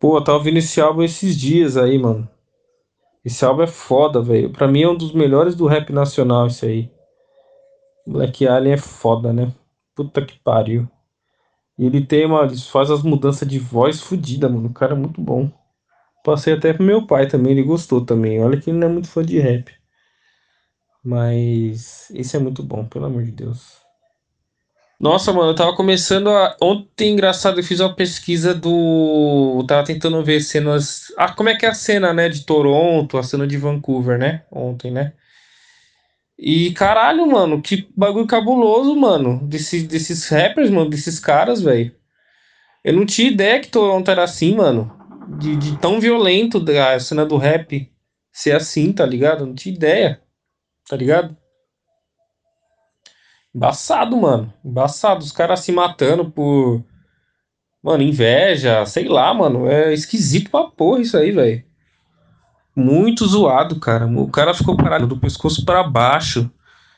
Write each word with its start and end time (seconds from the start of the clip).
Pô, 0.00 0.16
eu 0.16 0.24
tava 0.24 0.38
ouvindo 0.38 0.56
esse 0.56 0.80
álbum 0.80 1.02
esses 1.02 1.36
dias 1.36 1.76
aí, 1.76 1.98
mano. 1.98 2.26
Esse 3.22 3.44
álbum 3.44 3.62
é 3.62 3.66
foda, 3.66 4.22
velho. 4.22 4.50
Pra 4.50 4.66
mim 4.66 4.82
é 4.82 4.88
um 4.88 4.96
dos 4.96 5.12
melhores 5.12 5.54
do 5.54 5.66
rap 5.66 5.92
nacional, 5.92 6.46
esse 6.46 6.64
aí. 6.64 6.90
Black 8.06 8.48
Alien 8.48 8.74
é 8.74 8.78
foda, 8.78 9.30
né? 9.30 9.52
Puta 9.94 10.24
que 10.24 10.38
pariu. 10.38 10.88
E 11.78 11.84
ele 11.84 12.04
tem 12.04 12.24
uma. 12.24 12.44
Ele 12.44 12.56
faz 12.56 12.90
as 12.90 13.02
mudanças 13.02 13.46
de 13.46 13.58
voz 13.58 14.00
fodida, 14.00 14.48
mano. 14.48 14.68
O 14.68 14.72
cara 14.72 14.94
é 14.94 14.98
muito 14.98 15.20
bom. 15.20 15.50
Passei 16.24 16.54
até 16.54 16.72
pro 16.72 16.82
meu 16.82 17.06
pai 17.06 17.28
também, 17.28 17.52
ele 17.52 17.62
gostou 17.62 18.04
também. 18.04 18.42
Olha 18.42 18.58
que 18.60 18.70
ele 18.70 18.78
não 18.78 18.88
é 18.88 18.90
muito 18.90 19.08
fã 19.08 19.22
de 19.22 19.38
rap. 19.38 19.70
Mas 21.04 22.10
esse 22.14 22.36
é 22.36 22.40
muito 22.40 22.62
bom, 22.62 22.86
pelo 22.86 23.06
amor 23.06 23.24
de 23.24 23.32
Deus. 23.32 23.79
Nossa, 25.00 25.32
mano, 25.32 25.52
eu 25.52 25.54
tava 25.54 25.74
começando 25.74 26.28
a. 26.28 26.54
Ontem, 26.60 27.12
engraçado, 27.12 27.58
eu 27.58 27.64
fiz 27.64 27.80
uma 27.80 27.94
pesquisa 27.94 28.52
do. 28.54 29.56
Eu 29.60 29.66
tava 29.66 29.82
tentando 29.82 30.22
ver 30.22 30.42
cenas. 30.42 31.10
Ah, 31.16 31.32
como 31.32 31.48
é 31.48 31.56
que 31.56 31.64
é 31.64 31.70
a 31.70 31.74
cena, 31.74 32.12
né? 32.12 32.28
De 32.28 32.44
Toronto, 32.44 33.16
a 33.16 33.22
cena 33.22 33.46
de 33.46 33.56
Vancouver, 33.56 34.18
né? 34.18 34.44
Ontem, 34.52 34.90
né? 34.90 35.14
E 36.38 36.72
caralho, 36.72 37.26
mano, 37.26 37.62
que 37.62 37.88
bagulho 37.96 38.26
cabuloso, 38.26 38.94
mano. 38.94 39.40
Desses, 39.46 39.84
desses 39.84 40.28
rappers, 40.28 40.68
mano, 40.68 40.90
desses 40.90 41.18
caras, 41.18 41.62
velho. 41.62 41.94
Eu 42.84 42.94
não 42.94 43.06
tinha 43.06 43.30
ideia 43.30 43.60
que 43.60 43.68
Toronto 43.68 44.10
era 44.10 44.24
assim, 44.24 44.54
mano. 44.54 44.92
De, 45.38 45.56
de 45.56 45.78
tão 45.78 45.98
violento 45.98 46.62
a 46.78 47.00
cena 47.00 47.24
do 47.24 47.38
rap 47.38 47.90
ser 48.32 48.52
assim, 48.52 48.92
tá 48.92 49.06
ligado? 49.06 49.42
Eu 49.44 49.46
não 49.46 49.54
tinha 49.54 49.74
ideia, 49.74 50.20
tá 50.88 50.96
ligado? 50.96 51.36
Embaçado, 53.54 54.16
mano. 54.16 54.52
Embaçado. 54.64 55.24
Os 55.24 55.32
caras 55.32 55.60
se 55.60 55.72
matando 55.72 56.30
por. 56.30 56.84
Mano, 57.82 58.02
inveja, 58.02 58.84
sei 58.86 59.08
lá, 59.08 59.32
mano. 59.34 59.68
É 59.68 59.92
esquisito 59.92 60.50
pra 60.50 60.64
porra 60.64 61.00
isso 61.00 61.16
aí, 61.16 61.32
velho. 61.32 61.64
Muito 62.74 63.26
zoado, 63.26 63.80
cara. 63.80 64.06
O 64.06 64.30
cara 64.30 64.54
ficou 64.54 64.76
parado 64.76 65.06
do 65.06 65.18
pescoço 65.18 65.64
para 65.64 65.82
baixo. 65.82 66.50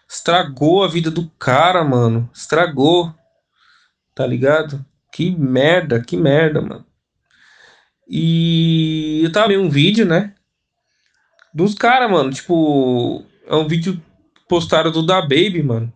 Estragou 0.08 0.84
a 0.84 0.88
vida 0.88 1.10
do 1.10 1.30
cara, 1.38 1.82
mano. 1.82 2.28
Estragou. 2.34 3.14
Tá 4.14 4.26
ligado? 4.26 4.84
Que 5.10 5.30
merda, 5.30 6.02
que 6.02 6.16
merda, 6.16 6.60
mano. 6.60 6.84
E 8.08 9.22
eu 9.24 9.32
tava 9.32 9.48
vendo 9.48 9.62
um 9.62 9.70
vídeo, 9.70 10.04
né? 10.04 10.34
Dos 11.54 11.74
caras, 11.74 12.10
mano. 12.10 12.30
Tipo, 12.30 13.24
é 13.46 13.54
um 13.54 13.66
vídeo 13.66 14.00
postado 14.48 14.90
do 14.90 15.04
Da 15.04 15.22
Baby, 15.22 15.62
mano. 15.62 15.92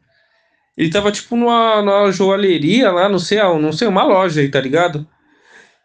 Ele 0.76 0.90
tava, 0.90 1.10
tipo, 1.10 1.36
numa, 1.36 1.80
numa 1.82 2.12
joalheria 2.12 2.90
lá, 2.92 3.08
não 3.08 3.18
sei, 3.18 3.38
não 3.38 3.72
sei, 3.72 3.88
uma 3.88 4.04
loja 4.04 4.40
aí, 4.40 4.50
tá 4.50 4.60
ligado? 4.60 5.06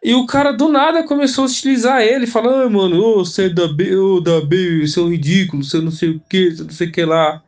E 0.02 0.14
o 0.14 0.26
cara 0.26 0.52
do 0.52 0.68
nada 0.68 1.04
começou 1.04 1.44
a 1.44 1.46
utilizar 1.46 2.02
ele, 2.02 2.26
falando, 2.26 2.70
mano, 2.70 3.00
ô, 3.00 3.24
você 3.24 3.46
é 3.46 3.48
da 3.48 3.68
B, 3.68 3.96
ô, 3.96 4.20
da 4.20 4.40
B, 4.40 4.86
você 4.86 4.98
é 4.98 5.02
um 5.02 5.10
ridículo, 5.10 5.62
você 5.62 5.80
não 5.80 5.92
sei 5.92 6.10
o 6.10 6.20
que, 6.28 6.50
você 6.50 6.62
não 6.64 6.70
sei 6.70 6.88
o 6.88 6.92
que 6.92 7.04
lá. 7.04 7.42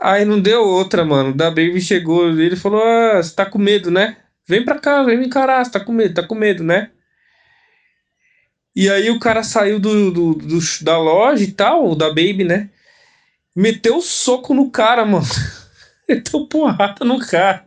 Aí 0.00 0.24
não 0.24 0.40
deu 0.40 0.62
outra, 0.62 1.04
mano. 1.04 1.34
Da 1.34 1.50
Baby 1.50 1.80
chegou, 1.80 2.28
ele 2.30 2.56
falou, 2.56 2.82
ah, 2.82 3.22
você 3.22 3.34
tá 3.34 3.46
com 3.46 3.58
medo, 3.58 3.90
né? 3.90 4.16
Vem 4.48 4.64
pra 4.64 4.78
cá, 4.78 5.02
vem 5.04 5.18
me 5.18 5.26
encarar, 5.26 5.64
você 5.64 5.70
tá 5.70 5.80
com 5.80 5.92
medo, 5.92 6.14
tá 6.14 6.26
com 6.26 6.34
medo, 6.34 6.64
né? 6.64 6.90
E 8.74 8.88
aí 8.88 9.10
o 9.10 9.18
cara 9.18 9.42
saiu 9.42 9.78
do, 9.78 10.10
do, 10.10 10.34
do 10.34 10.58
da 10.82 10.98
loja 10.98 11.44
e 11.44 11.52
tal, 11.52 11.94
da 11.94 12.08
Baby, 12.08 12.44
né? 12.44 12.70
Meteu 13.54 13.98
o 13.98 14.02
soco 14.02 14.54
no 14.54 14.70
cara, 14.70 15.04
mano. 15.04 15.26
Meteu 16.14 16.46
porrada 16.46 17.04
no 17.04 17.18
cara. 17.20 17.64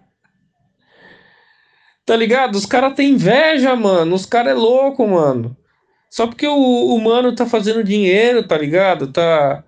Tá 2.06 2.16
ligado? 2.16 2.56
Os 2.56 2.66
caras 2.66 2.94
têm 2.94 3.12
inveja, 3.12 3.76
mano. 3.76 4.16
Os 4.16 4.26
caras 4.26 4.52
é 4.52 4.56
louco, 4.56 5.08
mano. 5.08 5.56
Só 6.10 6.28
porque 6.28 6.46
o, 6.46 6.54
o 6.54 7.02
mano 7.02 7.34
tá 7.34 7.46
fazendo 7.46 7.84
dinheiro, 7.84 8.46
tá 8.46 8.58
ligado? 8.58 9.12
Tá. 9.12 9.64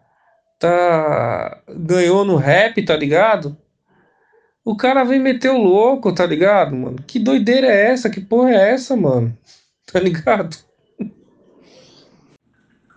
Tá. 0.60 1.62
Ganhou 1.70 2.26
no 2.26 2.36
rap, 2.36 2.84
tá 2.84 2.96
ligado? 2.96 3.58
O 4.64 4.76
cara 4.76 5.04
vem 5.04 5.20
meter 5.20 5.52
o 5.52 5.58
louco, 5.58 6.14
tá 6.14 6.26
ligado, 6.26 6.76
mano? 6.76 6.98
Que 7.08 7.20
doideira 7.20 7.68
é 7.68 7.92
essa? 7.92 8.10
Que 8.10 8.20
porra 8.20 8.52
é 8.52 8.72
essa, 8.72 8.96
mano? 8.96 9.36
Tá 9.94 10.00
ligado? 10.00 10.58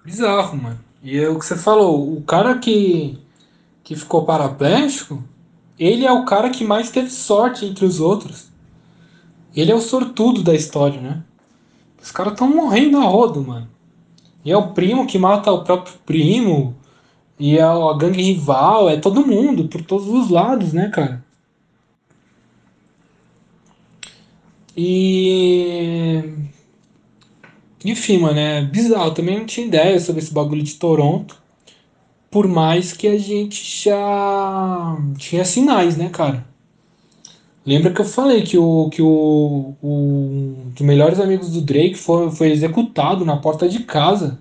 Bizarro, 0.03 0.57
mano. 0.57 0.81
E 1.03 1.19
é 1.19 1.29
o 1.29 1.39
que 1.39 1.45
você 1.45 1.55
falou, 1.55 2.17
o 2.17 2.23
cara 2.23 2.59
que, 2.59 3.19
que 3.85 3.95
ficou 3.95 4.25
paraplégico, 4.25 5.23
ele 5.79 6.05
é 6.05 6.13
o 6.13 6.25
cara 6.25 6.51
que 6.51 6.65
mais 6.65 6.91
teve 6.91 7.11
sorte 7.11 7.65
entre 7.65 7.85
os 7.85 8.01
outros. 8.01 8.49
Ele 9.55 9.71
é 9.71 9.75
o 9.75 9.81
sortudo 9.81 10.43
da 10.43 10.55
história, 10.55 11.01
né? 11.01 11.23
Os 12.03 12.11
caras 12.11 12.33
estão 12.33 12.49
morrendo 12.49 12.99
a 12.99 13.05
rodo, 13.05 13.43
mano. 13.43 13.69
E 14.45 14.51
é 14.51 14.57
o 14.57 14.73
primo 14.73 15.07
que 15.07 15.19
mata 15.19 15.53
o 15.53 15.65
próprio 15.65 15.95
primo. 16.07 16.75
E 17.39 17.57
é 17.59 17.63
a 17.63 17.93
gangue 17.97 18.23
rival, 18.23 18.89
é 18.89 18.97
todo 18.97 19.27
mundo, 19.27 19.69
por 19.69 19.83
todos 19.83 20.09
os 20.09 20.31
lados, 20.31 20.73
né, 20.73 20.89
cara? 20.89 21.25
E. 24.77 26.23
Enfim, 27.85 28.19
mano, 28.19 28.39
é 28.39 28.63
bizarro. 28.65 29.13
Também 29.13 29.39
não 29.39 29.47
tinha 29.47 29.67
ideia 29.67 29.99
sobre 30.01 30.23
esse 30.23 30.33
bagulho 30.33 30.63
de 30.63 30.75
Toronto. 30.75 31.41
Por 32.31 32.47
mais 32.47 32.93
que 32.93 33.07
a 33.07 33.19
gente 33.19 33.85
já 33.85 34.97
tinha 35.17 35.45
sinais, 35.45 35.97
né, 35.97 36.11
cara? 36.11 36.47
Lembra 37.65 37.93
que 37.93 38.01
eu 38.01 38.05
falei 38.05 38.43
que 38.43 38.57
o 38.57 38.89
que 38.91 39.03
o, 39.03 39.75
o 39.83 40.57
dos 40.75 40.87
melhores 40.87 41.21
amigos 41.21 41.51
do 41.51 41.61
Drake 41.61 41.97
foi, 41.97 42.31
foi 42.31 42.51
executado 42.51 43.25
na 43.25 43.37
porta 43.37 43.69
de 43.69 43.81
casa. 43.81 44.41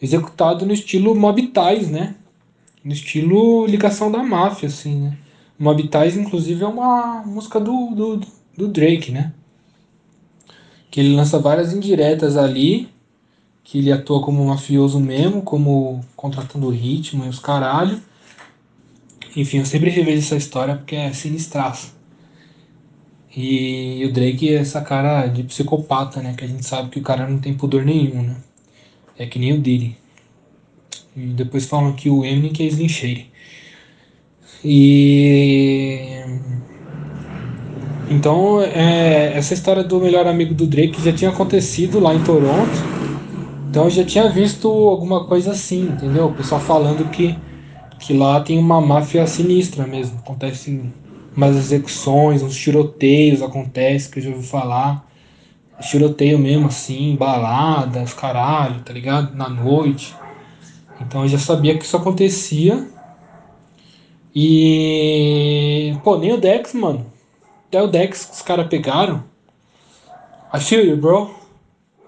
Executado 0.00 0.66
no 0.66 0.72
estilo 0.72 1.14
Mob 1.14 1.40
Ties, 1.40 1.88
né? 1.88 2.16
No 2.84 2.92
estilo 2.92 3.64
ligação 3.66 4.10
da 4.10 4.22
máfia, 4.22 4.68
assim, 4.68 5.02
né? 5.02 5.16
Mob 5.58 5.86
Ties, 5.86 6.16
inclusive, 6.16 6.64
é 6.64 6.66
uma 6.66 7.22
música 7.24 7.60
do, 7.60 7.94
do, 7.94 8.20
do 8.56 8.68
Drake, 8.68 9.12
né? 9.12 9.32
Que 10.90 10.98
ele 10.98 11.14
lança 11.14 11.38
várias 11.38 11.72
indiretas 11.72 12.36
ali, 12.36 12.88
que 13.64 13.78
ele 13.78 13.92
atua 13.92 14.20
como 14.22 14.44
mafioso 14.44 14.98
mesmo, 15.00 15.42
como 15.42 16.04
contratando 16.16 16.68
ritmo 16.70 17.24
e 17.24 17.28
os 17.28 17.38
caralho. 17.38 18.00
Enfim, 19.36 19.58
eu 19.58 19.66
sempre 19.66 19.90
revejo 19.90 20.18
essa 20.18 20.36
história 20.36 20.76
porque 20.76 20.96
é 20.96 21.12
sinistraço. 21.12 21.94
E 23.34 24.04
o 24.04 24.12
Drake 24.12 24.50
é 24.50 24.58
essa 24.58 24.82
cara 24.82 25.26
de 25.26 25.42
psicopata, 25.44 26.20
né? 26.20 26.34
Que 26.36 26.44
a 26.44 26.48
gente 26.48 26.66
sabe 26.66 26.90
que 26.90 26.98
o 26.98 27.02
cara 27.02 27.26
não 27.26 27.38
tem 27.38 27.54
pudor 27.54 27.82
nenhum, 27.84 28.22
né? 28.22 28.36
É 29.16 29.26
que 29.26 29.38
nem 29.38 29.54
o 29.54 29.60
Diddy. 29.60 29.96
E 31.16 31.20
depois 31.28 31.66
falam 31.66 31.92
que 31.94 32.10
o 32.10 32.24
Eminem 32.24 32.52
que 32.52 32.62
é 32.62 32.66
Slim 32.66 32.88
Shady. 32.88 33.30
E... 34.64 36.20
Então, 38.10 38.60
é, 38.60 39.32
essa 39.34 39.54
história 39.54 39.82
do 39.82 39.98
melhor 39.98 40.26
amigo 40.26 40.52
do 40.52 40.66
Drake 40.66 41.02
já 41.02 41.12
tinha 41.12 41.30
acontecido 41.30 41.98
lá 41.98 42.14
em 42.14 42.22
Toronto. 42.22 43.01
Então 43.72 43.84
eu 43.84 43.90
já 43.90 44.04
tinha 44.04 44.28
visto 44.28 44.68
alguma 44.68 45.24
coisa 45.24 45.52
assim, 45.52 45.84
entendeu? 45.84 46.26
O 46.26 46.34
pessoal 46.34 46.60
falando 46.60 47.08
que, 47.10 47.34
que 47.98 48.12
lá 48.12 48.38
tem 48.38 48.58
uma 48.58 48.82
máfia 48.82 49.26
sinistra 49.26 49.86
mesmo. 49.86 50.18
Acontece 50.18 50.92
umas 51.34 51.56
execuções, 51.56 52.42
uns 52.42 52.54
tiroteios 52.54 53.40
acontece 53.40 54.10
que 54.10 54.18
eu 54.18 54.24
já 54.24 54.30
ouvi 54.30 54.46
falar. 54.46 55.08
Tiroteio 55.80 56.38
mesmo 56.38 56.66
assim, 56.66 57.16
baladas, 57.16 58.12
caralho, 58.12 58.80
tá 58.80 58.92
ligado? 58.92 59.34
Na 59.34 59.48
noite. 59.48 60.14
Então 61.00 61.22
eu 61.22 61.28
já 61.28 61.38
sabia 61.38 61.78
que 61.78 61.86
isso 61.86 61.96
acontecia. 61.96 62.86
E. 64.34 65.96
Pô, 66.04 66.18
nem 66.18 66.34
o 66.34 66.36
Dex, 66.36 66.74
mano. 66.74 67.06
Até 67.68 67.80
o 67.80 67.86
Dex 67.86 68.26
que 68.26 68.34
os 68.34 68.42
caras 68.42 68.68
pegaram. 68.68 69.24
I 70.52 70.60
feel 70.60 70.84
you, 70.84 70.98
bro. 70.98 71.34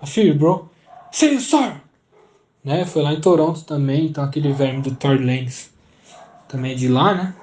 I 0.02 0.06
feel 0.06 0.26
you, 0.26 0.34
bro. 0.34 0.73
Sir! 1.14 1.80
Né? 2.64 2.84
Foi 2.84 3.00
lá 3.00 3.12
em 3.12 3.20
Toronto 3.20 3.62
também, 3.62 4.06
então 4.06 4.24
aquele 4.24 4.52
verme 4.52 4.82
do 4.82 4.96
Thor 4.96 5.12
Lanez 5.12 5.70
também 6.48 6.72
é 6.72 6.74
de 6.74 6.88
lá, 6.88 7.14
né? 7.14 7.34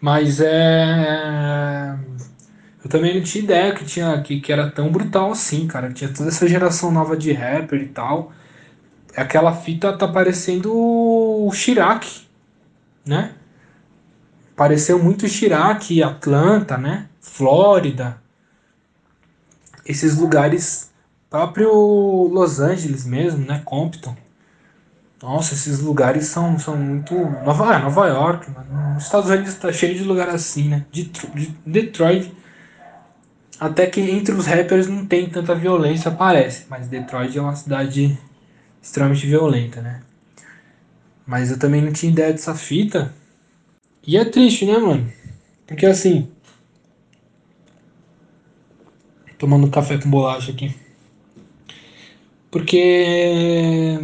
Mas 0.00 0.40
é. 0.40 1.96
Eu 2.82 2.90
também 2.90 3.14
não 3.14 3.22
tinha 3.22 3.44
ideia 3.44 3.72
que, 3.72 3.84
tinha, 3.84 4.20
que, 4.22 4.40
que 4.40 4.52
era 4.52 4.68
tão 4.70 4.90
brutal 4.90 5.30
assim, 5.30 5.68
cara. 5.68 5.92
Tinha 5.92 6.12
toda 6.12 6.30
essa 6.30 6.48
geração 6.48 6.90
nova 6.90 7.16
de 7.16 7.32
rapper 7.32 7.80
e 7.80 7.88
tal. 7.88 8.32
Aquela 9.16 9.54
fita 9.54 9.96
tá 9.96 10.08
parecendo 10.08 10.72
o 10.74 11.50
Chirac, 11.52 12.26
né? 13.06 13.34
Pareceu 14.56 15.00
muito 15.00 15.28
Chirac, 15.28 16.02
Atlanta, 16.02 16.76
né? 16.76 17.08
Flórida. 17.20 18.20
Esses 19.86 20.16
lugares, 20.18 20.92
próprio 21.30 21.70
Los 21.72 22.60
Angeles 22.60 23.04
mesmo, 23.04 23.46
né? 23.46 23.62
Compton. 23.64 24.16
Nossa, 25.22 25.54
esses 25.54 25.80
lugares 25.80 26.26
são, 26.26 26.58
são 26.58 26.76
muito. 26.76 27.14
Nova, 27.14 27.74
ah, 27.74 27.78
Nova 27.80 28.06
York, 28.06 28.50
mano. 28.50 28.96
Os 28.96 29.04
Estados 29.04 29.28
Unidos 29.28 29.54
tá 29.54 29.72
cheio 29.72 29.96
de 29.96 30.04
lugar 30.04 30.28
assim, 30.28 30.68
né? 30.68 30.86
Detroit. 31.66 32.32
Até 33.58 33.86
que 33.88 34.00
entre 34.00 34.32
os 34.32 34.46
rappers 34.46 34.86
não 34.86 35.04
tem 35.04 35.28
tanta 35.28 35.54
violência, 35.54 36.10
parece. 36.12 36.66
Mas 36.70 36.86
Detroit 36.86 37.36
é 37.36 37.40
uma 37.40 37.56
cidade 37.56 38.16
extremamente 38.80 39.26
violenta, 39.26 39.82
né? 39.82 40.02
Mas 41.26 41.50
eu 41.50 41.58
também 41.58 41.82
não 41.82 41.92
tinha 41.92 42.12
ideia 42.12 42.32
dessa 42.32 42.54
fita. 42.54 43.12
E 44.06 44.16
é 44.16 44.24
triste, 44.24 44.64
né, 44.64 44.78
mano? 44.78 45.12
Porque 45.66 45.84
assim. 45.84 46.30
Tomando 49.36 49.68
café 49.68 49.98
com 49.98 50.08
bolacha 50.08 50.52
aqui. 50.52 50.74
Porque. 52.50 53.98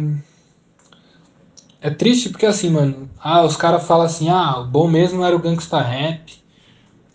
É 1.81 1.89
triste 1.89 2.29
porque 2.29 2.45
assim, 2.45 2.69
mano. 2.69 3.09
Ah, 3.19 3.43
os 3.43 3.55
caras 3.55 3.85
falam 3.85 4.05
assim: 4.05 4.29
ah, 4.29 4.59
o 4.59 4.65
bom 4.65 4.87
mesmo 4.87 5.23
era 5.23 5.35
o 5.35 5.39
gangsta 5.39 5.81
rap 5.81 6.45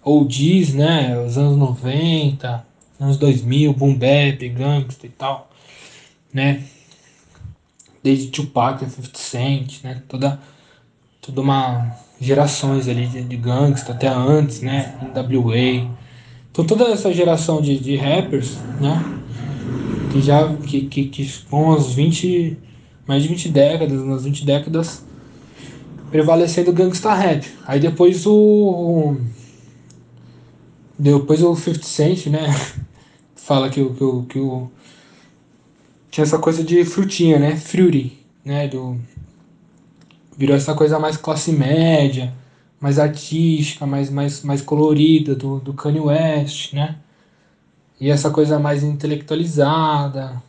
ou 0.03 0.25
diz, 0.25 0.73
né, 0.73 1.19
os 1.21 1.37
anos 1.37 1.57
90, 1.59 2.67
anos 2.99 3.17
2000, 3.17 3.73
boom 3.75 3.95
bap, 3.95 4.49
gangsta 4.49 5.07
e 5.07 5.11
tal, 5.11 5.51
né? 6.33 6.65
Desde 8.03 8.29
Tupac, 8.29 8.83
50 8.85 9.19
Cent, 9.19 9.83
né? 9.85 10.03
Toda, 10.09 10.41
toda 11.21 11.41
uma 11.41 11.97
gerações 12.21 12.89
ali 12.89 13.07
de, 13.07 13.23
de 13.23 13.37
gangsta, 13.37 13.93
até 13.93 14.09
antes, 14.09 14.61
né? 14.63 14.95
NWA. 15.15 15.91
Então 16.51 16.65
toda 16.65 16.85
essa 16.85 17.13
geração 17.13 17.61
de, 17.61 17.79
de 17.79 17.97
rappers, 17.97 18.57
né? 18.81 19.20
Que 20.11 20.21
já, 20.21 20.55
que, 20.57 20.83
que, 20.83 21.05
que 21.07 21.43
com 21.49 21.73
as 21.73 21.93
20, 21.93 22.59
mais 23.07 23.23
de 23.23 23.29
20 23.29 23.49
décadas, 23.49 24.01
umas 24.01 24.25
20 24.25 24.45
décadas, 24.45 25.05
prevalecendo 26.11 26.71
o 26.71 26.75
gangsta 26.75 27.15
rap. 27.15 27.47
Aí 27.67 27.79
depois 27.79 28.27
o 28.27 29.17
depois 31.01 31.43
o 31.43 31.57
50 31.57 31.83
Cent, 31.83 32.27
né? 32.27 32.49
Fala 33.35 33.71
que 33.71 33.81
o, 33.81 33.95
que 33.95 34.05
o, 34.05 34.23
que 34.25 34.39
o. 34.39 34.71
Tinha 36.11 36.25
essa 36.25 36.39
coisa 36.39 36.63
de 36.63 36.85
frutinha, 36.85 37.39
né? 37.39 37.57
Fruity, 37.57 38.19
né? 38.45 38.69
Do, 38.69 39.01
virou 40.37 40.55
essa 40.55 40.75
coisa 40.75 40.99
mais 40.99 41.17
classe 41.17 41.53
média, 41.53 42.35
mais 42.79 42.99
artística, 42.99 43.87
mais, 43.87 44.11
mais, 44.11 44.43
mais 44.43 44.61
colorida 44.61 45.35
do, 45.35 45.59
do 45.59 45.73
Kanye 45.73 46.01
West, 46.01 46.75
né? 46.75 46.97
E 48.01 48.11
essa 48.11 48.31
coisa 48.31 48.59
mais 48.59 48.83
intelectualizada, 48.83 50.43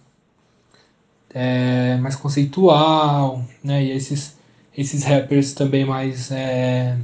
é, 1.33 1.97
mais 1.97 2.15
conceitual, 2.15 3.43
né? 3.63 3.83
E 3.83 3.91
esses, 3.91 4.37
esses 4.77 5.03
rappers 5.03 5.53
também 5.53 5.85
mais 5.85 6.31
é, 6.31 6.97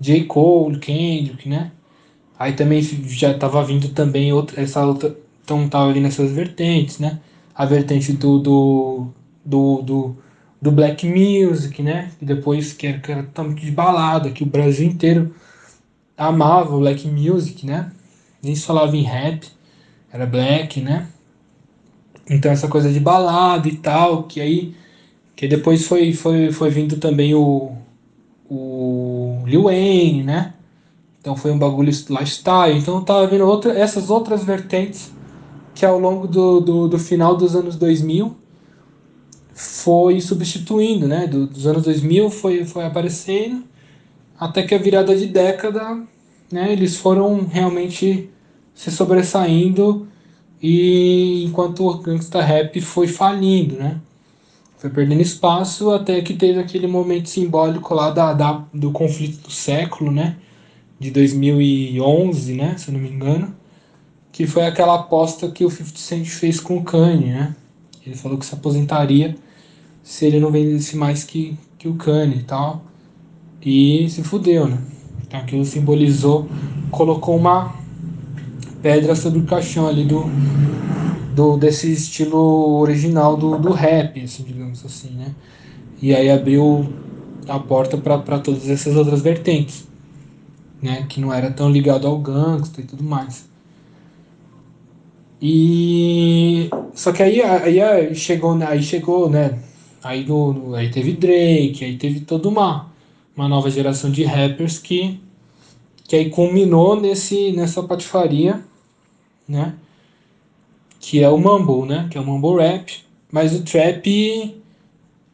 J. 0.00 0.24
Cole, 0.24 0.78
Kendrick, 0.78 1.48
né? 1.48 1.72
Aí 2.38 2.52
também 2.54 2.82
já 2.82 3.32
estava 3.32 3.64
vindo 3.64 3.88
também 3.90 4.32
outra, 4.32 4.60
essa 4.60 4.84
outra. 4.84 5.16
Então 5.44 5.68
tava 5.68 5.92
vindo 5.92 6.06
essas 6.06 6.32
vertentes, 6.32 6.98
né? 6.98 7.20
A 7.54 7.64
vertente 7.64 8.12
do, 8.12 8.38
do, 8.38 9.06
do, 9.44 9.82
do, 9.82 10.16
do 10.60 10.70
black 10.72 11.06
music, 11.06 11.82
né? 11.82 12.10
Que 12.18 12.24
depois 12.24 12.72
que 12.72 12.86
era, 12.88 12.98
que 12.98 13.12
era 13.12 13.22
totalmente 13.22 13.64
de 13.64 13.70
balada, 13.70 14.30
que 14.30 14.42
o 14.42 14.46
Brasil 14.46 14.86
inteiro 14.88 15.34
amava 16.16 16.74
o 16.74 16.80
black 16.80 17.06
music, 17.08 17.64
né? 17.66 17.92
Nem 18.42 18.54
se 18.54 18.66
falava 18.66 18.96
em 18.96 19.02
rap, 19.02 19.46
era 20.16 20.26
black, 20.26 20.80
né? 20.80 21.06
Então 22.28 22.50
essa 22.50 22.68
coisa 22.68 22.92
de 22.92 22.98
balada 22.98 23.68
e 23.68 23.76
tal, 23.76 24.24
que 24.24 24.40
aí 24.40 24.74
que 25.36 25.46
depois 25.46 25.86
foi 25.86 26.12
foi, 26.12 26.50
foi 26.50 26.70
vindo 26.70 26.96
também 26.98 27.34
o 27.34 27.72
o 28.48 29.42
Lil 29.46 29.64
Wayne, 29.64 30.22
né? 30.24 30.54
Então 31.20 31.36
foi 31.36 31.50
um 31.50 31.58
bagulho 31.58 31.90
lifestyle. 31.90 32.78
Então 32.78 32.96
eu 32.96 33.02
tava 33.02 33.26
vendo 33.26 33.44
outra, 33.44 33.76
essas 33.76 34.10
outras 34.10 34.44
vertentes 34.44 35.12
que 35.74 35.84
ao 35.84 35.98
longo 35.98 36.26
do, 36.26 36.60
do, 36.60 36.88
do 36.88 36.98
final 36.98 37.36
dos 37.36 37.54
anos 37.54 37.76
2000 37.76 38.34
foi 39.52 40.20
substituindo, 40.20 41.06
né? 41.06 41.26
Do, 41.26 41.46
dos 41.46 41.66
anos 41.66 41.82
2000 41.82 42.30
foi, 42.30 42.64
foi 42.64 42.84
aparecendo 42.84 43.64
até 44.38 44.62
que 44.62 44.74
a 44.74 44.78
virada 44.78 45.16
de 45.16 45.26
década, 45.26 46.02
né? 46.50 46.72
Eles 46.72 46.96
foram 46.96 47.44
realmente 47.44 48.30
se 48.76 48.92
sobressaindo 48.92 50.06
e 50.62 51.44
enquanto 51.44 51.84
o 51.84 51.98
gangsta 51.98 52.40
rap 52.40 52.80
foi 52.80 53.08
falindo, 53.08 53.74
né? 53.76 54.00
Foi 54.78 54.90
perdendo 54.90 55.20
espaço 55.20 55.90
até 55.90 56.20
que 56.20 56.34
teve 56.34 56.60
aquele 56.60 56.86
momento 56.86 57.28
simbólico 57.28 57.92
lá 57.92 58.10
da, 58.10 58.32
da, 58.32 58.64
do 58.72 58.92
conflito 58.92 59.42
do 59.42 59.50
século, 59.50 60.12
né? 60.12 60.36
de 60.98 61.10
2011, 61.10 62.54
né, 62.54 62.74
se 62.78 62.88
eu 62.88 62.94
não 62.94 63.00
me 63.00 63.10
engano, 63.10 63.54
que 64.32 64.46
foi 64.46 64.66
aquela 64.66 64.94
aposta 64.94 65.50
que 65.50 65.64
o 65.64 65.70
50 65.70 65.98
Cent 65.98 66.26
fez 66.26 66.60
com 66.60 66.78
o 66.78 66.84
Kanye, 66.84 67.32
né? 67.32 67.54
Ele 68.04 68.14
falou 68.14 68.38
que 68.38 68.46
se 68.46 68.54
aposentaria 68.54 69.34
se 70.02 70.26
ele 70.26 70.38
não 70.38 70.50
vendesse 70.50 70.96
mais 70.96 71.24
que, 71.24 71.56
que 71.78 71.88
o 71.88 71.94
Kanye 71.94 72.36
e 72.36 72.42
tal. 72.42 72.84
E 73.62 74.08
se 74.10 74.22
fudeu, 74.22 74.68
né? 74.68 74.78
Então 75.26 75.40
aquilo 75.40 75.64
simbolizou, 75.64 76.48
colocou 76.90 77.36
uma 77.36 77.74
pedra 78.86 79.16
sobre 79.16 79.40
o 79.40 79.42
caixão 79.42 79.88
ali 79.88 80.04
do, 80.04 80.26
do 81.34 81.56
desse 81.56 81.90
estilo 81.90 82.78
original 82.78 83.36
do, 83.36 83.58
do 83.58 83.72
rap, 83.72 84.22
assim, 84.22 84.44
digamos 84.44 84.86
assim, 84.86 85.10
né? 85.10 85.34
E 86.00 86.14
aí 86.14 86.30
abriu 86.30 86.88
a 87.48 87.58
porta 87.58 87.96
para 87.96 88.38
todas 88.38 88.70
essas 88.70 88.94
outras 88.94 89.22
vertentes 89.22 89.88
né, 90.80 91.04
que 91.08 91.20
não 91.20 91.34
era 91.34 91.50
tão 91.50 91.68
ligado 91.68 92.06
ao 92.06 92.16
gangsta 92.18 92.80
e 92.80 92.84
tudo 92.84 93.02
mais. 93.02 93.48
E 95.42 96.70
só 96.94 97.10
que 97.10 97.24
aí, 97.24 97.42
aí 97.42 98.14
chegou, 98.14 98.56
aí 98.62 98.80
chegou, 98.80 99.28
né? 99.28 99.58
Aí, 100.00 100.24
no, 100.24 100.76
aí 100.76 100.92
teve 100.92 101.12
Drake, 101.12 101.84
aí 101.84 101.96
teve 101.96 102.20
toda 102.20 102.48
uma, 102.48 102.92
uma 103.34 103.48
nova 103.48 103.68
geração 103.68 104.12
de 104.12 104.22
rappers 104.22 104.78
que, 104.78 105.20
que 106.04 106.14
aí 106.14 106.30
culminou 106.30 107.00
nesse, 107.00 107.50
nessa 107.50 107.82
patifaria, 107.82 108.62
né? 109.48 109.74
Que 111.00 111.22
é 111.22 111.28
o 111.28 111.38
mumble, 111.38 111.86
né? 111.86 112.08
Que 112.10 112.18
é 112.18 112.20
o 112.20 112.24
mumble 112.24 112.62
rap. 112.62 113.04
Mas 113.30 113.54
o 113.54 113.62
trap, 113.62 114.62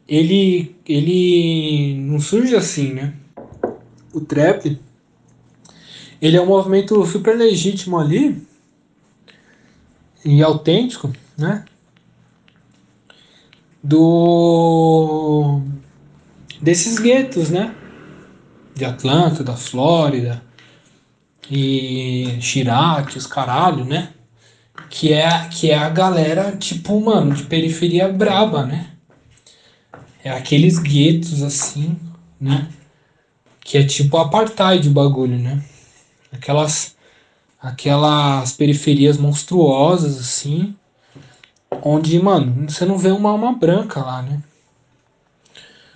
ele, 0.07 0.75
ele 0.85 1.95
não 2.01 2.19
surge 2.19 2.55
assim, 2.55 2.93
né? 2.93 3.13
O 4.13 4.21
trap, 4.21 4.79
ele 6.21 6.37
é 6.37 6.41
um 6.41 6.45
movimento 6.45 7.05
super 7.05 7.37
legítimo 7.37 7.99
ali 7.99 8.41
e 10.23 10.41
autêntico, 10.41 11.11
né? 11.37 11.65
Do 13.83 15.61
desses 16.61 16.97
guetos, 16.97 17.49
né? 17.49 17.75
De 18.73 18.85
Atlanta, 18.85 19.43
da 19.43 19.55
Flórida 19.55 20.41
e 21.49 22.37
Chirac, 22.41 23.17
os 23.17 23.27
caralho, 23.27 23.85
né? 23.85 24.09
Que 24.89 25.13
é, 25.13 25.47
que 25.49 25.71
é 25.71 25.77
a 25.77 25.89
galera, 25.89 26.55
tipo, 26.57 26.99
mano, 26.99 27.33
de 27.35 27.43
periferia 27.43 28.11
braba, 28.11 28.65
né? 28.65 28.91
É 30.23 30.31
aqueles 30.31 30.79
guetos 30.79 31.43
assim, 31.43 31.97
né? 32.39 32.67
Que 33.59 33.77
é 33.77 33.83
tipo 33.83 34.17
apartheid 34.17 34.87
o 34.87 34.91
bagulho, 34.91 35.37
né? 35.37 35.61
aquelas 36.33 36.95
aquelas 37.61 38.51
periferias 38.51 39.17
monstruosas 39.17 40.19
assim, 40.19 40.75
onde, 41.81 42.19
mano, 42.19 42.69
você 42.69 42.85
não 42.85 42.97
vê 42.97 43.09
uma 43.09 43.29
alma 43.29 43.53
branca 43.53 44.01
lá, 44.01 44.21
né? 44.21 44.43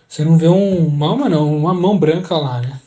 Você 0.08 0.24
não 0.24 0.38
vê 0.38 0.48
um, 0.48 0.88
uma 0.88 1.10
alma 1.10 1.28
não, 1.28 1.58
uma 1.58 1.74
mão 1.74 1.98
branca 1.98 2.38
lá, 2.38 2.62
né? 2.62 2.80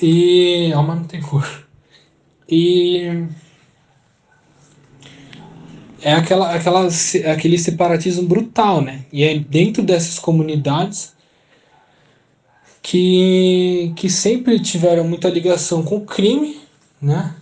E 0.00 0.72
alma 0.72 0.94
não 0.94 1.04
tem 1.04 1.20
cor. 1.20 1.66
E 2.48 3.26
é 6.02 6.12
aquela, 6.12 6.54
aquela, 6.54 6.88
aquele 7.32 7.58
separatismo 7.58 8.28
brutal, 8.28 8.82
né? 8.82 9.06
E 9.12 9.24
é 9.24 9.38
dentro 9.38 9.82
dessas 9.82 10.18
comunidades 10.18 11.14
que, 12.82 13.92
que 13.96 14.10
sempre 14.10 14.60
tiveram 14.60 15.04
muita 15.04 15.30
ligação 15.30 15.82
com 15.82 15.96
o 15.96 16.04
crime, 16.04 16.60
né? 17.00 17.34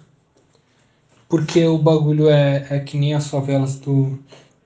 Porque 1.28 1.64
o 1.64 1.78
bagulho 1.78 2.28
é, 2.28 2.66
é 2.70 2.78
que 2.78 2.96
nem 2.96 3.14
as 3.14 3.26
favelas 3.26 3.76
do, 3.80 4.18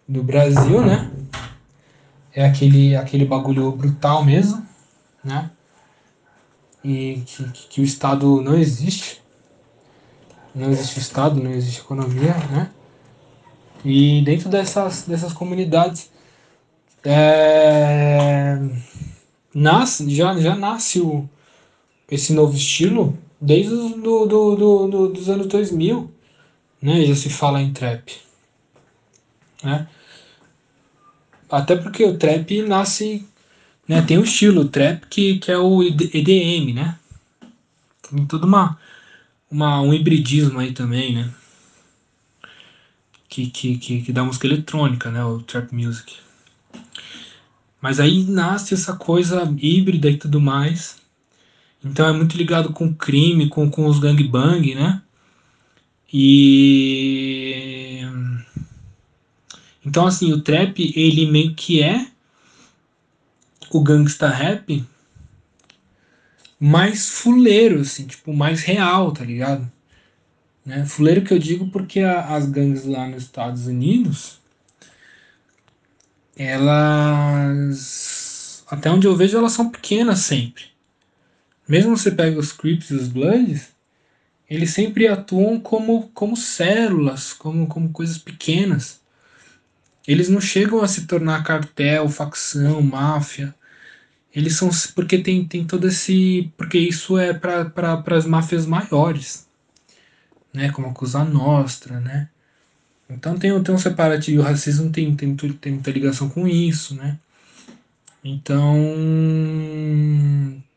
do 0.07 0.23
Brasil, 0.23 0.85
né? 0.85 1.11
É 2.35 2.45
aquele, 2.45 2.95
aquele 2.95 3.25
bagulho 3.25 3.73
brutal 3.73 4.23
mesmo, 4.23 4.63
né? 5.25 5.51
E 6.87 7.23
que, 7.27 7.45
que, 7.71 7.81
o 7.81 7.85
Estado 7.85 8.41
não 8.41 8.57
existe. 8.57 9.21
Não 10.55 10.71
existe 10.71 11.01
Estado, 11.01 11.43
não 11.43 11.51
existe 11.51 11.81
economia, 11.81 12.35
né? 12.51 12.71
E 13.85 14.23
dentro 14.23 14.49
dessas, 14.49 15.03
dessas 15.03 15.33
comunidades 15.33 16.11
é, 17.05 18.59
nasce, 19.55 20.09
já, 20.15 20.39
já 20.39 20.55
nasce 20.55 21.01
o, 21.01 21.29
esse 22.11 22.33
novo 22.33 22.57
estilo 22.57 23.17
Desde 23.41 23.73
os 23.73 23.93
do, 23.93 24.27
do, 24.27 24.57
do, 24.57 24.89
do, 24.89 25.09
dos 25.09 25.29
anos 25.29 25.47
2000, 25.47 26.11
né, 26.81 27.05
já 27.05 27.15
se 27.15 27.29
fala 27.29 27.61
em 27.61 27.73
trap. 27.73 28.17
Né? 29.63 29.87
Até 31.51 31.77
porque 31.77 32.05
o 32.05 32.17
trap 32.17 32.63
nasce, 32.63 33.27
né, 33.89 34.03
tem 34.03 34.19
um 34.19 34.25
estilo 34.25 34.69
trap 34.69 35.07
que, 35.09 35.39
que 35.39 35.51
é 35.51 35.59
o 35.59 35.83
EDM, 35.83 36.75
né? 36.75 36.99
Tem 38.11 38.27
tudo 38.27 38.47
uma, 38.47 38.79
uma, 39.51 39.81
um 39.81 39.95
hibridismo 39.95 40.59
aí 40.59 40.73
também, 40.73 41.15
né? 41.15 41.31
Que, 43.29 43.49
que, 43.49 43.79
que, 43.79 44.03
que 44.03 44.13
dá 44.13 44.25
música 44.25 44.47
eletrônica, 44.47 45.11
né? 45.11 45.25
O 45.25 45.41
trap 45.41 45.73
music. 45.73 46.17
Mas 47.81 48.01
aí 48.01 48.25
nasce 48.25 48.75
essa 48.75 48.97
coisa 48.97 49.43
híbrida 49.59 50.11
e 50.11 50.17
tudo 50.17 50.41
mais. 50.41 50.97
Então 51.85 52.09
é 52.09 52.13
muito 52.13 52.37
ligado 52.37 52.73
com 52.73 52.93
crime, 52.95 53.49
com, 53.49 53.71
com 53.71 53.87
os 53.87 53.99
gangbang, 53.99 54.75
né? 54.75 55.03
E. 56.13 58.01
Então, 59.85 60.07
assim, 60.07 60.33
o 60.33 60.41
trap, 60.41 60.93
ele 60.97 61.31
meio 61.31 61.55
que 61.55 61.81
é 61.81 62.09
o 63.71 63.81
gangsta 63.83 64.29
rap 64.29 64.85
mais 66.59 67.09
fuleiro, 67.09 67.81
assim, 67.81 68.07
tipo, 68.07 68.33
mais 68.33 68.63
real, 68.63 69.13
tá 69.13 69.25
ligado? 69.25 69.71
Né? 70.65 70.85
Fuleiro 70.87 71.23
que 71.23 71.33
eu 71.33 71.39
digo 71.39 71.69
porque 71.69 72.01
a, 72.01 72.35
as 72.35 72.47
gangues 72.47 72.85
lá 72.85 73.07
nos 73.07 73.23
Estados 73.25 73.67
Unidos, 73.67 74.41
elas. 76.37 77.45
Até 78.69 78.91
onde 78.91 79.07
eu 79.07 79.15
vejo, 79.17 79.39
elas 79.39 79.53
são 79.53 79.71
pequenas 79.71 80.21
sempre. 80.21 80.65
Mesmo 81.69 81.97
você 81.97 82.11
pega 82.11 82.39
os 82.39 82.53
Crips 82.53 82.91
e 82.91 82.95
os 82.95 83.09
Bloods, 83.09 83.69
eles 84.49 84.71
sempre 84.71 85.07
atuam 85.09 85.61
como, 85.61 86.09
como 86.09 86.37
células, 86.37 87.33
como, 87.33 87.67
como 87.67 87.91
coisas 87.91 88.19
pequenas. 88.19 89.01
Eles 90.07 90.29
não 90.29 90.41
chegam 90.41 90.83
a 90.83 90.89
se 90.89 91.07
tornar 91.07 91.43
cartel, 91.43 92.09
facção, 92.09 92.81
máfia. 92.83 93.55
Eles 94.35 94.57
são. 94.57 94.71
Porque 94.95 95.19
tem, 95.19 95.45
tem 95.45 95.67
todo 95.67 95.89
esse. 95.89 96.53
Porque 96.57 96.79
isso 96.79 97.19
é 97.19 97.33
para 97.33 97.65
pra, 97.67 98.17
as 98.17 98.27
máfias 98.27 98.67
maiores. 98.67 99.47
Né? 100.53 100.71
Como 100.71 100.89
a 100.89 100.93
Cosa 100.93 101.25
Nostra, 101.25 102.01
né? 102.01 102.29
Então 103.09 103.39
tem, 103.39 103.63
tem 103.63 103.75
um 103.75 103.79
separativo, 103.79 104.43
o 104.43 104.45
racismo 104.45 104.91
tem, 104.91 105.15
tem, 105.15 105.37
tem 105.37 105.73
muita 105.73 105.91
ligação 105.91 106.29
com 106.29 106.47
isso, 106.47 106.95
né? 106.95 107.19
Então 108.25 108.75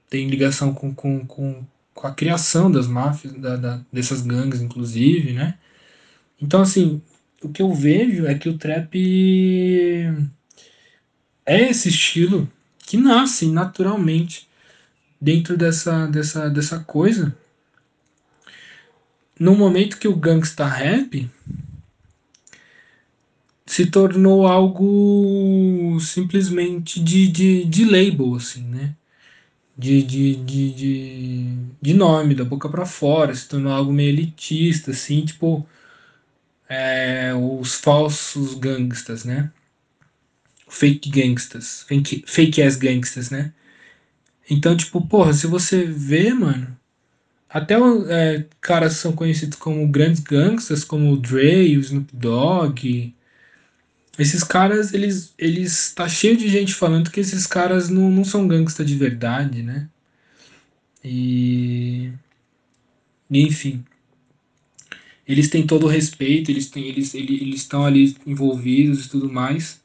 tem 0.09 0.29
ligação 0.29 0.74
com, 0.74 0.93
com, 0.93 1.25
com, 1.25 1.63
com 1.93 2.07
a 2.07 2.12
criação 2.13 2.71
das 2.71 2.88
máfias, 2.88 3.33
da, 3.33 3.55
da, 3.55 3.81
dessas 3.91 4.21
gangues, 4.21 4.62
inclusive, 4.62 5.33
né? 5.33 5.57
Então, 6.41 6.62
assim, 6.62 7.01
o 7.41 7.50
que 7.50 7.62
eu 7.62 7.74
vejo 7.74 8.25
é 8.25 8.36
que 8.36 8.50
o 8.50 8.58
trap 8.58 8.96
é 11.46 11.69
esse 11.69 11.89
estilo 11.89 12.50
que 12.86 12.98
nasce 12.98 13.48
naturalmente 13.48 14.48
dentro 15.19 15.58
dessa, 15.58 16.08
dessa, 16.08 16.50
dessa 16.50 16.79
coisa. 16.79 17.36
No 19.39 19.55
momento 19.55 19.98
que 19.98 20.08
o 20.08 20.15
gangsta 20.15 20.65
rap 20.65 21.29
se 23.65 23.86
tornou 23.86 24.48
algo 24.48 25.98
simplesmente 26.01 27.00
de, 27.00 27.27
de, 27.27 27.65
de 27.65 27.86
label, 27.86 28.36
assim, 28.36 28.63
né? 28.63 28.96
De, 29.77 30.03
de, 30.03 30.36
de, 30.36 30.74
de, 30.74 31.55
de 31.81 31.93
nome, 31.93 32.36
da 32.36 32.43
boca 32.43 32.67
para 32.67 32.86
fora, 32.86 33.34
se 33.34 33.48
tornou 33.48 33.72
algo 33.72 33.93
meio 33.93 34.10
elitista, 34.10 34.91
assim, 34.91 35.24
tipo 35.24 35.65
é, 36.69 37.33
os 37.33 37.75
falsos 37.75 38.53
gangstas, 38.55 39.25
né? 39.25 39.51
Fake 40.69 41.09
gangstas, 41.09 41.83
fake, 41.88 42.23
fake 42.27 42.61
ass 42.61 42.75
gangstas, 42.75 43.29
né? 43.31 43.53
Então, 44.49 44.77
tipo, 44.77 45.01
porra, 45.07 45.33
se 45.33 45.47
você 45.47 45.83
vê, 45.85 46.33
mano, 46.33 46.77
até 47.49 47.75
é, 48.09 48.45
caras 48.61 48.93
são 48.93 49.13
conhecidos 49.13 49.57
como 49.57 49.88
grandes 49.88 50.21
gangsters, 50.21 50.83
como 50.83 51.11
o 51.11 51.17
Dre, 51.17 51.77
o 51.77 51.79
Snoop 51.81 52.15
Dogg, 52.15 53.15
esses 54.19 54.43
caras, 54.43 54.93
eles, 54.93 55.33
eles 55.38 55.93
tá 55.93 56.07
cheio 56.07 56.38
de 56.38 56.49
gente 56.49 56.73
falando 56.75 57.09
que 57.09 57.19
esses 57.21 57.47
caras 57.47 57.89
não, 57.89 58.09
não 58.11 58.25
são 58.25 58.47
gangsta 58.47 58.83
de 58.85 58.95
verdade, 58.95 59.63
né? 59.63 59.89
E 61.03 62.11
enfim, 63.29 63.85
eles 65.29 65.48
têm 65.48 65.65
todo 65.65 65.86
o 65.86 65.89
respeito, 65.89 66.50
eles 66.50 66.69
têm 66.71 66.88
eles 66.88 67.13
eles 67.13 67.41
eles 67.41 67.62
estão 67.62 67.86
ali 67.86 68.15
envolvidos 68.25 69.05
e 69.05 69.09
tudo 69.09 69.31
mais. 69.31 69.79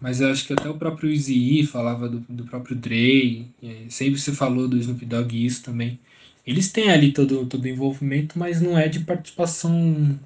Mas 0.00 0.20
eu 0.20 0.30
acho 0.30 0.46
que 0.46 0.52
até 0.54 0.68
o 0.68 0.74
próprio 0.78 1.12
Eazy 1.12 1.64
falava 1.66 2.08
do, 2.08 2.20
do 2.28 2.44
próprio 2.44 2.74
Dre, 2.74 3.46
sempre 3.88 4.18
se 4.18 4.32
falou 4.32 4.66
do 4.66 4.78
Snoop 4.78 5.04
Dogg 5.06 5.44
isso 5.46 5.62
também. 5.62 6.00
Eles 6.46 6.72
têm 6.72 6.90
ali 6.90 7.12
todo 7.12 7.46
todo 7.46 7.68
envolvimento, 7.68 8.38
mas 8.38 8.60
não 8.60 8.76
é 8.78 8.88
de 8.88 9.00
participação 9.00 10.18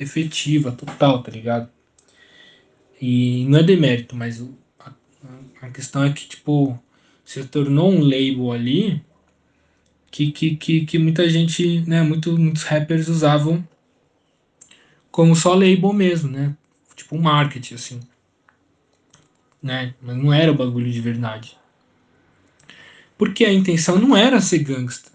efetiva, 0.00 0.72
total, 0.72 1.22
tá 1.22 1.30
ligado? 1.30 1.70
E 3.00 3.44
não 3.48 3.58
é 3.58 3.62
demérito, 3.62 4.16
mas 4.16 4.42
a, 4.78 4.92
a 5.62 5.70
questão 5.70 6.04
é 6.04 6.12
que, 6.12 6.26
tipo, 6.26 6.78
se 7.24 7.44
tornou 7.44 7.90
um 7.92 8.00
label 8.00 8.52
ali 8.52 9.02
que, 10.10 10.32
que, 10.32 10.56
que, 10.56 10.86
que 10.86 10.98
muita 10.98 11.28
gente, 11.28 11.80
né, 11.82 12.02
muito, 12.02 12.36
muitos 12.36 12.62
rappers 12.64 13.08
usavam 13.08 13.66
como 15.10 15.34
só 15.34 15.54
label 15.54 15.92
mesmo, 15.92 16.30
né? 16.30 16.54
Tipo 16.94 17.16
um 17.16 17.22
marketing, 17.22 17.74
assim. 17.74 18.00
Né? 19.62 19.94
Mas 20.00 20.16
não 20.16 20.32
era 20.32 20.50
o 20.50 20.56
bagulho 20.56 20.90
de 20.90 21.00
verdade. 21.00 21.56
Porque 23.18 23.44
a 23.44 23.52
intenção 23.52 23.98
não 23.98 24.16
era 24.16 24.40
ser 24.40 24.60
gangsta, 24.60 25.10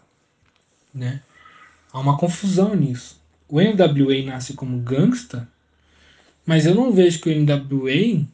né? 0.94 1.22
Há 1.92 2.00
uma 2.00 2.18
confusão 2.18 2.76
nisso. 2.76 3.20
O 3.48 3.60
NWA 3.60 4.24
nasce 4.26 4.54
como 4.54 4.78
gangsta 4.80 5.48
mas 6.46 6.66
eu 6.66 6.76
não 6.76 6.92
vejo 6.92 7.20
que 7.20 7.30
o 7.30 7.34
NWA, 7.34 8.26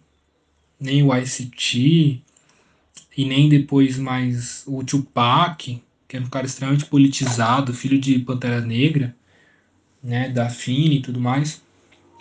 nem 0.80 1.04
o 1.04 1.16
ICT, 1.16 2.22
e 3.16 3.26
nem 3.26 3.48
depois 3.48 3.98
mais 3.98 4.64
o 4.68 4.84
Tupac, 4.84 5.82
que 6.08 6.18
era 6.18 6.26
um 6.26 6.30
cara 6.30 6.46
extremamente 6.46 6.86
politizado, 6.86 7.74
filho 7.74 8.00
de 8.00 8.20
Pantera 8.20 8.60
Negra, 8.60 9.16
né, 10.04 10.30
da 10.30 10.50
Fini 10.50 10.98
e 10.98 11.02
tudo 11.02 11.20
mais, 11.20 11.62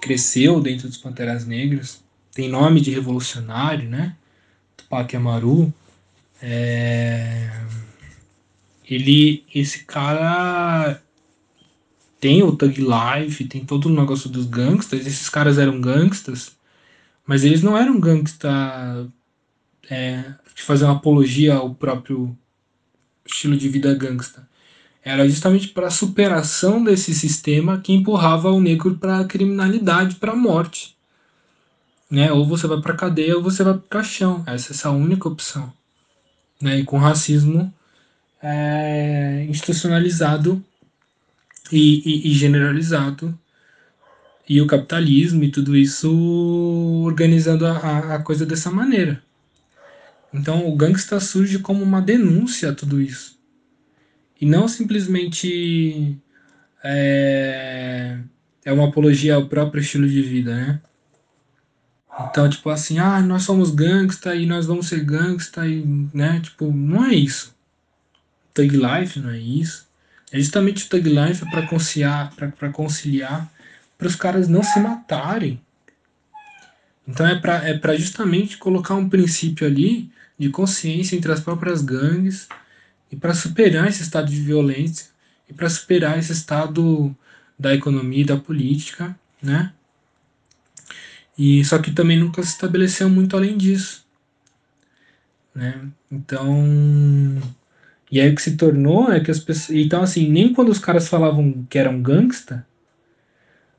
cresceu 0.01 0.61
dentro 0.61 0.89
dos 0.89 0.97
Panteras 0.97 1.47
Negras, 1.47 2.03
tem 2.33 2.49
nome 2.49 2.81
de 2.81 2.91
revolucionário, 2.91 3.89
né, 3.89 4.17
Tupac 4.77 5.15
Amaru, 5.17 5.73
é... 6.43 7.51
ele, 8.89 9.45
esse 9.55 9.85
cara 9.85 11.01
tem 12.21 12.43
o 12.43 12.55
Thug 12.55 12.83
Life, 12.83 13.47
tem 13.47 13.65
todo 13.65 13.87
o 13.87 13.95
negócio 13.95 14.29
dos 14.29 14.45
gangsters. 14.45 15.07
Esses 15.07 15.29
caras 15.29 15.59
eram 15.59 15.81
gangsters, 15.81 16.53
mas 17.27 17.45
eles 17.45 17.63
não 17.63 17.77
eram 17.77 17.99
gangsta 17.99 19.09
é, 19.89 20.35
de 20.55 20.63
fazer 20.63 20.85
uma 20.85 20.97
apologia 20.97 21.55
ao 21.55 21.75
próprio 21.75 22.37
estilo 23.25 23.57
de 23.57 23.69
vida 23.69 23.95
gangsta. 23.95 24.47
Era 25.03 25.27
justamente 25.29 25.69
para 25.69 25.87
a 25.87 25.91
superação 25.91 26.85
desse 26.85 27.15
sistema 27.15 27.81
que 27.81 27.93
empurrava 27.93 28.51
o 28.51 28.61
negro 28.61 28.97
para 28.97 29.21
a 29.21 29.25
criminalidade, 29.25 30.17
para 30.17 30.33
a 30.33 30.37
morte. 30.37 30.97
Né? 32.11 32.31
Ou 32.31 32.47
você 32.47 32.67
vai 32.67 32.81
para 32.81 32.95
cadeia 32.95 33.37
ou 33.37 33.43
você 33.43 33.65
vai 33.65 33.75
para 33.75 34.03
caixão. 34.03 34.43
Essa 34.47 34.73
é 34.73 34.75
essa 34.75 34.91
única 34.91 35.29
opção. 35.29 35.73
Né? 36.61 36.81
E 36.81 36.85
com 36.85 36.99
racismo 36.99 37.73
é, 38.43 39.47
institucionalizado 39.49 40.63
e, 41.73 42.03
e, 42.05 42.31
e 42.31 42.35
generalizado 42.35 43.39
e 44.49 44.61
o 44.61 44.67
capitalismo 44.67 45.45
e 45.45 45.51
tudo 45.51 45.77
isso 45.77 46.11
organizando 47.05 47.67
a, 47.67 48.17
a 48.17 48.19
coisa 48.23 48.45
dessa 48.45 48.71
maneira. 48.71 49.23
Então 50.35 50.69
o 50.69 50.77
gangsta 50.77 51.21
surge 51.21 51.59
como 51.61 51.83
uma 51.83 52.03
denúncia 52.03 52.71
a 52.71 52.75
tudo 52.75 53.01
isso. 53.01 53.40
E 54.41 54.47
não 54.47 54.67
simplesmente 54.67 56.17
é, 56.83 58.19
é 58.65 58.73
uma 58.73 58.89
apologia 58.89 59.35
ao 59.35 59.47
próprio 59.47 59.81
estilo 59.81 60.09
de 60.09 60.23
vida, 60.23 60.55
né? 60.55 60.81
Então, 62.29 62.49
tipo 62.49 62.69
assim, 62.69 62.99
ah, 62.99 63.21
nós 63.21 63.45
somos 63.45 63.71
gangsta 63.71 64.35
e 64.35 64.45
nós 64.47 64.67
vamos 64.67 64.89
ser 64.89 65.05
gangsta 65.05 65.67
e, 65.67 65.85
né, 66.13 66.41
tipo, 66.41 66.71
não 66.71 67.05
é 67.05 67.15
isso. 67.15 67.55
Thug 68.53 68.77
Life 68.77 69.19
não 69.21 69.31
é 69.31 69.39
isso. 69.39 69.87
É 70.33 70.39
justamente 70.39 70.85
o 70.85 70.89
Thug 70.89 71.09
Life 71.09 71.49
para 71.51 71.67
conciliar, 71.67 72.35
para 72.35 72.71
conciliar, 72.71 73.51
para 73.97 74.07
os 74.07 74.17
caras 74.17 74.49
não 74.49 74.63
se 74.63 74.79
matarem. 74.81 75.61
Então 77.07 77.27
é 77.27 77.35
para 77.35 77.69
é 77.69 77.99
justamente 77.99 78.57
colocar 78.57 78.95
um 78.95 79.09
princípio 79.09 79.67
ali 79.67 80.11
de 80.39 80.49
consciência 80.49 81.17
entre 81.17 81.33
as 81.33 81.41
próprias 81.41 81.83
gangues 81.83 82.49
e 83.11 83.17
para 83.17 83.35
superar 83.35 83.89
esse 83.89 84.03
estado 84.03 84.31
de 84.31 84.41
violência 84.41 85.09
e 85.49 85.53
para 85.53 85.69
superar 85.69 86.19
esse 86.19 86.33
estado 86.33 87.15
da 87.59 87.75
economia 87.75 88.23
e 88.23 88.27
da 88.27 88.37
política, 88.37 89.19
né? 89.43 89.73
E 91.37 91.65
só 91.65 91.79
que 91.79 91.91
também 91.91 92.19
nunca 92.19 92.43
se 92.43 92.51
estabeleceu 92.51 93.09
muito 93.09 93.37
além 93.37 93.57
disso, 93.57 94.05
né? 95.55 95.89
Então, 96.11 96.65
e 98.11 98.21
aí 98.21 98.31
o 98.31 98.35
que 98.35 98.43
se 98.43 98.57
tornou 98.57 99.13
é 99.13 99.21
que 99.21 99.31
as 99.31 99.39
pessoas, 99.39 99.79
então 99.79 100.03
assim, 100.03 100.29
nem 100.29 100.53
quando 100.53 100.71
os 100.71 100.79
caras 100.79 101.09
falavam 101.09 101.67
que 101.69 101.79
eram 101.79 102.01
gangsta, 102.03 102.67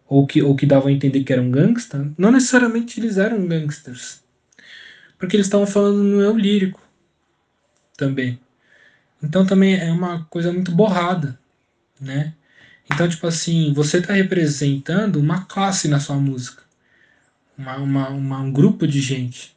ou 0.07 0.27
que, 0.27 0.41
ou 0.41 0.55
que 0.55 0.65
davam 0.65 0.89
a 0.89 0.91
entender 0.91 1.23
que 1.23 1.31
eram 1.31 1.49
gangsta, 1.49 2.11
não 2.17 2.31
necessariamente 2.31 2.99
eles 2.99 3.17
eram 3.17 3.47
gangsters. 3.47 4.21
Porque 5.17 5.37
eles 5.37 5.47
estavam 5.47 5.65
falando 5.65 6.03
no 6.03 6.21
eu 6.21 6.35
lírico 6.35 6.81
também. 7.95 8.37
Então 9.23 9.45
também 9.45 9.75
é 9.75 9.91
uma 9.91 10.25
coisa 10.25 10.51
muito 10.51 10.71
borrada, 10.71 11.39
né? 11.99 12.33
Então, 12.93 13.07
tipo 13.07 13.25
assim, 13.27 13.73
você 13.73 13.99
está 13.99 14.13
representando 14.13 15.17
uma 15.17 15.45
classe 15.45 15.87
na 15.87 15.99
sua 15.99 16.17
música. 16.17 16.63
Uma, 17.57 17.77
uma, 17.77 18.09
uma, 18.09 18.39
um 18.39 18.51
grupo 18.51 18.85
de 18.85 18.99
gente. 18.99 19.55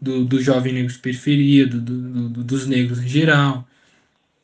Do, 0.00 0.24
do 0.24 0.42
jovem 0.42 0.72
negro 0.72 0.98
periferia, 0.98 1.66
do, 1.66 1.80
do, 1.80 2.28
do, 2.28 2.44
dos 2.44 2.66
negros 2.66 2.98
em 2.98 3.08
geral. 3.08 3.66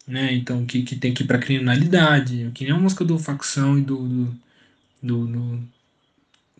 Né? 0.07 0.33
Então, 0.35 0.65
que, 0.65 0.83
que 0.83 0.97
tem 0.97 1.13
que 1.13 1.23
ir 1.23 1.27
pra 1.27 1.39
criminalidade. 1.39 2.51
Que 2.55 2.65
nem 2.65 2.73
a 2.73 2.79
música 2.79 3.05
do 3.05 3.19
Facção 3.19 3.79
e 3.79 3.83
do, 3.83 4.35
do, 5.03 5.27
do, 5.27 5.61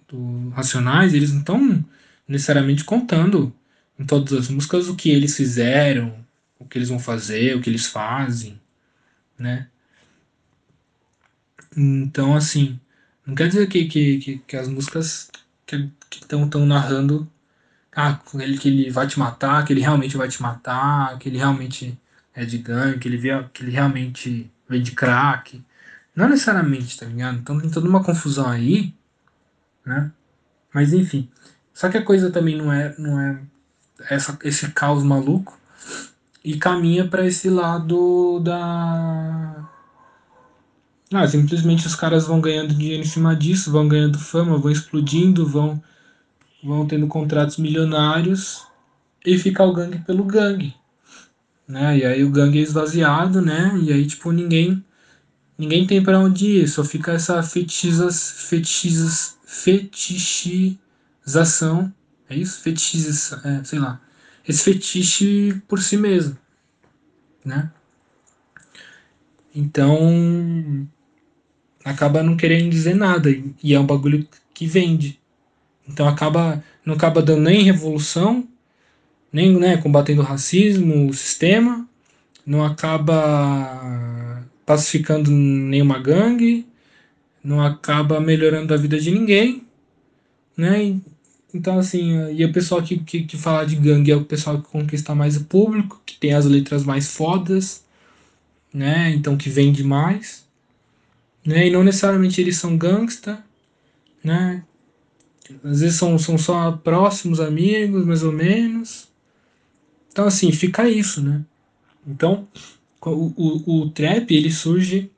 do 0.09 0.49
Racionais, 0.51 1.15
eles 1.15 1.33
não 1.33 1.41
estão 1.41 1.85
necessariamente 2.29 2.85
contando 2.85 3.53
em 3.99 4.05
todas 4.05 4.33
as 4.33 4.49
músicas 4.49 4.89
o 4.89 4.97
que 4.97 5.11
eles 5.11 5.37
fizeram, 5.37 6.15
o 6.59 6.67
que 6.67 6.79
eles 6.79 6.89
vão 6.89 6.99
fazer, 6.99 7.57
o 7.57 7.61
que 7.61 7.71
eles 7.71 7.87
fazem, 7.87 8.61
né? 9.39 9.69
Então, 11.77 12.35
assim, 12.35 12.81
não 13.27 13.35
quer 13.35 13.49
dizer 13.49 13.69
que, 13.69 13.87
que, 13.87 14.19
que, 14.19 14.39
que 14.39 14.57
as 14.57 14.69
músicas 14.69 15.31
que 15.67 15.91
estão 16.13 16.49
tão 16.49 16.65
narrando 16.65 17.31
ah, 17.95 18.21
ele, 18.35 18.59
que 18.59 18.69
ele 18.69 18.91
vai 18.91 19.07
te 19.07 19.19
matar, 19.19 19.65
que 19.65 19.73
ele 19.73 19.81
realmente 19.81 20.17
vai 20.17 20.29
te 20.29 20.41
matar, 20.43 21.19
que 21.19 21.29
ele 21.29 21.39
realmente 21.39 21.99
é 22.35 22.45
de 22.45 22.59
gangue, 22.59 22.99
que 22.99 23.09
ele, 23.09 23.17
vê, 23.17 23.31
que 23.53 23.63
ele 23.63 23.73
realmente 23.73 24.51
vem 24.69 24.83
de 24.83 24.93
crack. 24.93 25.65
Não 26.15 26.29
necessariamente, 26.29 26.99
tá 26.99 27.07
ligado? 27.07 27.39
Então 27.39 27.59
tem 27.61 27.71
toda 27.71 27.89
uma 27.89 28.05
confusão 28.05 28.49
aí, 28.49 28.95
né? 29.85 30.13
Mas 30.73 30.93
enfim. 30.93 31.31
Só 31.73 31.89
que 31.89 31.97
a 31.99 32.05
coisa 32.05 32.31
também 32.31 32.57
não 32.57 32.73
é, 32.73 32.95
não 32.99 33.21
é 33.21 33.41
essa, 34.11 34.39
esse 34.45 34.71
caos 34.73 35.03
maluco 35.03 35.59
e 36.47 36.57
caminha 36.57 37.07
para 37.09 37.27
esse 37.27 37.51
lado 37.51 38.39
da. 38.39 39.69
Ah, 41.13 41.27
simplesmente 41.27 41.89
os 41.89 41.97
caras 41.97 42.25
vão 42.25 42.41
ganhando 42.41 42.73
dinheiro 42.73 43.03
em 43.03 43.07
cima 43.07 43.35
disso, 43.35 43.73
vão 43.73 43.89
ganhando 43.89 44.17
fama, 44.17 44.57
vão 44.57 44.71
explodindo, 44.71 45.45
vão, 45.45 45.83
vão 46.63 46.87
tendo 46.87 47.09
contratos 47.09 47.57
milionários 47.57 48.65
e 49.25 49.37
fica 49.37 49.65
o 49.65 49.73
gangue 49.73 49.99
pelo 49.99 50.23
gangue. 50.23 50.73
Né? 51.67 51.99
E 51.99 52.05
aí 52.05 52.23
o 52.23 52.31
gangue 52.31 52.61
é 52.61 52.63
esvaziado, 52.63 53.43
né? 53.43 53.77
E 53.83 53.93
aí, 53.93 54.07
tipo, 54.07 54.31
ninguém 54.31 54.85
ninguém 55.59 55.85
tem 55.85 56.01
para 56.01 56.21
onde 56.21 56.47
ir, 56.47 56.69
só 56.69 56.85
fica 56.85 57.11
essa 57.13 57.43
fetichizas, 57.43 58.47
fetichizas, 58.49 59.37
fetichização, 59.45 61.93
é 62.31 62.37
isso? 62.37 62.61
Fetichização, 62.61 63.41
é, 63.43 63.65
sei 63.65 63.81
lá, 63.81 64.01
esse 64.49 64.63
fetiche 64.63 65.61
por 65.67 65.81
si 65.81 65.97
mesmo, 65.97 66.37
né? 67.45 67.71
Então, 69.55 70.87
acaba 71.85 72.23
não 72.23 72.37
querendo 72.37 72.71
dizer 72.71 72.95
nada 72.95 73.31
e 73.63 73.75
é 73.75 73.81
um 73.81 73.87
bagulho 73.87 74.27
que 74.53 74.67
vende. 74.67 75.21
Então 75.89 76.09
acaba 76.09 76.63
não 76.85 76.95
acaba 76.95 77.23
dando 77.23 77.43
nem 77.43 77.63
revolução, 77.63 78.47
nem 79.33 79.57
né, 79.59 79.77
combatendo 79.77 80.23
o 80.23 80.25
racismo, 80.25 81.09
o 81.09 81.15
sistema, 81.15 81.89
não 82.45 82.65
acaba 82.65 84.45
pacificando 84.65 85.31
nenhuma 85.31 85.99
gangue, 85.99 86.67
não 87.43 87.61
acaba 87.63 88.21
melhorando 88.21 88.73
a 88.73 88.77
vida 88.77 88.99
de 89.01 89.11
ninguém, 89.11 89.65
né? 90.57 90.99
Então, 91.57 91.79
assim, 91.79 92.33
e 92.35 92.45
o 92.45 92.53
pessoal 92.53 92.83
que, 92.83 92.99
que, 92.99 93.23
que 93.23 93.37
fala 93.39 93.65
de 93.65 93.77
gangue 93.77 94.11
é 94.11 94.17
o 94.17 94.27
pessoal 94.27 94.61
que 94.61 94.69
conquista 94.69 95.15
mais 95.15 95.39
o 95.39 95.45
público, 95.47 96.03
que 96.05 96.19
tem 96.19 96.35
as 96.35 96.45
letras 96.45 96.85
mais 96.85 97.09
fodas, 97.09 97.83
né? 98.73 99.11
Então, 99.13 99.39
que 99.39 99.49
vende 99.49 99.83
mais, 99.83 100.47
né? 101.45 101.67
E 101.67 101.71
não 101.71 101.83
necessariamente 101.83 102.43
eles 102.43 102.59
são 102.59 102.77
gangsta, 102.77 103.43
né? 104.23 104.63
Às 105.65 105.81
vezes 105.81 105.97
são, 105.97 106.19
são 106.19 106.37
só 106.37 106.73
próximos 106.73 107.41
amigos, 107.41 108.05
mais 108.05 108.23
ou 108.23 108.33
menos. 108.33 109.09
Então, 110.13 110.27
assim, 110.27 110.53
fica 110.53 110.87
isso, 110.91 111.23
né? 111.23 111.43
Então, 112.07 112.47
o, 113.01 113.33
o, 113.35 113.81
o 113.81 113.91
trap 113.91 114.31
ele 114.31 114.51
surge 114.53 115.11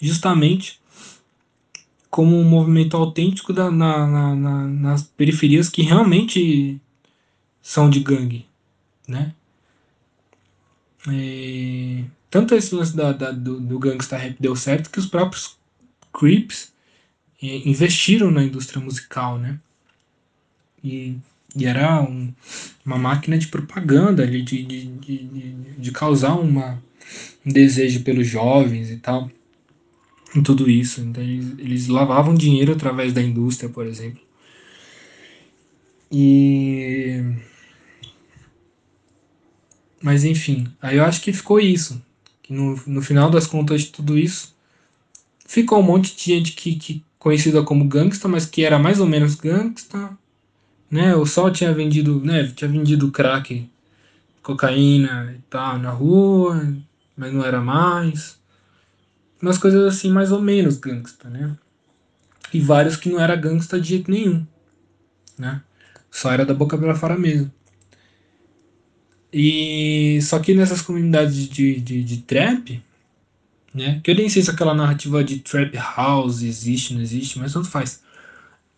justamente 0.00 0.80
como 2.14 2.38
um 2.38 2.44
movimento 2.44 2.96
autêntico 2.96 3.52
da, 3.52 3.72
na, 3.72 4.06
na, 4.06 4.36
na, 4.36 4.66
nas 4.68 5.02
periferias 5.02 5.68
que 5.68 5.82
realmente 5.82 6.80
são 7.60 7.90
de 7.90 7.98
gangue, 7.98 8.46
né? 9.08 9.34
É, 11.08 12.04
tanto 12.30 12.54
esse 12.54 12.72
lance 12.72 12.94
da, 12.96 13.10
da, 13.10 13.32
do, 13.32 13.58
do 13.58 13.80
gangsta 13.80 14.16
rap 14.16 14.36
deu 14.38 14.54
certo 14.54 14.90
que 14.90 15.00
os 15.00 15.06
próprios 15.06 15.56
Creeps 16.16 16.72
é, 17.42 17.68
investiram 17.68 18.30
na 18.30 18.44
indústria 18.44 18.80
musical, 18.80 19.36
né? 19.36 19.58
E 20.84 21.18
e 21.56 21.66
era 21.66 22.00
um, 22.00 22.32
uma 22.86 22.98
máquina 22.98 23.36
de 23.36 23.48
propaganda 23.48 24.22
ali, 24.22 24.42
de, 24.42 24.62
de, 24.64 24.86
de, 24.86 25.52
de, 25.78 25.92
causar 25.92 26.34
uma, 26.34 26.82
um 27.46 27.52
desejo 27.52 28.02
pelos 28.02 28.26
jovens 28.26 28.90
e 28.90 28.96
tal. 28.98 29.30
Em 30.34 30.42
tudo 30.42 30.68
isso. 30.68 31.00
Então 31.00 31.22
eles, 31.22 31.58
eles 31.58 31.88
lavavam 31.88 32.34
dinheiro 32.34 32.72
através 32.72 33.12
da 33.12 33.22
indústria, 33.22 33.68
por 33.68 33.86
exemplo. 33.86 34.20
E. 36.10 37.22
Mas 40.02 40.24
enfim, 40.24 40.68
aí 40.82 40.98
eu 40.98 41.04
acho 41.04 41.20
que 41.22 41.32
ficou 41.32 41.58
isso. 41.58 42.00
Que 42.42 42.52
no, 42.52 42.78
no 42.86 43.00
final 43.00 43.30
das 43.30 43.46
contas 43.46 43.82
de 43.82 43.88
tudo 43.88 44.18
isso, 44.18 44.54
ficou 45.46 45.80
um 45.80 45.82
monte 45.82 46.14
de 46.14 46.24
gente 46.24 46.52
que, 46.52 46.74
que 46.76 47.04
conhecida 47.18 47.62
como 47.62 47.86
gangsta, 47.86 48.28
mas 48.28 48.44
que 48.44 48.64
era 48.64 48.78
mais 48.78 49.00
ou 49.00 49.06
menos 49.06 49.34
gangsta, 49.34 50.10
né? 50.90 51.16
O 51.16 51.24
Sol 51.24 51.50
tinha 51.50 51.72
vendido, 51.72 52.20
né? 52.20 52.46
Tinha 52.54 52.70
vendido 52.70 53.10
crack, 53.10 53.68
cocaína 54.42 55.34
e 55.36 55.40
tal 55.48 55.78
na 55.78 55.90
rua, 55.90 56.76
mas 57.16 57.32
não 57.32 57.44
era 57.44 57.60
mais. 57.62 58.38
Umas 59.44 59.58
coisas 59.58 59.84
assim 59.84 60.10
mais 60.10 60.32
ou 60.32 60.40
menos 60.40 60.78
gangsta, 60.78 61.28
né? 61.28 61.54
E 62.50 62.58
vários 62.60 62.96
que 62.96 63.10
não 63.10 63.20
era 63.20 63.36
gangsta 63.36 63.78
de 63.78 63.90
jeito 63.90 64.10
nenhum, 64.10 64.46
né? 65.38 65.62
Só 66.10 66.32
era 66.32 66.46
da 66.46 66.54
boca 66.54 66.78
para 66.78 66.94
fora 66.94 67.18
mesmo. 67.18 67.52
E 69.30 70.18
só 70.22 70.38
que 70.38 70.54
nessas 70.54 70.80
comunidades 70.80 71.46
de, 71.46 71.78
de, 71.78 72.02
de 72.02 72.22
trap, 72.22 72.82
né? 73.74 74.00
Que 74.02 74.12
eu 74.12 74.14
nem 74.14 74.30
sei 74.30 74.40
se 74.40 74.50
aquela 74.50 74.72
narrativa 74.72 75.22
de 75.22 75.40
trap 75.40 75.76
house 75.76 76.40
existe, 76.40 76.94
não 76.94 77.02
existe, 77.02 77.38
mas 77.38 77.52
tanto 77.52 77.68
faz. 77.68 78.02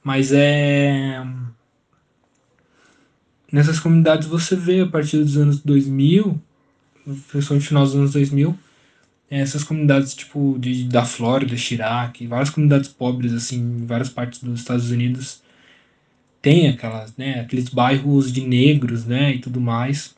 Mas 0.03 0.33
é 0.33 1.25
nessas 3.53 3.79
comunidades 3.79 4.27
você 4.27 4.57
vê 4.57 4.81
a 4.81 4.87
partir 4.89 5.19
dos 5.19 5.37
anos 5.37 5.61
2000, 5.61 6.43
principalmente 7.29 7.53
no 7.53 7.61
final 7.61 7.85
dos 7.85 7.95
anos 7.95 8.13
2000, 8.13 8.59
essas 9.31 9.65
comunidades 9.65 10.15
tipo 10.15 10.57
de, 10.59 10.85
da 10.85 11.05
Flórida, 11.05 11.57
Chirac, 11.57 12.27
várias 12.27 12.51
comunidades 12.51 12.89
pobres 12.89 13.33
assim, 13.33 13.59
em 13.59 13.87
várias 13.87 14.09
partes 14.09 14.43
dos 14.43 14.61
Estados 14.61 14.91
Unidos, 14.91 15.43
tem 16.41 16.69
aquelas, 16.69 17.17
né, 17.17 17.41
aqueles 17.41 17.69
bairros 17.69 18.33
de 18.33 18.43
negros, 18.47 19.05
né, 19.05 19.35
e 19.35 19.41
tudo 19.41 19.61
mais, 19.61 20.15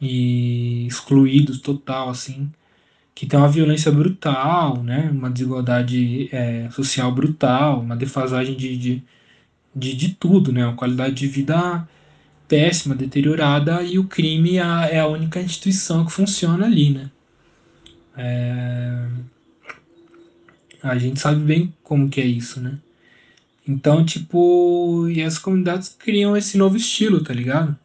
e 0.00 0.86
excluídos 0.86 1.60
total 1.60 2.10
assim, 2.10 2.50
que 3.14 3.26
tem 3.26 3.38
uma 3.38 3.48
violência 3.48 3.90
brutal, 3.92 4.82
né, 4.82 5.10
uma 5.12 5.30
desigualdade 5.30 6.28
é, 6.32 6.68
social 6.70 7.12
brutal, 7.14 7.80
uma 7.80 7.96
defasagem 7.96 8.56
de, 8.56 8.76
de, 8.76 9.02
de, 9.74 9.94
de 9.96 10.08
tudo, 10.14 10.52
né, 10.52 10.66
uma 10.66 10.76
qualidade 10.76 11.14
de 11.14 11.26
vida 11.28 11.88
péssima, 12.48 12.94
deteriorada, 12.94 13.82
e 13.82 13.98
o 13.98 14.04
crime 14.06 14.56
é 14.58 15.00
a 15.00 15.06
única 15.06 15.40
instituição 15.40 16.04
que 16.04 16.12
funciona 16.12 16.66
ali, 16.66 16.90
né? 16.90 17.10
É... 18.16 19.06
A 20.82 20.98
gente 20.98 21.20
sabe 21.20 21.40
bem 21.42 21.72
como 21.82 22.08
que 22.08 22.20
é 22.20 22.26
isso, 22.26 22.60
né? 22.60 22.78
Então, 23.66 24.04
tipo, 24.04 25.08
e 25.08 25.22
as 25.22 25.38
comunidades 25.38 25.88
criam 25.88 26.36
esse 26.36 26.58
novo 26.58 26.76
estilo, 26.76 27.22
tá 27.22 27.32
ligado? 27.32 27.76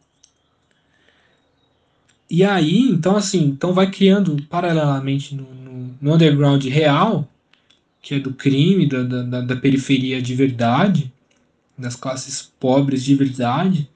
E 2.30 2.44
aí, 2.44 2.80
então 2.90 3.16
assim, 3.16 3.44
então 3.44 3.72
vai 3.72 3.90
criando 3.90 4.42
paralelamente 4.50 5.34
no, 5.34 5.44
no, 5.54 5.94
no 6.00 6.14
underground 6.14 6.62
real, 6.64 7.26
que 8.02 8.16
é 8.16 8.18
do 8.18 8.34
crime, 8.34 8.86
da, 8.86 9.02
da, 9.02 9.40
da 9.40 9.56
periferia 9.56 10.20
de 10.20 10.34
verdade, 10.34 11.12
das 11.76 11.94
classes 11.96 12.52
pobres 12.58 13.04
de 13.04 13.14
verdade, 13.14 13.88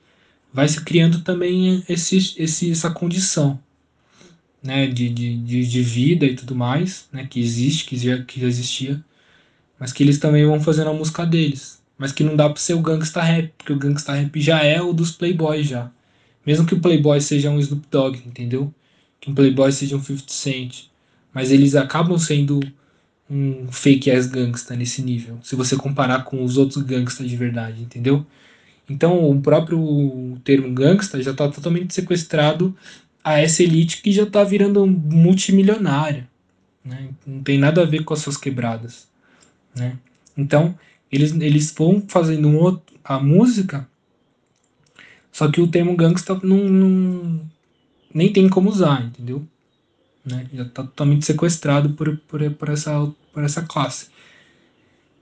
vai 0.53 0.69
se 0.69 0.83
criando 0.83 1.21
também 1.23 1.85
esse, 1.89 2.35
esse, 2.39 2.71
essa 2.71 2.91
condição 2.91 3.61
né, 4.63 4.87
de, 4.87 5.09
de, 5.09 5.67
de, 5.67 5.83
vida 5.83 6.25
e 6.25 6.37
tudo 6.37 6.55
mais, 6.55 7.09
né, 7.13 7.27
que 7.27 7.41
existe, 7.41 7.85
que 7.85 7.97
já, 7.97 8.23
que 8.23 8.41
já 8.41 8.47
existia, 8.47 9.05
mas 9.79 9.93
que 9.93 10.03
eles 10.03 10.19
também 10.19 10.47
vão 10.47 10.61
fazendo 10.61 10.91
a 10.91 10.95
música 10.95 11.27
deles. 11.27 11.83
Mas 11.99 12.13
que 12.13 12.25
não 12.25 12.37
dá 12.37 12.49
pra 12.49 12.59
ser 12.59 12.75
o 12.75 12.81
gangsta 12.81 13.23
rap, 13.23 13.53
porque 13.59 13.73
o 13.73 13.79
gangsta 13.79 14.13
rap 14.13 14.41
já 14.41 14.63
é 14.63 14.81
o 14.81 14.93
dos 14.93 15.13
playboys 15.13 15.69
já. 15.69 15.91
Mesmo 16.47 16.67
que 16.67 16.75
o 16.75 16.81
playboy 16.81 17.21
seja 17.21 17.51
um 17.51 17.61
Snoop 17.61 17.87
Dogg, 17.91 18.19
entendeu? 18.27 18.73
Que 19.21 19.31
um 19.31 19.35
playboy 19.35 19.71
seja 19.73 19.97
um 19.97 20.03
50 20.03 20.33
Cent. 20.33 20.85
Mas 21.33 21.51
eles 21.51 21.75
acabam 21.75 22.19
sendo 22.19 22.61
um 23.31 23.71
fake 23.73 24.11
ass 24.11 24.27
gangsta 24.27 24.77
nesse 24.77 25.01
nível, 25.03 25.39
se 25.43 25.57
você 25.57 25.75
comparar 25.77 26.25
com 26.25 26.45
os 26.45 26.59
outros 26.59 26.83
gangsta 26.83 27.25
de 27.25 27.35
verdade, 27.35 27.83
entendeu? 27.83 28.27
Então 28.89 29.31
o 29.31 29.41
próprio 29.41 30.39
termo 30.45 30.73
gangsta 30.75 31.23
já 31.23 31.31
está 31.31 31.49
totalmente 31.49 31.95
sequestrado 31.95 32.77
a 33.25 33.39
essa 33.39 33.63
elite 33.63 34.03
que 34.03 34.13
já 34.13 34.25
está 34.25 34.43
virando 34.43 34.87
multimilionária. 34.87 36.29
Né? 36.85 37.11
Não 37.27 37.43
tem 37.43 37.59
nada 37.59 37.83
a 37.83 37.87
ver 37.87 38.05
com 38.05 38.15
as 38.15 38.21
suas 38.21 38.37
quebradas. 38.37 39.09
Né? 39.75 39.97
Então, 40.37 40.77
eles, 41.11 41.33
eles 41.33 41.73
vão 41.73 42.03
fazendo 42.09 42.49
um 42.49 42.57
outro, 42.57 42.97
a 43.05 43.21
música, 43.21 43.89
só 45.31 45.51
que 45.51 45.61
o 45.61 45.69
termo 45.69 45.97
gangsta 45.97 46.39
não, 46.43 46.69
não 46.69 47.51
nem 48.13 48.33
tem 48.33 48.49
como 48.49 48.69
usar, 48.69 49.05
entendeu? 49.05 49.47
Né? 50.25 50.47
Já 50.53 50.63
está 50.63 50.83
totalmente 50.83 51.25
sequestrado 51.25 51.91
por, 51.91 52.17
por, 52.29 52.51
por, 52.53 52.69
essa, 52.69 53.13
por 53.33 53.43
essa 53.43 53.63
classe, 53.63 54.09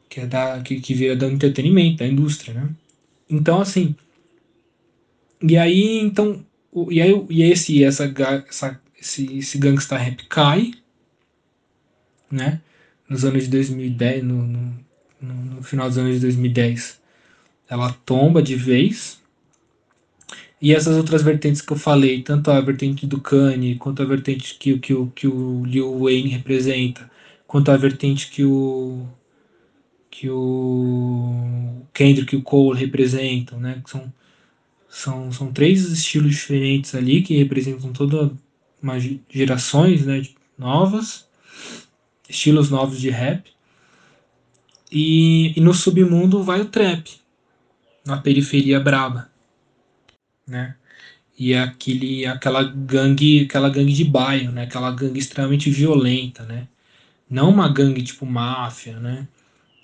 que, 0.08 0.20
é 0.20 0.26
da, 0.26 0.60
que, 0.62 0.80
que 0.80 0.94
vira 0.94 1.14
do 1.14 1.26
entretenimento, 1.26 1.98
da 1.98 2.06
indústria. 2.06 2.54
Né? 2.54 2.70
Então, 3.28 3.60
assim, 3.60 3.94
e 5.42 5.56
aí, 5.56 6.00
então, 6.00 6.44
e 6.90 7.00
aí 7.00 7.26
e 7.28 7.42
esse, 7.42 7.82
essa, 7.84 8.04
essa, 8.48 8.80
esse, 8.98 9.38
esse 9.38 9.58
gangsta 9.58 9.96
rap 9.96 10.26
cai, 10.28 10.72
né? 12.30 12.60
Nos 13.08 13.24
anos 13.24 13.44
de 13.44 13.50
2010, 13.50 14.24
no, 14.24 14.42
no, 14.46 14.84
no 15.20 15.62
final 15.62 15.88
dos 15.88 15.98
anos 15.98 16.14
de 16.14 16.20
2010, 16.20 17.00
ela 17.68 17.92
tomba 18.04 18.42
de 18.42 18.54
vez. 18.56 19.20
E 20.60 20.74
essas 20.74 20.96
outras 20.96 21.22
vertentes 21.22 21.62
que 21.62 21.72
eu 21.72 21.76
falei, 21.76 22.22
tanto 22.22 22.50
a 22.50 22.60
vertente 22.60 23.06
do 23.06 23.20
Kanye, 23.20 23.76
quanto 23.76 24.02
a 24.02 24.04
vertente 24.04 24.56
que, 24.58 24.78
que, 24.78 24.94
que 25.14 25.26
o 25.26 25.64
Lil 25.64 25.98
Wayne 26.00 26.28
representa, 26.28 27.10
quanto 27.46 27.70
a 27.70 27.76
vertente 27.76 28.30
que 28.30 28.44
o 28.44 29.08
que 30.10 30.28
o 30.28 31.82
Kendrick 31.94 32.34
e 32.34 32.38
o 32.38 32.42
Cole 32.42 32.78
representam, 32.78 33.58
né? 33.58 33.80
Que 33.82 33.90
são 33.90 34.12
são, 34.90 35.30
são 35.30 35.52
três 35.52 35.88
estilos 35.90 36.32
diferentes 36.32 36.94
ali 36.96 37.22
que 37.22 37.36
representam 37.36 37.92
toda 37.92 38.32
uma 38.82 38.96
gerações 39.30 40.04
né, 40.04 40.22
novas, 40.58 41.28
estilos 42.28 42.70
novos 42.70 43.00
de 43.00 43.08
rap. 43.08 43.50
E, 44.90 45.56
e 45.56 45.60
no 45.60 45.72
submundo 45.72 46.42
vai 46.42 46.60
o 46.60 46.64
trap, 46.64 47.08
na 48.04 48.18
periferia 48.18 48.80
braba, 48.80 49.30
né? 50.44 50.74
E 51.38 51.52
é 51.52 51.60
aquele, 51.60 52.26
aquela 52.26 52.64
gangue, 52.64 53.44
aquela 53.44 53.70
gangue 53.70 53.92
de 53.92 54.04
bairro, 54.04 54.50
né? 54.52 54.64
Aquela 54.64 54.90
gangue 54.90 55.20
extremamente 55.20 55.70
violenta, 55.70 56.42
né? 56.44 56.66
Não 57.30 57.50
uma 57.50 57.68
gangue 57.72 58.02
tipo 58.02 58.26
máfia, 58.26 58.98
né? 58.98 59.28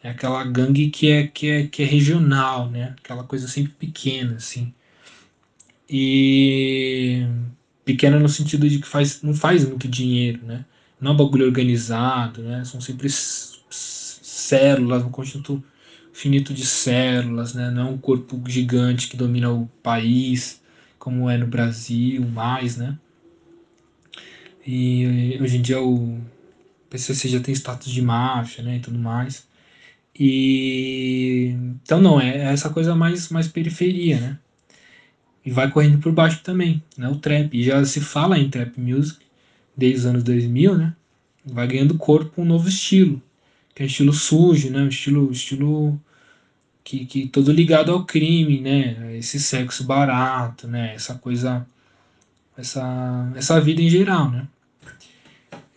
É 0.02 0.10
aquela 0.10 0.44
gangue 0.44 0.90
que 0.90 1.08
é, 1.08 1.26
que 1.28 1.48
é, 1.48 1.66
que 1.68 1.82
é 1.82 1.86
regional, 1.86 2.68
né? 2.68 2.96
Aquela 2.98 3.24
coisa 3.24 3.46
sempre 3.48 3.72
pequena, 3.74 4.36
assim 4.36 4.74
e 5.88 7.26
pequena 7.84 8.18
no 8.18 8.28
sentido 8.28 8.68
de 8.68 8.78
que 8.80 8.86
faz, 8.86 9.22
não 9.22 9.34
faz 9.34 9.64
muito 9.64 9.88
dinheiro, 9.88 10.44
né? 10.44 10.64
Não 11.00 11.12
é 11.12 11.14
um 11.14 11.16
bagulho 11.16 11.46
organizado, 11.46 12.42
né? 12.42 12.64
São 12.64 12.80
sempre 12.80 13.08
células, 13.10 15.04
um 15.04 15.10
conjunto 15.10 15.62
finito 16.12 16.52
de 16.54 16.64
células, 16.66 17.54
né? 17.54 17.70
Não 17.70 17.88
é 17.88 17.90
um 17.90 17.98
corpo 17.98 18.42
gigante 18.48 19.08
que 19.08 19.16
domina 19.16 19.52
o 19.52 19.66
país, 19.82 20.60
como 20.98 21.30
é 21.30 21.36
no 21.36 21.46
Brasil, 21.46 22.24
mais, 22.28 22.76
né? 22.76 22.98
E 24.66 25.38
hoje 25.40 25.58
em 25.58 25.62
dia 25.62 25.80
o 25.80 26.20
PCC 26.90 27.28
já 27.28 27.40
tem 27.40 27.54
status 27.54 27.92
de 27.92 28.02
máfia, 28.02 28.64
né, 28.64 28.76
e 28.78 28.80
tudo 28.80 28.98
mais. 28.98 29.46
E 30.18 31.54
então 31.84 32.00
não 32.00 32.20
é 32.20 32.52
essa 32.52 32.70
coisa 32.70 32.94
mais 32.94 33.28
mais 33.28 33.48
periferia, 33.48 34.20
né? 34.20 34.38
E 35.46 35.50
vai 35.50 35.70
correndo 35.70 35.98
por 36.00 36.10
baixo 36.10 36.40
também, 36.42 36.82
né? 36.98 37.08
O 37.08 37.14
trap. 37.14 37.56
E 37.56 37.62
já 37.62 37.82
se 37.84 38.00
fala 38.00 38.36
em 38.36 38.50
trap 38.50 38.80
music 38.80 39.24
desde 39.76 40.00
os 40.00 40.06
anos 40.06 40.24
2000, 40.24 40.76
né? 40.76 40.92
Vai 41.44 41.68
ganhando 41.68 41.96
corpo 41.96 42.42
um 42.42 42.44
novo 42.44 42.68
estilo, 42.68 43.22
que 43.72 43.84
é 43.84 43.86
estilo 43.86 44.12
sujo, 44.12 44.70
né? 44.70 44.80
Um 44.80 44.88
estilo, 44.88 45.30
estilo 45.30 46.00
que, 46.82 47.06
que 47.06 47.28
todo 47.28 47.52
ligado 47.52 47.92
ao 47.92 48.04
crime, 48.04 48.60
né? 48.60 49.16
Esse 49.16 49.38
sexo 49.38 49.84
barato, 49.84 50.66
né? 50.66 50.94
Essa 50.94 51.14
coisa, 51.14 51.64
essa, 52.58 53.32
essa 53.36 53.60
vida 53.60 53.80
em 53.80 53.88
geral, 53.88 54.28
né? 54.28 54.48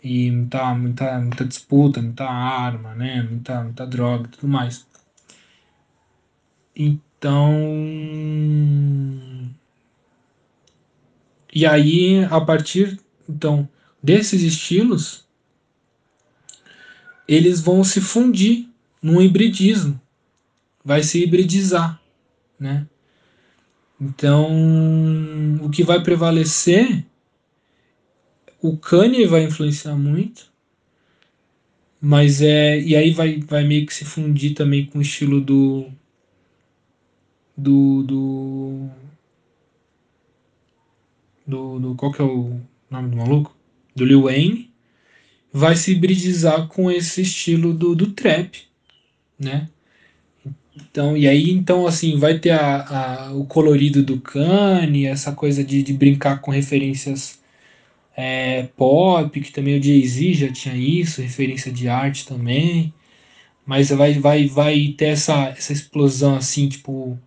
E 0.02 0.32
muita, 0.32 0.74
muita, 0.74 1.20
muita 1.20 1.44
disputa, 1.44 2.02
muita 2.02 2.24
arma, 2.28 2.92
né? 2.96 3.22
Muita, 3.22 3.62
muita 3.62 3.86
droga 3.86 4.28
tudo 4.28 4.48
mais. 4.48 4.84
Então 6.74 7.54
e 11.52 11.66
aí, 11.66 12.24
a 12.30 12.40
partir 12.40 12.98
então 13.28 13.68
desses 14.02 14.42
estilos, 14.42 15.24
eles 17.26 17.60
vão 17.60 17.84
se 17.84 18.00
fundir 18.00 18.68
num 19.02 19.20
hibridismo, 19.20 20.00
vai 20.84 21.02
se 21.02 21.22
hibridizar, 21.22 22.00
né? 22.58 22.86
Então, 24.00 24.48
o 25.62 25.70
que 25.70 25.84
vai 25.84 26.02
prevalecer, 26.02 27.04
o 28.60 28.76
Kanye 28.76 29.26
vai 29.26 29.44
influenciar 29.44 29.94
muito, 29.94 30.50
mas 32.00 32.40
é 32.40 32.80
e 32.80 32.96
aí 32.96 33.10
vai, 33.12 33.40
vai 33.40 33.64
meio 33.64 33.86
que 33.86 33.94
se 33.94 34.04
fundir 34.04 34.54
também 34.54 34.86
com 34.86 34.98
o 34.98 35.02
estilo 35.02 35.40
do 35.40 35.86
do, 37.56 38.02
do 38.02 38.90
do, 41.50 41.78
do 41.80 41.94
qual 41.94 42.12
que 42.12 42.22
é 42.22 42.24
o 42.24 42.60
nome 42.90 43.10
do 43.10 43.16
maluco? 43.16 43.54
Do 43.94 44.04
Lil 44.04 44.22
Wayne, 44.22 44.70
vai 45.52 45.76
se 45.76 45.92
hibridizar 45.92 46.68
com 46.68 46.90
esse 46.90 47.22
estilo 47.22 47.74
do, 47.74 47.94
do 47.94 48.12
trap, 48.12 48.62
né? 49.38 49.68
Então, 50.76 51.16
e 51.16 51.28
aí, 51.28 51.50
então, 51.50 51.86
assim, 51.86 52.18
vai 52.18 52.38
ter 52.38 52.50
a, 52.50 53.26
a, 53.28 53.32
o 53.34 53.44
colorido 53.44 54.02
do 54.02 54.20
Kanye, 54.20 55.06
essa 55.06 55.32
coisa 55.32 55.62
de, 55.62 55.82
de 55.82 55.92
brincar 55.92 56.40
com 56.40 56.50
referências 56.50 57.40
é, 58.16 58.64
pop, 58.76 59.40
que 59.40 59.52
também 59.52 59.78
o 59.78 59.82
Jay-Z 59.82 60.34
já 60.34 60.52
tinha 60.52 60.74
isso, 60.76 61.22
referência 61.22 61.72
de 61.72 61.88
arte 61.88 62.26
também. 62.26 62.92
Mas 63.66 63.90
vai, 63.90 64.14
vai, 64.14 64.46
vai 64.46 64.94
ter 64.96 65.06
essa, 65.06 65.48
essa 65.50 65.72
explosão, 65.72 66.36
assim, 66.36 66.68
tipo, 66.68 67.18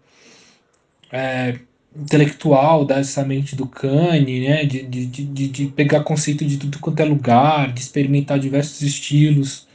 é, 1.11 1.59
intelectual 1.95 2.85
dessa 2.85 3.23
mente 3.23 3.55
do 3.55 3.67
Kanye, 3.67 4.47
né? 4.47 4.65
De, 4.65 4.83
de, 4.83 5.05
de, 5.05 5.47
de 5.47 5.65
pegar 5.67 6.03
conceito 6.03 6.45
de 6.45 6.57
tudo 6.57 6.79
quanto 6.79 6.99
é 6.99 7.05
lugar, 7.05 7.71
de 7.73 7.81
experimentar 7.81 8.39
diversos 8.39 8.81
estilos, 8.81 9.67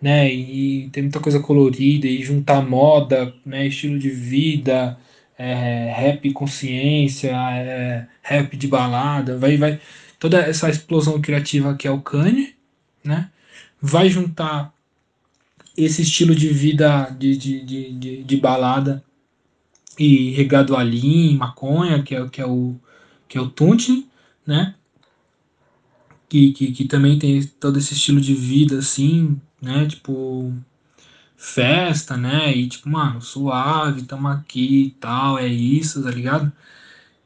né? 0.00 0.32
E 0.32 0.88
tem 0.90 1.02
muita 1.04 1.20
coisa 1.20 1.40
colorida 1.40 2.06
e 2.06 2.22
juntar 2.22 2.62
moda, 2.62 3.34
né? 3.44 3.66
Estilo 3.66 3.98
de 3.98 4.10
vida, 4.10 4.98
é, 5.38 5.92
rap 5.96 6.32
consciência, 6.32 7.30
é, 7.32 8.06
rap 8.22 8.56
de 8.56 8.68
balada, 8.68 9.36
vai, 9.38 9.56
vai 9.56 9.80
toda 10.18 10.38
essa 10.38 10.68
explosão 10.70 11.20
criativa 11.20 11.74
que 11.74 11.88
é 11.88 11.90
o 11.90 12.00
Kanye, 12.00 12.54
né? 13.04 13.30
Vai 13.80 14.08
juntar 14.10 14.72
esse 15.76 16.02
estilo 16.02 16.34
de 16.34 16.48
vida 16.48 17.14
de, 17.18 17.36
de, 17.36 17.64
de, 17.64 17.92
de, 17.92 18.22
de 18.24 18.36
balada 18.36 19.02
e 20.00 20.30
regado 20.30 20.74
a 20.76 20.82
lean, 20.82 21.36
maconha, 21.36 22.02
que 22.02 22.14
é, 22.14 22.26
que 22.30 22.40
é 22.40 22.46
o 22.46 22.74
que 23.28 23.36
é 23.38 23.40
o 23.40 23.50
Tuntin, 23.50 24.08
né? 24.46 24.74
Que, 26.28 26.52
que, 26.52 26.72
que 26.72 26.84
também 26.86 27.18
tem 27.18 27.44
todo 27.46 27.78
esse 27.78 27.92
estilo 27.94 28.20
de 28.20 28.34
vida 28.34 28.78
assim, 28.78 29.40
né? 29.60 29.86
Tipo 29.86 30.54
festa, 31.36 32.16
né? 32.16 32.52
E 32.56 32.68
tipo, 32.68 32.88
mano, 32.88 33.20
suave, 33.20 34.02
tamo 34.04 34.28
aqui 34.28 34.86
e 34.86 34.90
tal, 34.92 35.38
é 35.38 35.46
isso, 35.46 36.02
tá 36.02 36.10
ligado? 36.10 36.50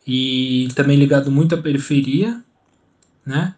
E 0.07 0.69
também 0.75 0.99
ligado 0.99 1.31
muito 1.31 1.55
à 1.55 1.63
periferia, 1.63 2.43
né? 3.27 3.55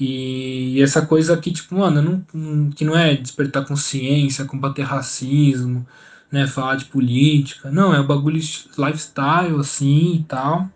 E 0.00 0.80
essa 0.82 1.06
coisa 1.06 1.36
que, 1.36 1.52
tipo, 1.52 1.76
mano, 1.76 2.26
não, 2.34 2.70
que 2.70 2.84
não 2.84 2.96
é 2.96 3.16
despertar 3.16 3.64
consciência, 3.66 4.44
combater 4.44 4.82
racismo, 4.82 5.86
né, 6.32 6.46
falar 6.46 6.76
de 6.76 6.86
política. 6.86 7.70
Não, 7.70 7.94
é 7.94 8.00
o 8.00 8.06
bagulho 8.06 8.40
lifestyle, 8.78 9.60
assim, 9.60 10.14
e 10.14 10.24
tal. 10.24 10.68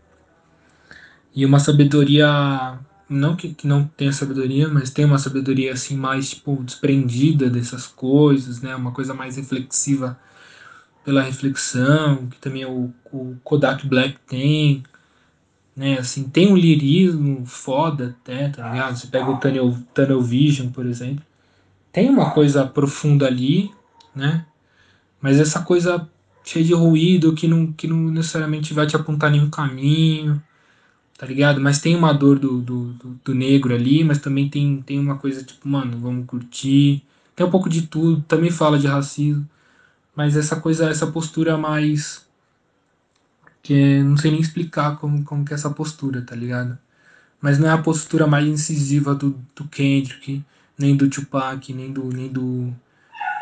E 1.35 1.45
uma 1.45 1.59
sabedoria, 1.59 2.79
não 3.09 3.35
que, 3.35 3.55
que 3.55 3.67
não 3.67 3.85
tenha 3.85 4.13
sabedoria, 4.13 4.69
mas 4.69 4.91
tem 4.91 5.05
uma 5.07 5.19
sabedoria, 5.19 5.73
assim, 5.73 5.97
mais, 5.97 6.31
tipo, 6.31 6.63
desprendida 6.63 7.49
dessas 7.49 7.87
coisas, 7.87 8.61
né, 8.61 8.77
uma 8.77 8.93
coisa 8.93 9.15
mais 9.15 9.37
reflexiva 9.37 10.19
pela 11.05 11.23
reflexão, 11.23 12.27
que 12.27 12.39
também 12.39 12.65
o, 12.67 12.93
o 13.13 13.37
Kodak 13.45 13.87
Black 13.87 14.19
tem, 14.27 14.83
né? 15.77 15.99
Assim, 15.99 16.25
tem 16.25 16.51
um 16.51 16.57
lirismo 16.57 17.47
foda 17.47 18.17
até, 18.21 18.49
tá 18.49 18.73
ligado? 18.73 18.97
Você 18.97 19.07
pega 19.07 19.31
o 19.31 19.37
Tunnel, 19.37 19.77
Tunnel 19.95 20.21
Vision, 20.21 20.71
por 20.71 20.85
exemplo. 20.85 21.25
Tem 21.93 22.11
uma 22.11 22.33
coisa 22.33 22.67
profunda 22.67 23.27
ali, 23.27 23.71
né? 24.15 24.45
Mas 25.21 25.41
essa 25.41 25.63
coisa 25.63 26.09
cheia 26.45 26.65
de 26.65 26.75
ruído 26.75 27.35
que 27.35 27.49
não, 27.49 27.73
que 27.73 27.87
não 27.89 27.97
necessariamente 28.11 28.73
vai 28.73 28.87
te 28.87 28.97
apontar 28.97 29.31
nenhum 29.31 29.51
caminho, 29.51 30.43
tá 31.19 31.27
ligado? 31.27 31.61
Mas 31.61 31.81
tem 31.81 31.97
uma 31.97 32.13
dor 32.13 32.39
do, 32.39 32.61
do, 32.61 32.93
do, 32.95 33.21
do 33.25 33.35
negro 33.35 33.75
ali, 33.75 34.05
mas 34.05 34.19
também 34.19 34.49
tem, 34.49 34.83
tem 34.83 34.99
uma 34.99 35.19
coisa 35.19 35.43
tipo, 35.43 35.69
mano, 35.69 35.99
vamos 35.99 36.27
curtir. 36.27 37.03
Tem 37.35 37.47
um 37.47 37.51
pouco 37.51 37.69
de 37.69 37.83
tudo, 37.83 38.23
também 38.23 38.51
fala 38.51 38.79
de 38.79 38.87
racismo, 38.87 39.49
mas 40.15 40.37
essa 40.37 40.61
coisa, 40.61 40.89
essa 40.91 41.07
postura 41.09 41.59
mais 41.59 42.27
que 43.63 43.75
é, 43.75 44.03
não 44.03 44.17
sei 44.17 44.31
nem 44.31 44.41
explicar 44.41 44.97
como, 44.99 45.25
como 45.25 45.45
que 45.45 45.53
é 45.53 45.57
essa 45.57 45.71
postura, 45.71 46.23
tá 46.23 46.37
ligado? 46.37 46.79
Mas 47.41 47.59
não 47.59 47.69
é 47.69 47.73
a 47.73 47.79
postura 47.79 48.27
mais 48.27 48.47
incisiva 48.47 49.15
do, 49.15 49.39
do 49.57 49.67
Kendrick, 49.69 50.45
nem 50.79 50.97
do 50.97 51.11
Tupac, 51.11 51.73
nem 51.75 51.93
do, 51.93 52.05
nem 52.05 52.29
do, 52.29 52.73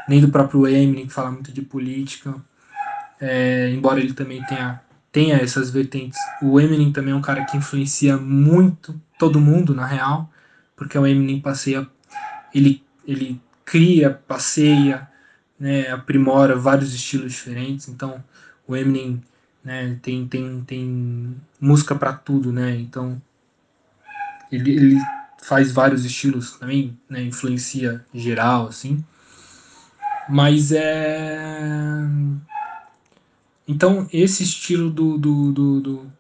nem 0.09 0.21
do 0.21 0.29
próprio 0.29 0.67
Eminem, 0.67 1.07
que 1.07 1.13
fala 1.13 1.31
muito 1.31 1.53
de 1.53 1.63
política. 1.63 2.35
É, 3.21 3.71
embora 3.71 4.01
ele 4.01 4.13
também 4.13 4.45
tenha, 4.45 4.81
tenha 5.13 5.37
essas 5.37 5.71
vertentes. 5.71 6.19
O 6.43 6.61
Eminem 6.61 6.93
também 6.93 7.13
é 7.13 7.17
um 7.17 7.23
cara 7.23 7.45
que 7.45 7.57
influencia 7.57 8.17
muito 8.17 9.01
todo 9.19 9.41
mundo, 9.41 9.75
na 9.75 9.87
real, 9.87 10.31
porque 10.77 10.99
o 10.99 11.07
Eminem 11.07 11.41
passeia, 11.41 11.87
ele, 12.55 12.83
ele 13.07 13.41
cria, 13.65 14.11
passeia, 14.11 15.09
né, 15.59 15.91
aprimora 15.91 16.57
vários 16.57 16.95
estilos 16.95 17.33
diferentes. 17.33 17.89
Então, 17.89 18.23
o 18.67 18.77
Eminem 18.77 19.23
né? 19.65 19.99
Tem, 20.03 20.29
tem, 20.29 20.63
tem 20.63 21.37
música 21.59 21.95
para 21.95 22.13
tudo, 22.13 22.53
né? 22.53 22.77
Então 22.77 23.21
ele, 24.53 24.77
ele 24.77 24.99
faz 25.43 25.73
vários 25.73 26.05
estilos 26.05 26.59
também, 26.59 26.99
né? 27.09 27.23
Influencia 27.23 28.05
geral, 28.13 28.69
assim. 28.69 29.03
Mas 30.29 30.73
é. 30.73 32.01
Então, 33.67 34.07
esse 34.13 34.43
estilo 34.43 34.91
do, 34.91 35.17
do, 35.19 35.53
do, 35.53 35.81
do 35.81 36.13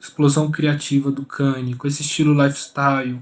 explosão 0.00 0.50
criativa 0.50 1.10
do 1.10 1.24
Kanye, 1.24 1.74
com 1.74 1.86
esse 1.86 2.02
estilo 2.02 2.34
lifestyle, 2.34 3.20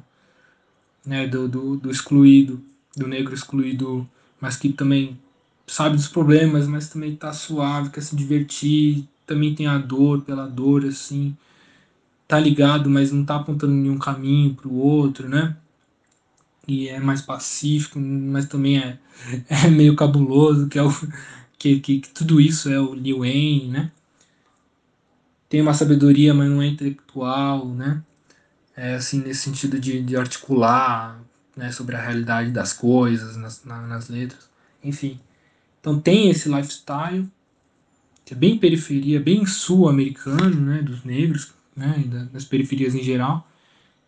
né, 1.05 1.27
do, 1.27 1.49
do, 1.49 1.77
do 1.77 1.91
excluído, 1.91 2.63
do 2.97 3.07
negro 3.07 3.35
excluído, 3.35 4.09
mas 4.41 4.57
que 4.57 4.71
também 4.71 5.19
sabe 5.67 5.97
dos 5.97 6.09
problemas, 6.09 6.67
mas 6.67 6.89
também 6.89 7.15
tá 7.15 7.33
suave, 7.33 7.91
quer 7.91 8.03
se 8.03 8.17
divertir, 8.17 9.07
também 9.27 9.55
tem 9.55 9.67
a 9.67 9.79
dor 9.79 10.23
pela 10.23 10.47
dor, 10.47 10.85
assim, 10.85 11.37
tá 12.27 12.39
ligado, 12.39 12.91
mas 12.91 13.13
não 13.13 13.25
tá 13.25 13.37
apontando 13.37 13.73
nenhum 13.73 13.99
caminho 13.99 14.55
pro 14.55 14.73
outro, 14.73 15.29
né? 15.29 15.57
E 16.67 16.89
é 16.89 17.01
mais 17.01 17.21
pacífico, 17.23 17.99
mas 17.99 18.47
também 18.47 18.79
é, 18.79 18.99
é 19.49 19.69
meio 19.69 19.97
cabuloso, 19.97 20.69
que 20.69 20.79
é 20.79 20.83
o 20.83 20.93
que, 21.59 21.81
que, 21.81 22.01
que 22.01 22.09
tudo 22.09 22.41
isso 22.41 22.69
é 22.69 22.81
o 22.81 22.95
Liu 22.95 23.21
Wayne, 23.21 23.69
né? 23.69 23.93
Tem 25.49 25.61
uma 25.61 25.75
sabedoria, 25.75 26.33
mas 26.33 26.49
não 26.49 26.63
é 26.63 26.67
intelectual, 26.67 27.69
né? 27.69 28.03
É 28.77 28.95
assim, 28.95 29.21
nesse 29.21 29.43
sentido 29.43 29.79
de, 29.79 30.03
de 30.03 30.17
articular 30.17 31.23
né, 31.57 31.71
sobre 31.71 31.95
a 31.95 32.01
realidade 32.01 32.51
das 32.51 32.73
coisas 32.73 33.37
nas, 33.37 33.65
na, 33.65 33.81
nas 33.83 34.09
letras, 34.09 34.49
enfim. 34.83 35.21
Então 35.81 36.01
tem 36.01 36.31
esse 36.31 36.49
lifestyle, 36.49 37.29
que 38.25 38.35
é 38.35 38.37
bem 38.37 38.59
periferia, 38.59 39.21
bem 39.21 39.45
sul-americano, 39.45 40.61
né, 40.61 40.83
dos 40.83 41.05
negros, 41.05 41.53
né, 41.77 42.03
das 42.33 42.45
periferias 42.45 42.95
em 42.95 43.03
geral. 43.03 43.47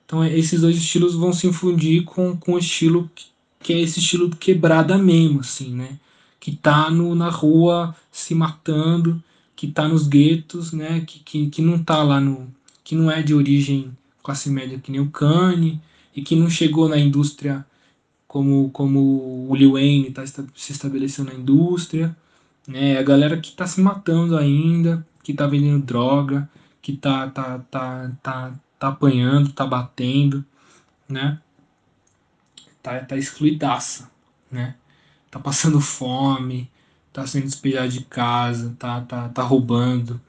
Então 0.07 0.23
é, 0.23 0.37
esses 0.37 0.61
dois 0.61 0.77
estilos 0.77 1.15
vão 1.15 1.33
se 1.33 1.47
infundir 1.47 2.05
com, 2.05 2.37
com 2.37 2.55
o 2.55 2.59
estilo 2.59 3.11
que, 3.15 3.27
que 3.61 3.73
é 3.73 3.81
esse 3.81 3.99
estilo 4.01 4.31
quebrada 4.31 4.99
mesmo, 4.99 5.41
assim, 5.41 5.75
né, 5.75 5.99
que 6.39 6.53
tá 6.55 6.91
no, 6.91 7.15
na 7.15 7.31
rua 7.31 7.95
se 8.13 8.35
matando, 8.35 9.23
que 9.57 9.69
tá 9.69 9.89
nos 9.89 10.07
guetos, 10.07 10.73
né, 10.73 11.01
que, 11.07 11.21
que, 11.21 11.51
que 11.51 11.63
não 11.63 11.83
tá 11.83 12.03
lá 12.03 12.21
no, 12.21 12.49
que 12.83 12.95
não 12.95 13.11
é 13.11 13.23
de 13.23 13.35
origem 13.35 13.97
classe 14.23 14.51
média 14.51 14.79
que 14.79 14.91
nem 14.91 15.01
o 15.01 15.11
Kanye, 15.11 15.81
e 16.17 16.23
que 16.23 16.37
não 16.37 16.49
chegou 16.49 16.89
na 16.89 16.99
indústria 16.99 17.65
como, 18.27 18.71
como 18.71 19.49
o 19.49 19.55
Lil 19.55 19.73
Wayne 19.73 20.11
tá, 20.11 20.25
se 20.27 20.73
estabeleceu 20.73 21.25
na 21.25 21.35
indústria, 21.35 22.17
né? 22.67 22.99
A 22.99 23.03
galera 23.03 23.37
que 23.39 23.53
tá 23.53 23.67
se 23.67 23.81
matando 23.81 24.37
ainda, 24.37 25.07
que 25.23 25.35
tá 25.35 25.47
vendendo 25.47 25.85
droga, 25.85 26.49
que 26.81 26.97
tá, 26.97 27.29
tá, 27.29 27.59
tá, 27.71 28.13
tá, 28.23 28.55
tá 28.85 28.89
apanhando, 28.89 29.53
tá 29.53 29.67
batendo, 29.67 30.45
né? 31.09 31.41
Tá, 32.83 33.01
tá 33.01 33.17
excluidaça, 33.17 34.11
né? 34.51 34.75
Tá 35.31 35.41
passando 35.41 35.81
fome, 35.81 36.71
tá 37.13 37.27
sendo 37.27 37.45
despejado 37.45 37.89
de 37.89 38.05
casa, 38.05 38.77
tá, 38.79 39.01
tá, 39.01 39.29
tá 39.31 39.43
roubando, 39.43 40.21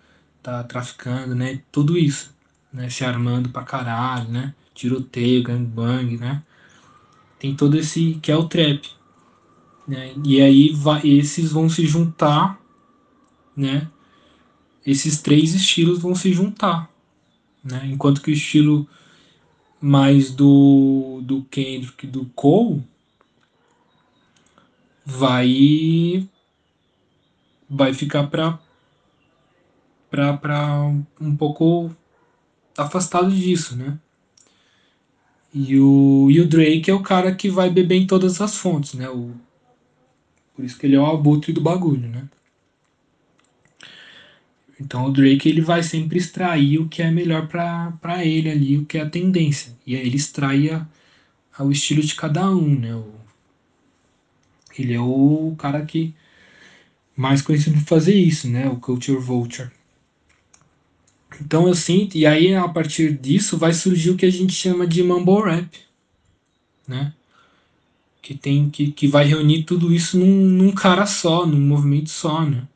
tá 0.41 0.63
traficando, 0.63 1.35
né? 1.35 1.61
Tudo 1.69 1.97
isso, 1.97 2.33
né? 2.71 2.89
Se 2.89 3.03
armando 3.03 3.49
pra 3.49 3.63
caralho, 3.63 4.29
né? 4.29 4.55
Tiroteio, 4.73 5.43
gangbang, 5.43 6.17
né? 6.17 6.41
Tem 7.37 7.55
todo 7.55 7.75
esse 7.75 8.19
que 8.21 8.31
é 8.31 8.37
o 8.37 8.47
trap, 8.47 8.89
né? 9.85 10.13
E 10.23 10.41
aí 10.41 10.69
vai, 10.73 11.05
esses 11.05 11.51
vão 11.51 11.67
se 11.67 11.85
juntar, 11.85 12.57
né? 13.55 13.89
Esses 14.85 15.21
três 15.21 15.53
estilos 15.53 15.99
vão 15.99 16.15
se 16.15 16.31
juntar, 16.31 16.89
né? 17.65 17.81
Enquanto 17.91 18.21
que 18.21 18.31
o 18.31 18.33
estilo 18.33 18.87
mais 19.81 20.31
do 20.31 21.21
do 21.23 21.43
Kendrick 21.45 22.07
do 22.07 22.25
Cole 22.27 22.83
vai 25.05 26.27
vai 27.69 27.93
ficar 27.93 28.27
para 28.27 28.59
para 30.09 30.81
um 31.19 31.35
pouco 31.35 31.93
afastado 32.77 33.31
disso, 33.31 33.75
né? 33.75 33.99
E 35.53 35.79
o, 35.79 36.29
e 36.29 36.41
o 36.41 36.47
Drake 36.47 36.91
é 36.91 36.93
o 36.93 37.01
cara 37.01 37.33
que 37.33 37.49
vai 37.49 37.69
beber 37.69 37.95
em 37.95 38.07
todas 38.07 38.41
as 38.41 38.57
fontes, 38.57 38.93
né? 38.93 39.09
O, 39.09 39.33
por 40.53 40.65
isso 40.65 40.77
que 40.77 40.85
ele 40.85 40.95
é 40.95 40.99
o 40.99 41.05
abutre 41.05 41.53
do 41.53 41.61
bagulho, 41.61 42.09
né? 42.09 42.27
Então 44.79 45.05
o 45.05 45.11
Drake 45.11 45.47
ele 45.47 45.61
vai 45.61 45.81
sempre 45.83 46.17
extrair 46.17 46.79
o 46.79 46.89
que 46.89 47.01
é 47.01 47.09
melhor 47.09 47.47
para 47.47 48.25
ele 48.25 48.49
ali, 48.49 48.77
o 48.77 48.85
que 48.85 48.97
é 48.97 49.01
a 49.01 49.09
tendência. 49.09 49.73
E 49.85 49.95
aí 49.95 50.05
ele 50.05 50.17
extrai 50.17 50.69
a, 50.69 50.85
a, 51.57 51.63
o 51.63 51.71
estilo 51.71 52.01
de 52.01 52.15
cada 52.15 52.49
um, 52.49 52.79
né? 52.79 52.95
O, 52.95 53.13
ele 54.77 54.93
é 54.93 54.99
o 54.99 55.55
cara 55.57 55.85
que 55.85 56.13
mais 57.15 57.41
conhecido 57.41 57.79
por 57.79 57.85
fazer 57.85 58.15
isso, 58.15 58.49
né? 58.49 58.67
O 58.67 58.77
Culture 58.77 59.17
Vulture. 59.17 59.71
Então 61.41 61.67
eu 61.67 61.75
sinto, 61.75 62.17
e 62.17 62.25
aí 62.25 62.53
a 62.53 62.67
partir 62.67 63.17
disso 63.17 63.57
vai 63.57 63.73
surgir 63.73 64.11
o 64.11 64.17
que 64.17 64.25
a 64.25 64.31
gente 64.31 64.53
chama 64.53 64.87
de 64.87 65.03
mumble 65.03 65.43
rap, 65.43 65.79
né? 66.87 67.13
que 68.25 68.33
tem 68.33 68.71
que, 68.71 68.91
que 68.91 69.07
vai 69.07 69.23
reunir 69.23 69.65
tudo 69.65 69.93
isso 69.93 70.17
num, 70.17 70.25
num 70.25 70.71
cara 70.71 71.05
só, 71.05 71.45
num 71.45 71.61
movimento 71.61 72.09
só, 72.09 72.43
né? 72.43 72.67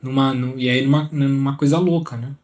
Numa, 0.00 0.32
no, 0.34 0.58
e 0.58 0.68
aí 0.68 0.82
numa, 0.82 1.08
numa 1.12 1.56
coisa 1.56 1.78
louca, 1.78 2.16
né? 2.16 2.34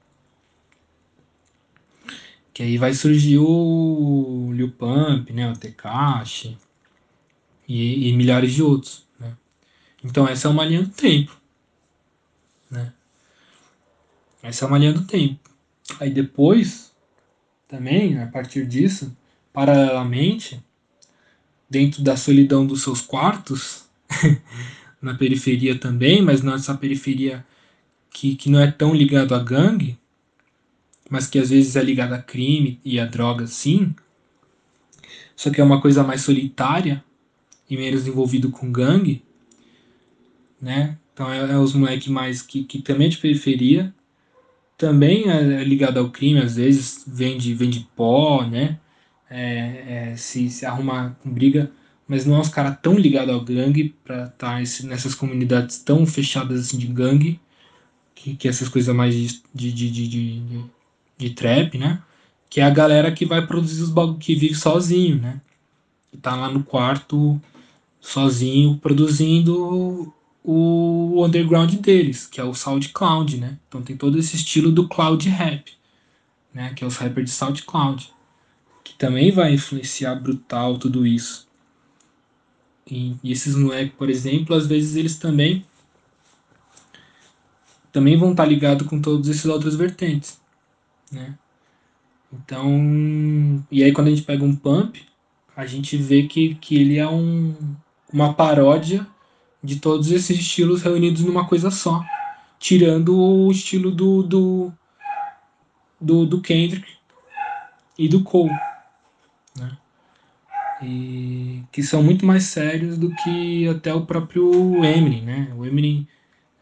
Que 2.53 2.63
aí 2.63 2.77
vai 2.77 2.93
surgir 2.95 3.39
o 3.39 4.51
Lil 4.53 4.71
Pump, 4.73 5.33
né? 5.33 5.51
O 5.51 5.57
Tekashi 5.57 6.59
e, 7.69 8.09
e 8.09 8.13
milhares 8.13 8.53
de 8.53 8.63
outros, 8.63 9.07
né? 9.19 9.37
Então 10.05 10.27
essa 10.29 10.49
é 10.49 10.51
uma 10.51 10.65
linha 10.65 10.83
do 10.83 10.91
tempo, 10.91 11.37
né? 12.71 12.93
Essa 14.43 14.65
é 14.65 14.69
uma 14.69 14.79
linha 14.79 14.93
do 14.93 15.05
tempo. 15.07 15.39
Aí 16.01 16.11
depois, 16.11 16.93
também, 17.69 18.21
a 18.21 18.27
partir 18.27 18.67
disso, 18.67 19.17
paralelamente, 19.53 20.63
dentro 21.69 22.03
da 22.03 22.17
solidão 22.17 22.67
dos 22.67 22.83
seus 22.83 23.01
quartos, 23.01 23.85
na 25.03 25.15
periferia 25.15 25.77
também, 25.77 26.23
mas 26.23 26.41
nessa 26.43 26.75
periferia 26.75 27.45
que, 28.09 28.37
que 28.37 28.49
não 28.49 28.61
é 28.61 28.71
tão 28.71 28.95
ligado 28.95 29.35
a 29.35 29.39
gangue, 29.39 29.99
mas 31.11 31.27
que 31.27 31.39
às 31.39 31.51
vezes 31.51 31.75
é 31.75 31.83
ligado 31.83 32.13
a 32.13 32.23
crime 32.23 32.81
e 32.85 33.01
a 33.01 33.05
droga 33.05 33.47
sim, 33.47 33.95
só 35.35 35.51
que 35.51 35.61
é 35.61 35.65
uma 35.65 35.81
coisa 35.81 36.05
mais 36.05 36.23
solitária 36.23 37.03
e 37.69 37.77
menos 37.77 38.07
envolvido 38.07 38.51
com 38.51 38.71
gangue, 38.71 39.23
né? 40.61 40.97
Então 41.13 41.31
é, 41.31 41.53
é 41.53 41.59
os 41.59 41.75
moleques 41.75 42.09
mais 42.09 42.41
que, 42.41 42.65
que 42.65 42.81
também 42.81 43.09
é 43.09 43.11
de 43.11 43.19
periferia, 43.19 43.93
também 44.79 45.29
é 45.29 45.65
ligado 45.65 45.99
ao 45.99 46.11
crime, 46.11 46.41
às 46.41 46.57
vezes 46.57 47.05
vende, 47.07 47.55
vende 47.55 47.89
pó, 47.97 48.45
né? 48.47 48.79
É, 49.29 50.11
é, 50.13 50.17
se, 50.17 50.49
se 50.51 50.67
arruma 50.67 51.17
com 51.23 51.31
briga, 51.31 51.73
mas 52.07 52.27
não 52.27 52.37
é 52.37 52.39
uns 52.41 52.49
caras 52.49 52.77
tão 52.83 52.99
ligados 52.99 53.33
ao 53.33 53.41
gangue 53.41 53.95
pra 54.05 54.25
estar 54.25 54.63
tá 54.63 54.87
nessas 54.87 55.15
comunidades 55.15 55.79
tão 55.79 56.05
fechadas 56.07 56.61
assim 56.61 56.79
de 56.79 56.87
gangue, 56.87 57.41
que, 58.15 58.37
que 58.37 58.49
essas 58.49 58.69
coisas 58.69 58.95
mais 58.95 59.15
de, 59.15 59.43
de, 59.55 59.73
de, 59.73 59.91
de, 59.91 60.09
de, 60.09 60.65
de 61.19 61.31
trap, 61.31 61.79
né? 61.79 62.03
Que 62.49 62.61
é 62.61 62.65
a 62.65 62.71
galera 62.71 63.11
que 63.11 63.25
vai 63.25 63.47
produzir 63.47 63.83
os 63.83 63.91
bagulho, 63.91 64.19
que 64.19 64.35
vive 64.35 64.55
sozinho, 64.55 65.17
né? 65.21 65.41
Que 66.11 66.19
tá 66.19 66.37
lá 66.37 66.51
no 66.51 66.63
quarto 66.63 67.41
sozinho 68.01 68.79
produzindo 68.79 70.13
o 70.45 71.25
underground 71.25 71.73
deles, 71.75 72.27
que 72.27 72.41
é 72.41 72.45
o 72.45 72.55
SoundCloud, 72.55 73.39
né? 73.39 73.59
Então 73.69 73.83
tem 73.83 73.97
todo 73.97 74.19
esse 74.19 74.37
estilo 74.37 74.73
do 74.73 74.89
cloud 74.89 75.29
rap, 75.29 75.73
né? 76.53 76.73
Que 76.75 76.85
é 76.85 76.87
os 76.87 76.97
rappers 76.97 77.31
de 77.31 77.31
SoundCloud, 77.31 78.13
que 78.85 78.95
também 78.95 79.31
vai 79.31 79.55
influenciar 79.55 80.17
brutal 80.17 80.79
tudo 80.79 81.07
isso. 81.07 81.49
E, 82.87 83.17
esses 83.25 83.55
moleques, 83.55 83.95
por 83.97 84.11
exemplo, 84.11 84.55
às 84.57 84.67
vezes 84.67 84.97
eles 84.97 85.17
também 85.17 85.65
também 87.93 88.17
vão 88.17 88.31
estar 88.31 88.47
ligados 88.47 88.87
com 88.87 89.01
todos 89.01 89.29
esses 89.29 89.45
outras 89.45 89.77
vertentes, 89.77 90.41
né? 91.11 91.37
Então, 92.33 93.63
e 93.71 93.85
aí 93.85 93.93
quando 93.93 94.07
a 94.07 94.11
gente 94.11 94.23
pega 94.23 94.43
um 94.43 94.57
pump, 94.57 95.07
a 95.55 95.67
gente 95.67 95.99
vê 95.99 96.23
que, 96.23 96.55
que 96.55 96.77
ele 96.77 96.97
é 96.97 97.07
um, 97.07 97.55
uma 98.11 98.33
paródia 98.33 99.07
de 99.63 99.79
todos 99.79 100.11
esses 100.11 100.39
estilos 100.39 100.81
reunidos 100.83 101.23
numa 101.23 101.47
coisa 101.47 101.71
só, 101.71 102.03
tirando 102.59 103.15
o 103.15 103.51
estilo 103.51 103.91
do 103.91 104.23
do, 104.23 104.73
do, 106.01 106.27
do 106.27 106.41
Kendrick 106.41 106.91
e 107.99 108.09
do 108.09 108.25
Cole, 108.25 108.51
né? 109.55 109.77
E 110.83 111.63
que 111.71 111.83
são 111.83 112.03
muito 112.03 112.27
mais 112.27 112.45
sérios 112.45 112.99
do 112.99 113.15
que 113.15 113.69
até 113.69 113.95
o 113.95 114.05
próprio 114.07 114.85
Eminem, 114.85 115.23
né? 115.23 115.53
O 115.57 115.65
Eminem 115.65 116.09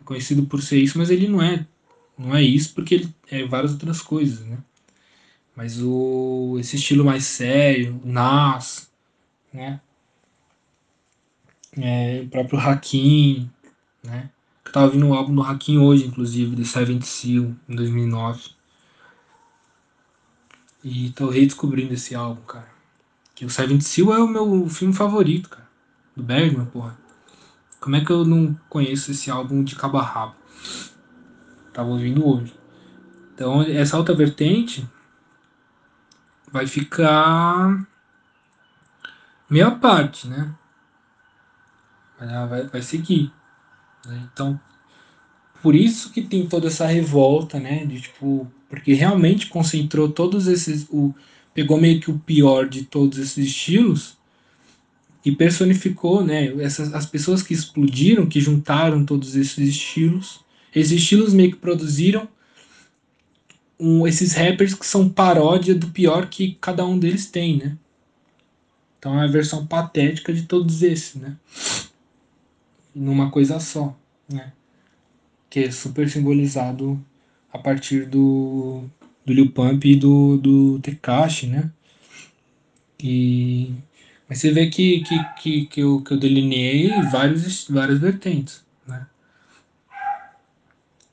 é 0.01 0.05
conhecido 0.05 0.45
por 0.47 0.63
ser 0.63 0.79
isso, 0.79 0.99
mas 0.99 1.11
ele 1.11 1.29
não 1.29 1.43
é 1.43 1.67
não 2.19 2.37
é 2.37 2.43
isso 2.43 2.75
porque 2.75 2.97
ele 2.97 3.15
é 3.31 3.45
várias 3.47 3.73
outras 3.73 4.03
coisas, 4.03 4.45
né? 4.47 4.59
Mas 5.57 5.81
o 5.83 6.57
esse 6.61 6.77
estilo 6.77 7.05
mais 7.05 7.25
sério, 7.25 8.01
Nas, 8.05 8.91
né? 9.53 9.81
é, 11.79 12.23
o 12.25 12.29
próprio 12.29 12.59
Hakim, 12.59 13.51
né? 14.03 14.31
Eu 14.65 14.73
tava 14.73 14.87
ouvindo 14.87 15.09
o 15.09 15.15
álbum 15.15 15.35
do 15.35 15.43
Hakim 15.43 15.79
hoje, 15.79 16.07
inclusive, 16.07 16.57
The 16.57 16.65
Seventh 16.65 17.03
Seal, 17.05 17.55
em 17.69 17.77
2009. 17.77 18.51
E 20.83 21.11
tô 21.11 21.29
redescobrindo 21.29 21.93
esse 21.95 22.15
álbum, 22.15 22.43
cara. 22.43 22.80
O 23.45 23.51
Seventh 23.51 23.83
Seal 23.83 24.13
é 24.15 24.19
o 24.19 24.29
meu 24.29 24.69
filme 24.69 24.95
favorito, 24.95 25.49
cara. 25.49 25.69
Do 26.17 26.23
Bergman, 26.23 26.67
porra. 26.67 26.99
Como 27.81 27.97
é 27.97 28.05
que 28.05 28.11
eu 28.11 28.25
não 28.25 28.59
conheço 28.69 29.11
esse 29.11 29.31
álbum 29.31 29.65
de 29.65 29.75
cabo 29.75 29.99
a 29.99 30.03
rabo? 30.03 30.35
Tava 31.73 31.89
ouvindo 31.89 32.27
hoje. 32.27 32.55
Então, 33.35 33.63
essa 33.63 33.97
outra 33.97 34.15
vertente 34.15 34.87
vai 36.53 36.67
ficar 36.67 37.87
meia 39.49 39.71
parte, 39.71 40.29
né? 40.29 40.55
vai, 42.49 42.67
vai 42.67 42.83
seguir. 42.83 43.33
Né? 44.07 44.29
Então, 44.33 44.61
por 45.63 45.75
isso 45.75 46.11
que 46.11 46.23
tem 46.23 46.47
toda 46.47 46.67
essa 46.67 46.87
revolta, 46.87 47.59
né? 47.59 47.85
De 47.85 48.01
tipo, 48.01 48.51
porque 48.69 48.93
realmente 48.93 49.49
concentrou 49.49 50.11
todos 50.11 50.47
esses. 50.47 50.87
O, 50.91 51.15
pegou 51.55 51.81
meio 51.81 52.01
que 52.01 52.11
o 52.11 52.19
pior 52.19 52.69
de 52.69 52.85
todos 52.85 53.19
esses 53.19 53.47
estilos 53.47 54.19
e 55.25 55.33
personificou, 55.33 56.25
né? 56.25 56.47
Essas, 56.63 56.95
as 56.95 57.07
pessoas 57.07 57.43
que 57.43 57.53
explodiram, 57.53 58.27
que 58.27 58.41
juntaram 58.41 59.05
todos 59.05 59.37
esses 59.37 59.59
estilos. 59.59 60.41
Esses 60.75 60.93
estilos 60.93 61.35
meio 61.35 61.53
que 61.53 61.59
produziram 61.59 62.29
um, 63.79 64.07
esses 64.07 64.33
rappers 64.33 64.75
que 64.75 64.87
são 64.87 65.09
paródia 65.09 65.75
do 65.75 65.89
pior 65.89 66.29
que 66.29 66.57
cada 66.61 66.87
um 66.87 66.99
deles 66.99 67.27
tem, 67.27 67.57
né? 67.57 67.77
Então 68.99 69.21
é 69.21 69.25
a 69.25 69.31
versão 69.31 69.67
patética 69.67 70.33
de 70.33 70.43
todos 70.43 70.83
esses, 70.83 71.15
né? 71.15 71.37
numa 72.95 73.31
coisa 73.31 73.61
só, 73.61 73.97
né? 74.29 74.53
Que 75.49 75.61
é 75.61 75.71
super 75.71 76.09
simbolizado 76.09 77.05
a 77.53 77.59
partir 77.59 78.07
do, 78.07 78.85
do 79.25 79.33
Lil 79.33 79.51
Pump 79.51 79.85
e 79.85 79.97
do, 79.97 80.37
do 80.37 80.79
Tekashi, 80.81 81.47
né? 81.47 81.71
E, 83.03 83.75
mas 84.29 84.39
você 84.39 84.53
vê 84.53 84.69
que, 84.69 85.01
que, 85.01 85.25
que, 85.41 85.67
que, 85.67 85.81
eu, 85.81 86.03
que 86.03 86.13
eu 86.13 86.19
delineei 86.19 87.03
vários, 87.11 87.67
várias 87.69 87.99
vertentes, 87.99 88.65
né? 88.87 89.07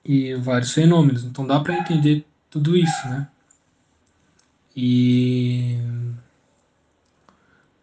E 0.06 0.36
vários 0.36 0.72
fenômenos. 0.74 1.24
Então 1.24 1.46
dá 1.46 1.60
para 1.60 1.78
entender 1.78 2.26
tudo 2.50 2.78
isso, 2.78 3.08
né? 3.08 3.28
E. 4.76 5.78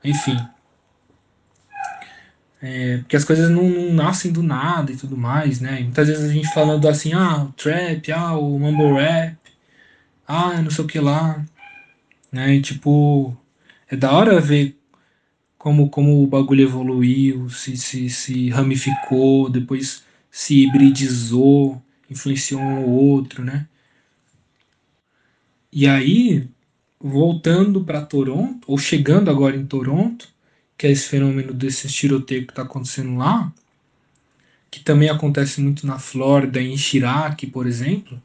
Enfim. 0.05 0.39
É, 2.63 2.99
porque 2.99 3.17
as 3.17 3.25
coisas 3.25 3.51
não, 3.51 3.69
não, 3.69 3.93
nascem 3.93 4.33
do 4.33 4.43
nada 4.43 4.93
e 4.93 4.97
tudo 4.97 5.17
mais, 5.17 5.61
né? 5.61 5.81
E 5.81 5.85
muitas 5.85 6.09
vezes 6.09 6.31
a 6.31 6.33
gente 6.33 6.49
falando 6.55 6.89
assim, 6.89 7.13
ah, 7.13 7.45
o 7.45 7.53
trap, 7.53 8.11
ah, 8.13 8.39
o 8.39 8.59
mumble 8.59 8.95
rap, 8.95 9.37
ah, 10.27 10.61
não 10.63 10.71
sei 10.71 10.85
o 10.85 10.89
que 10.89 11.01
lá, 11.01 11.45
né? 12.33 12.55
E 12.55 12.63
tipo, 12.63 13.37
é 13.89 13.97
da 13.97 14.13
hora 14.13 14.41
ver 14.41 14.79
como, 15.59 15.89
como 15.91 16.23
o 16.23 16.27
bagulho 16.27 16.63
evoluiu, 16.65 17.49
se, 17.51 17.77
se, 17.77 18.11
se 18.11 18.51
ramificou, 18.51 19.49
depois 19.51 20.05
se 20.31 20.65
hibridizou, 20.65 21.83
influenciou 22.11 22.61
um 22.61 22.85
ou 22.85 22.91
outro, 22.91 23.43
né? 23.45 23.67
E 25.73 25.87
aí, 25.89 26.49
voltando 27.01 27.85
para 27.85 28.05
Toronto, 28.05 28.65
ou 28.71 28.79
chegando 28.79 29.31
agora 29.31 29.57
em 29.57 29.67
Toronto, 29.67 30.29
que 30.77 30.87
é 30.87 30.91
esse 30.91 31.09
fenômeno 31.09 31.53
desse 31.53 31.89
tiroteio 31.89 32.47
que 32.47 32.53
está 32.53 32.63
acontecendo 32.63 33.17
lá, 33.17 33.53
que 34.71 34.81
também 34.81 35.09
acontece 35.09 35.61
muito 35.61 35.87
na 35.87 35.99
Flórida, 35.99 36.61
em 36.61 36.77
Chirac, 36.77 37.47
por 37.49 37.67
exemplo, 37.67 38.23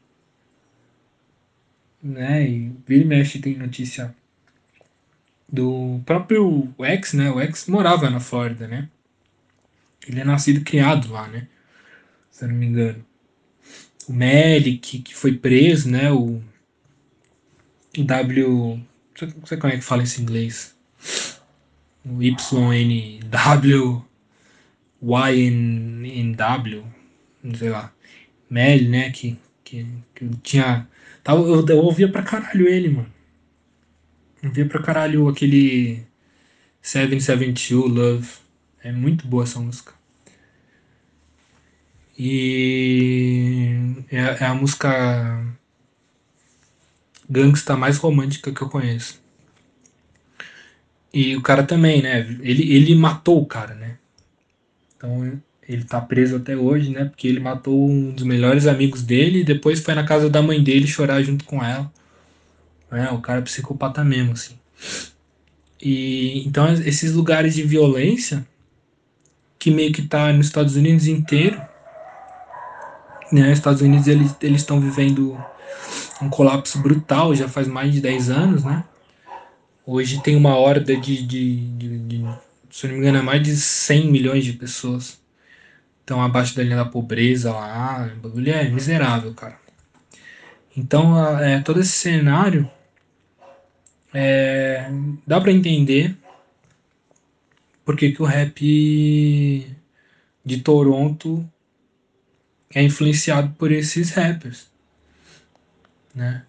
né? 2.02 2.48
E 2.48 2.72
vira 2.86 3.02
e 3.02 3.06
mexe 3.06 3.38
tem 3.38 3.56
notícia 3.56 4.14
do 5.48 6.00
próprio 6.06 6.72
ex, 6.80 7.12
né? 7.12 7.30
O 7.30 7.40
ex 7.40 7.66
morava 7.66 8.08
na 8.10 8.20
Flórida, 8.20 8.66
né? 8.66 8.88
Ele 10.06 10.20
é 10.20 10.24
nascido 10.24 10.60
e 10.60 10.64
criado 10.64 11.10
lá, 11.12 11.28
né? 11.28 11.48
Se 12.30 12.44
eu 12.44 12.48
não 12.48 12.56
me 12.56 12.66
engano. 12.66 13.04
O 14.08 14.12
Melick, 14.12 15.00
que 15.00 15.14
foi 15.14 15.36
preso, 15.36 15.90
né? 15.90 16.10
O, 16.10 16.42
o 17.96 18.04
W. 18.04 18.82
Não 19.36 19.46
sei 19.46 19.58
como 19.58 19.72
é 19.72 19.76
que 19.76 19.82
fala 19.82 20.02
esse 20.02 20.22
inglês 20.22 20.74
o 22.04 22.22
YNW, 22.22 24.04
YNW, 25.02 26.84
sei 27.54 27.68
lá, 27.68 27.92
Mel, 28.48 28.88
né, 28.88 29.10
que, 29.10 29.38
que, 29.62 29.86
que 30.14 30.28
tinha, 30.42 30.88
tava, 31.22 31.40
eu, 31.42 31.66
eu 31.66 31.78
ouvia 31.78 32.10
pra 32.10 32.22
caralho 32.22 32.68
ele, 32.68 32.88
mano. 32.88 33.12
Ouvia 34.42 34.66
pra 34.66 34.82
caralho 34.82 35.28
aquele 35.28 36.02
772 36.80 37.90
Love, 37.90 38.28
é 38.82 38.92
muito 38.92 39.26
boa 39.26 39.44
essa 39.44 39.60
música. 39.60 39.92
E 42.18 44.04
é, 44.10 44.44
é 44.44 44.46
a 44.46 44.54
música 44.54 45.56
gangsta 47.28 47.76
mais 47.76 47.96
romântica 47.98 48.52
que 48.52 48.62
eu 48.62 48.68
conheço. 48.68 49.20
E 51.12 51.36
o 51.36 51.42
cara 51.42 51.62
também, 51.62 52.02
né? 52.02 52.20
Ele, 52.40 52.74
ele 52.74 52.94
matou 52.94 53.40
o 53.40 53.46
cara, 53.46 53.74
né? 53.74 53.98
Então 54.96 55.40
ele 55.68 55.84
tá 55.84 56.00
preso 56.00 56.36
até 56.36 56.56
hoje, 56.56 56.90
né? 56.90 57.04
Porque 57.04 57.28
ele 57.28 57.40
matou 57.40 57.88
um 57.88 58.10
dos 58.10 58.24
melhores 58.24 58.66
amigos 58.66 59.02
dele 59.02 59.40
e 59.40 59.44
depois 59.44 59.80
foi 59.80 59.94
na 59.94 60.04
casa 60.04 60.28
da 60.28 60.42
mãe 60.42 60.62
dele 60.62 60.86
chorar 60.86 61.22
junto 61.22 61.44
com 61.44 61.62
ela. 61.62 61.90
É, 62.90 63.08
o 63.10 63.20
cara 63.20 63.38
é 63.38 63.42
psicopata 63.42 64.02
mesmo, 64.02 64.32
assim. 64.32 64.58
E 65.80 66.46
então 66.46 66.72
esses 66.72 67.12
lugares 67.12 67.54
de 67.54 67.62
violência 67.62 68.46
que 69.58 69.70
meio 69.70 69.92
que 69.92 70.02
tá 70.02 70.32
nos 70.32 70.46
Estados 70.46 70.74
Unidos 70.74 71.06
inteiro, 71.06 71.60
né? 73.30 73.52
Os 73.52 73.58
Estados 73.58 73.80
Unidos 73.80 74.08
eles 74.08 74.60
estão 74.60 74.80
vivendo 74.80 75.38
um 76.20 76.28
colapso 76.28 76.80
brutal 76.80 77.34
já 77.34 77.48
faz 77.48 77.68
mais 77.68 77.92
de 77.92 78.00
10 78.00 78.30
anos, 78.30 78.64
né? 78.64 78.84
Hoje 79.86 80.22
tem 80.22 80.36
uma 80.36 80.56
horda 80.56 80.96
de, 80.96 81.22
de, 81.22 81.56
de, 81.76 81.98
de 81.98 82.24
se 82.70 82.86
não 82.86 82.94
me 82.94 83.00
engano, 83.00 83.18
é 83.18 83.22
mais 83.22 83.42
de 83.42 83.56
100 83.56 84.10
milhões 84.10 84.44
de 84.44 84.52
pessoas 84.52 85.19
estão 86.00 86.22
abaixo 86.22 86.56
da 86.56 86.62
linha 86.62 86.76
da 86.76 86.84
pobreza 86.84 87.52
lá. 87.52 88.10
O 88.16 88.20
bagulho 88.20 88.52
é 88.52 88.68
miserável, 88.68 89.32
cara. 89.34 89.58
Então, 90.76 91.38
é, 91.38 91.60
todo 91.60 91.80
esse 91.80 91.92
cenário 91.92 92.70
é, 94.12 94.90
dá 95.26 95.40
para 95.40 95.52
entender 95.52 96.16
porque 97.84 98.12
que 98.12 98.22
o 98.22 98.24
rap 98.24 99.76
de 100.44 100.56
Toronto 100.58 101.44
é 102.72 102.82
influenciado 102.82 103.52
por 103.58 103.72
esses 103.72 104.10
rappers, 104.10 104.68
né? 106.14 106.44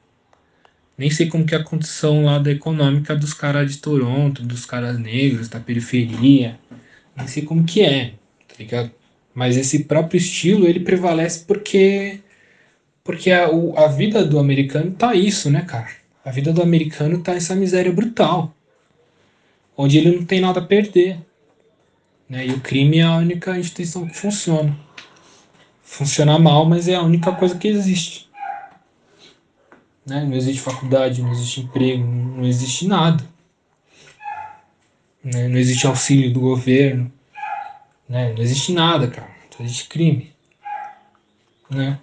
Nem 0.96 1.10
sei 1.10 1.28
como 1.28 1.46
que 1.46 1.56
é 1.56 1.58
a 1.58 1.64
condição 1.64 2.26
lá 2.26 2.38
da 2.38 2.52
econômica 2.52 3.16
dos 3.16 3.34
caras 3.34 3.72
de 3.72 3.80
Toronto, 3.80 4.44
dos 4.44 4.68
caras 4.68 5.00
negros, 5.00 5.50
da 5.50 5.60
periferia. 5.60 6.60
Nem 7.16 7.28
sei 7.28 7.44
como 7.44 7.64
que 7.64 7.82
é, 7.82 8.14
tá 8.48 8.56
ligado? 8.60 8.92
Mas 9.34 9.58
esse 9.58 9.86
próprio 9.86 10.18
estilo, 10.18 10.68
ele 10.68 10.82
prevalece 10.82 11.46
porque 11.46 12.20
porque 13.04 13.32
a, 13.32 13.50
o, 13.50 13.78
a 13.78 13.88
vida 13.88 14.24
do 14.24 14.40
americano 14.40 14.92
tá 14.92 15.16
isso, 15.16 15.50
né, 15.50 15.64
cara? 15.64 15.90
A 16.24 16.32
vida 16.32 16.54
do 16.54 16.62
americano 16.62 17.22
tá 17.22 17.34
essa 17.34 17.56
miséria 17.56 17.92
brutal. 17.92 18.54
Onde 19.76 19.98
ele 19.98 20.16
não 20.16 20.26
tem 20.26 20.40
nada 20.40 20.60
a 20.60 20.66
perder. 20.66 21.20
Né? 22.30 22.48
E 22.48 22.52
o 22.52 22.62
crime 22.62 23.00
é 23.00 23.04
a 23.04 23.18
única 23.18 23.58
instituição 23.58 24.08
que 24.08 24.16
funciona. 24.16 24.78
Funciona 25.84 26.38
mal, 26.38 26.66
mas 26.66 26.88
é 26.88 26.96
a 26.96 27.02
única 27.02 27.32
coisa 27.32 27.58
que 27.58 27.68
existe. 27.68 28.30
Né? 30.06 30.24
Não 30.24 30.36
existe 30.36 30.62
faculdade, 30.62 31.22
não 31.22 31.32
existe 31.32 31.62
emprego, 31.62 32.04
não 32.04 32.46
existe 32.46 32.88
nada. 32.88 33.24
Né? 35.24 35.48
Não 35.48 35.58
existe 35.58 35.88
auxílio 35.88 36.32
do 36.32 36.40
governo. 36.40 37.12
Né? 38.12 38.34
Não 38.34 38.44
existe 38.44 38.74
nada, 38.74 39.08
cara. 39.08 39.32
Só 39.56 39.64
existe 39.64 39.88
crime. 39.88 40.34
Né? 41.70 41.98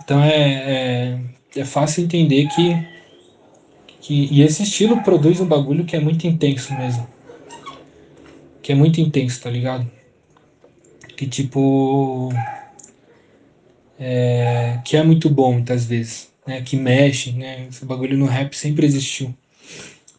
Então 0.00 0.22
é, 0.22 0.36
é, 0.36 1.20
é 1.56 1.64
fácil 1.64 2.04
entender 2.04 2.46
que, 2.46 2.86
que. 4.00 4.28
E 4.32 4.42
esse 4.42 4.62
estilo 4.62 5.02
produz 5.02 5.40
um 5.40 5.46
bagulho 5.46 5.84
que 5.84 5.96
é 5.96 6.00
muito 6.00 6.24
intenso 6.24 6.72
mesmo. 6.74 7.08
Que 8.62 8.70
é 8.70 8.74
muito 8.76 9.00
intenso, 9.00 9.42
tá 9.42 9.50
ligado? 9.50 9.90
Que 11.16 11.26
tipo. 11.26 12.32
É, 13.98 14.78
que 14.84 14.96
é 14.96 15.02
muito 15.02 15.28
bom 15.28 15.54
muitas 15.54 15.84
vezes 15.84 16.32
né, 16.46 16.62
que 16.62 16.76
mexe, 16.76 17.32
né? 17.32 17.66
Esse 17.68 17.84
bagulho 17.84 18.16
no 18.16 18.26
rap 18.26 18.56
sempre 18.56 18.86
existiu. 18.86 19.34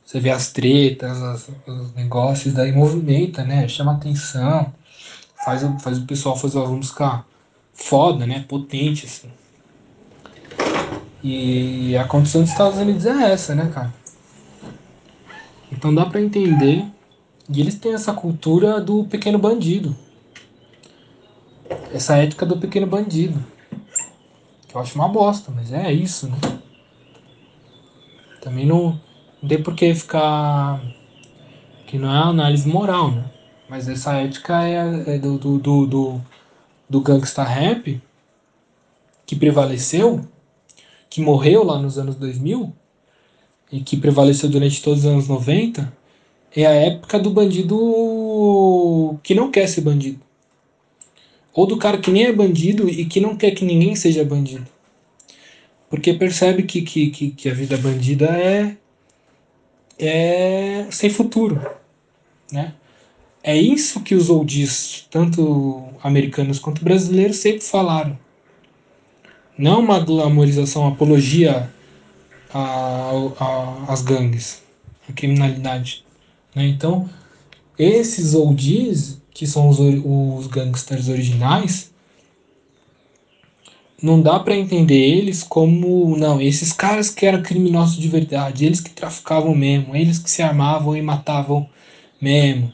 Você 0.06 0.20
vê 0.20 0.30
as 0.30 0.52
tretas, 0.52 1.22
as, 1.22 1.50
os 1.66 1.94
negócios, 1.94 2.54
daí 2.54 2.74
movimenta, 2.74 3.46
né? 3.46 3.66
Chama 3.70 3.94
atenção, 3.94 4.74
faz, 5.46 5.62
faz 5.82 6.00
o 6.00 6.06
pessoal 6.06 6.36
fazer 6.36 6.58
uma 6.58 6.68
música 6.68 7.24
foda, 7.72 8.26
né? 8.26 8.44
Potente, 8.48 9.06
assim. 9.06 9.30
E 11.24 11.96
a 11.96 12.06
condição 12.06 12.42
dos 12.42 12.50
Estados 12.50 12.80
Unidos 12.80 13.06
é 13.06 13.32
essa, 13.32 13.54
né, 13.54 13.72
cara? 13.74 13.94
Então 15.72 15.94
dá 15.94 16.06
para 16.06 16.22
entender. 16.22 16.86
E 17.48 17.62
eles 17.62 17.76
têm 17.76 17.94
essa 17.94 18.12
cultura 18.12 18.82
do 18.82 19.06
pequeno 19.06 19.38
bandido. 19.38 19.96
Essa 21.94 22.18
ética 22.18 22.46
do 22.46 22.58
pequeno 22.58 22.88
bandido. 22.88 23.44
Eu 24.74 24.82
acho 24.82 24.96
uma 24.96 25.08
bosta, 25.08 25.52
mas 25.52 25.72
é 25.72 25.92
isso, 25.92 26.28
né? 26.28 26.38
Também 28.42 28.66
não, 28.66 29.00
não 29.42 29.50
tem 29.50 29.62
por 29.62 29.76
que 29.76 29.94
ficar. 29.94 30.82
Que 31.88 32.00
não 32.00 32.14
é 32.14 32.18
análise 32.18 32.68
moral, 32.68 33.12
né? 33.12 33.35
Mas 33.68 33.88
essa 33.88 34.14
ética 34.14 34.64
é, 34.64 35.16
é 35.16 35.18
do, 35.18 35.38
do, 35.38 35.58
do, 35.58 35.86
do, 35.88 36.22
do 36.90 37.02
gangsta 37.02 37.44
rap 37.44 38.02
que 39.26 39.36
prevaleceu, 39.36 40.28
que 41.10 41.20
morreu 41.20 41.64
lá 41.64 41.80
nos 41.80 41.98
anos 41.98 42.16
2000 42.16 42.72
e 43.72 43.80
que 43.80 43.98
prevaleceu 43.98 44.50
durante 44.50 44.82
todos 44.82 45.00
os 45.00 45.06
anos 45.06 45.28
90, 45.28 45.92
é 46.56 46.66
a 46.66 46.72
época 46.72 47.20
do 47.20 47.32
bandido 47.32 49.18
que 49.24 49.34
não 49.34 49.52
quer 49.52 49.68
ser 49.68 49.82
bandido. 49.82 50.22
Ou 51.54 51.66
do 51.66 51.78
cara 51.78 51.98
que 51.98 52.12
nem 52.12 52.26
é 52.26 52.34
bandido 52.34 52.88
e 52.88 53.06
que 53.06 53.20
não 53.20 53.36
quer 53.36 53.52
que 53.52 53.66
ninguém 53.66 53.96
seja 53.96 54.24
bandido. 54.24 54.68
Porque 55.90 56.14
percebe 56.14 56.64
que, 56.64 56.82
que, 56.82 57.10
que, 57.10 57.32
que 57.32 57.50
a 57.50 57.54
vida 57.54 57.78
bandida 57.78 58.26
é, 58.26 58.78
é 59.98 60.88
sem 60.92 61.10
futuro. 61.10 61.66
Né? 62.52 62.74
É 63.48 63.56
isso 63.56 64.00
que 64.00 64.16
os 64.16 64.32
oldies, 64.32 65.06
tanto 65.12 65.84
americanos 66.02 66.58
quanto 66.58 66.84
brasileiros, 66.84 67.38
sempre 67.38 67.62
falaram. 67.62 68.18
Não 69.56 69.82
uma 69.82 70.00
glamorização, 70.00 70.82
uma 70.82 70.94
apologia 70.94 71.72
às 73.88 74.02
gangues, 74.02 74.64
à 75.08 75.14
criminalidade. 75.14 76.04
Né? 76.56 76.66
Então, 76.66 77.08
esses 77.78 78.34
oldies 78.34 79.22
que 79.32 79.46
são 79.46 79.70
os, 79.70 79.78
os 79.80 80.48
gangsters 80.48 81.08
originais, 81.08 81.94
não 84.02 84.24
dá 84.24 84.40
para 84.40 84.56
entender 84.56 84.96
eles 84.96 85.44
como, 85.44 86.18
não, 86.18 86.42
esses 86.42 86.74
caras 86.74 87.12
que 87.12 87.28
eram 87.28 87.44
criminosos 87.44 87.98
de 88.00 88.08
verdade, 88.08 88.66
eles 88.66 88.82
que 88.82 88.90
traficavam 88.90 89.54
mesmo, 89.54 89.96
eles 89.96 90.18
que 90.18 90.32
se 90.32 90.42
armavam 90.42 90.98
e 90.98 91.02
matavam 91.04 91.70
mesmo. 92.20 92.74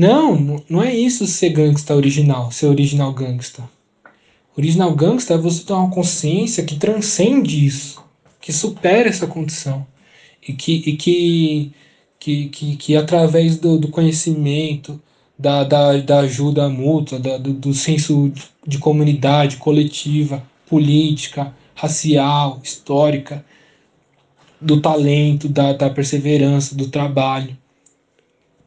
Não, 0.00 0.64
não 0.66 0.82
é 0.82 0.96
isso 0.96 1.26
ser 1.26 1.50
gangsta 1.50 1.94
original, 1.94 2.50
ser 2.50 2.68
original 2.68 3.12
gangsta. 3.12 3.68
Original 4.56 4.94
gangsta 4.94 5.34
é 5.34 5.36
você 5.36 5.62
ter 5.62 5.74
uma 5.74 5.90
consciência 5.90 6.64
que 6.64 6.78
transcende 6.78 7.66
isso, 7.66 8.02
que 8.40 8.50
supera 8.50 9.10
essa 9.10 9.26
condição 9.26 9.86
e 10.48 10.54
que, 10.54 10.76
e 10.86 10.96
que, 10.96 11.72
que, 12.18 12.48
que, 12.48 12.76
que 12.76 12.96
através 12.96 13.58
do, 13.58 13.78
do 13.78 13.88
conhecimento, 13.88 14.98
da, 15.38 15.64
da, 15.64 15.98
da 15.98 16.20
ajuda 16.20 16.66
mútua, 16.66 17.18
da, 17.18 17.36
do, 17.36 17.52
do 17.52 17.74
senso 17.74 18.32
de 18.66 18.78
comunidade 18.78 19.58
coletiva, 19.58 20.42
política, 20.66 21.54
racial, 21.74 22.58
histórica, 22.64 23.44
do 24.58 24.80
talento, 24.80 25.46
da, 25.46 25.74
da 25.74 25.90
perseverança, 25.90 26.74
do 26.74 26.88
trabalho. 26.88 27.59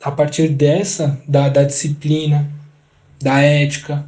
A 0.03 0.11
partir 0.11 0.49
dessa, 0.49 1.21
da, 1.27 1.49
da 1.49 1.63
disciplina, 1.63 2.51
da 3.21 3.39
ética, 3.39 4.07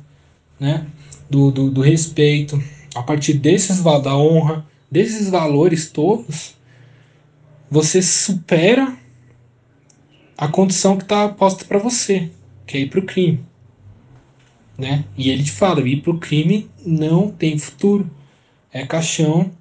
né? 0.59 0.85
do, 1.29 1.51
do, 1.51 1.71
do 1.71 1.81
respeito, 1.81 2.61
a 2.93 3.01
partir 3.01 3.33
desses 3.33 3.81
da 3.81 4.15
honra, 4.15 4.65
desses 4.91 5.29
valores 5.29 5.89
todos, 5.89 6.55
você 7.71 8.01
supera 8.01 8.95
a 10.37 10.47
condição 10.47 10.97
que 10.97 11.03
está 11.03 11.29
posta 11.29 11.63
para 11.65 11.79
você 11.79 12.29
que 12.65 12.77
é 12.77 12.81
ir 12.81 12.89
pro 12.89 13.05
crime. 13.05 13.43
Né? 14.77 15.05
E 15.17 15.29
ele 15.29 15.43
te 15.43 15.51
fala, 15.51 15.87
ir 15.87 16.01
pro 16.01 16.19
crime 16.19 16.69
não 16.85 17.31
tem 17.31 17.57
futuro. 17.57 18.09
É 18.71 18.85
caixão 18.85 19.51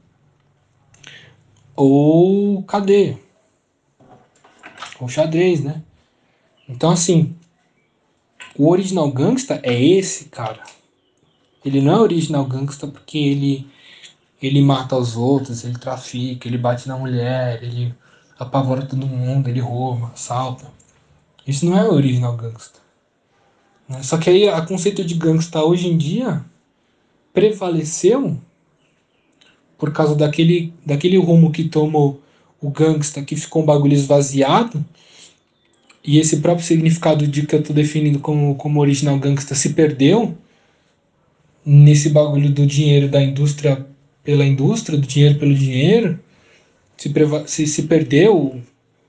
ou 1.77 2.63
cadeia. 2.65 3.19
Ou 4.99 5.09
xadrez, 5.09 5.63
né? 5.63 5.83
Então 6.69 6.91
assim, 6.91 7.35
o 8.57 8.69
original 8.69 9.11
gangsta 9.11 9.61
é 9.63 9.83
esse 9.83 10.27
cara. 10.27 10.63
Ele 11.65 11.81
não 11.81 11.95
é 11.95 12.01
original 12.01 12.45
gangsta 12.45 12.87
porque 12.87 13.19
ele 13.19 13.67
ele 14.43 14.61
mata 14.61 14.97
os 14.97 15.17
outros, 15.17 15.65
ele 15.65 15.79
trafica, 15.79 16.47
ele 16.47 16.59
bate 16.59 16.87
na 16.87 16.99
mulher, 16.99 17.63
ele 17.63 17.95
apavora 18.39 18.85
todo 18.85 19.07
mundo, 19.07 19.49
ele 19.49 19.61
rouba, 19.61 20.11
assalta. 20.13 20.71
Isso 21.47 21.65
não 21.65 21.79
é 21.79 21.89
original 21.89 22.37
gangsta. 22.37 22.79
Né? 23.89 24.03
Só 24.03 24.19
que 24.19 24.29
aí 24.29 24.49
o 24.49 24.67
conceito 24.67 25.05
de 25.05 25.15
gangsta 25.15 25.63
hoje 25.63 25.89
em 25.89 25.97
dia 25.97 26.45
prevaleceu 27.33 28.39
por 29.79 29.93
causa 29.93 30.15
daquele, 30.15 30.73
daquele 30.85 31.17
rumo 31.17 31.51
que 31.51 31.65
tomou 31.65 32.21
o 32.61 32.71
gangsta, 32.71 33.23
que 33.23 33.37
ficou 33.37 33.63
um 33.63 33.67
bagulho 33.67 33.93
esvaziado, 33.93 34.85
e 36.05 36.19
esse 36.19 36.39
próprio 36.39 36.67
significado 36.67 37.27
de 37.27 37.47
que 37.47 37.55
eu 37.55 37.61
estou 37.61 37.75
definindo 37.75 38.19
como, 38.19 38.55
como 38.57 38.81
original 38.81 39.19
gangsta 39.19 39.55
se 39.55 39.71
perdeu 39.71 40.37
nesse 41.65 42.11
bagulho 42.11 42.51
do 42.51 42.67
dinheiro 42.67 43.09
da 43.09 43.23
indústria 43.23 43.87
pela 44.23 44.45
indústria, 44.45 44.99
do 44.99 45.07
dinheiro 45.07 45.39
pelo 45.39 45.55
dinheiro, 45.55 46.21
se, 46.97 47.13
se, 47.47 47.67
se 47.67 47.83
perdeu. 47.85 48.61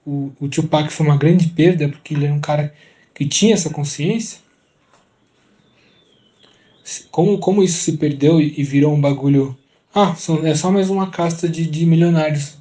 O, 0.05 0.31
o 0.39 0.47
Tupac 0.47 0.91
foi 0.91 1.05
uma 1.05 1.17
grande 1.17 1.47
perda, 1.49 1.89
porque 1.89 2.13
ele 2.13 2.25
era 2.25 2.33
um 2.33 2.39
cara 2.39 2.73
que 3.13 3.25
tinha 3.25 3.53
essa 3.53 3.69
consciência 3.69 4.45
como, 7.11 7.39
como 7.39 7.63
isso 7.63 7.79
se 7.79 7.97
perdeu 7.97 8.39
e, 8.39 8.63
virou 8.63 8.93
um 8.93 9.01
bagulho. 9.01 9.57
Ah, 9.93 10.13
são, 10.15 10.45
é 10.45 10.53
só 10.53 10.71
mais 10.71 10.89
uma 10.89 11.09
casta 11.09 11.49
de, 11.49 11.65
de 11.65 11.85
milionários. 11.85 12.57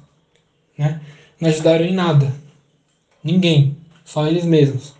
Né? 0.77 0.99
Não 1.39 1.49
ajudaram 1.49 1.85
em 1.85 1.93
nada. 1.93 2.33
Ninguém. 3.23 3.77
Só 4.05 4.25
eles 4.25 4.45
mesmos. 4.45 4.93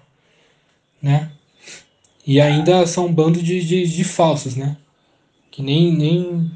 Né? 1.01 1.31
E 2.27 2.41
ainda 2.41 2.85
são 2.85 3.05
um 3.05 3.13
bando 3.13 3.41
de, 3.41 3.63
de, 3.63 3.87
de 3.87 4.03
falsos, 4.03 4.55
né? 4.55 4.75
Que 5.49 5.61
nem, 5.61 5.95
nem 5.95 6.51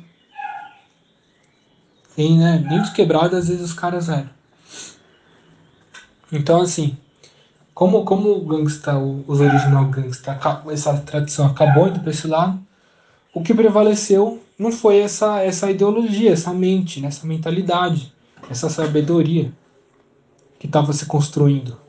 nem, 2.20 2.38
né, 2.38 2.66
nem 2.70 2.82
de 2.82 2.92
quebrado 2.92 3.38
às 3.38 3.48
vezes 3.48 3.64
os 3.64 3.74
caras 3.74 4.10
eram. 4.10 4.30
Então, 6.30 6.62
assim, 6.62 6.98
como, 7.74 8.04
como 8.04 8.32
o 8.32 8.42
gangsta, 8.42 8.98
os 8.98 9.40
original 9.40 9.86
gangsta, 9.86 10.38
essa 10.70 10.98
tradição 10.98 11.48
acabou 11.48 11.88
indo 11.88 12.02
para 12.02 12.12
esse 12.12 12.28
lado, 12.28 12.60
o 13.34 13.42
que 13.42 13.54
prevaleceu 13.54 14.44
não 14.58 14.70
foi 14.70 15.00
essa, 15.00 15.42
essa 15.42 15.72
ideologia, 15.72 16.34
essa 16.34 16.54
mente, 16.54 17.00
né, 17.00 17.08
essa 17.08 17.26
mentalidade, 17.26 18.14
essa 18.50 18.70
sabedoria 18.70 19.54
que 20.60 20.68
estava 20.68 20.92
se 20.92 21.06
construindo. 21.06 21.80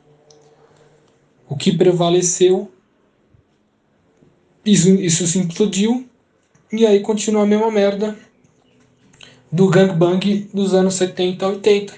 O 1.51 1.57
que 1.57 1.77
prevaleceu, 1.77 2.71
isso, 4.65 4.89
isso 4.95 5.27
se 5.27 5.37
implodiu, 5.37 6.09
e 6.73 6.87
aí 6.87 7.01
continua 7.01 7.43
a 7.43 7.47
mesma 7.47 7.73
merda 7.73 8.17
do 9.51 9.69
gangbang 9.69 10.49
dos 10.55 10.73
anos 10.73 10.95
70 10.95 11.45
80. 11.45 11.95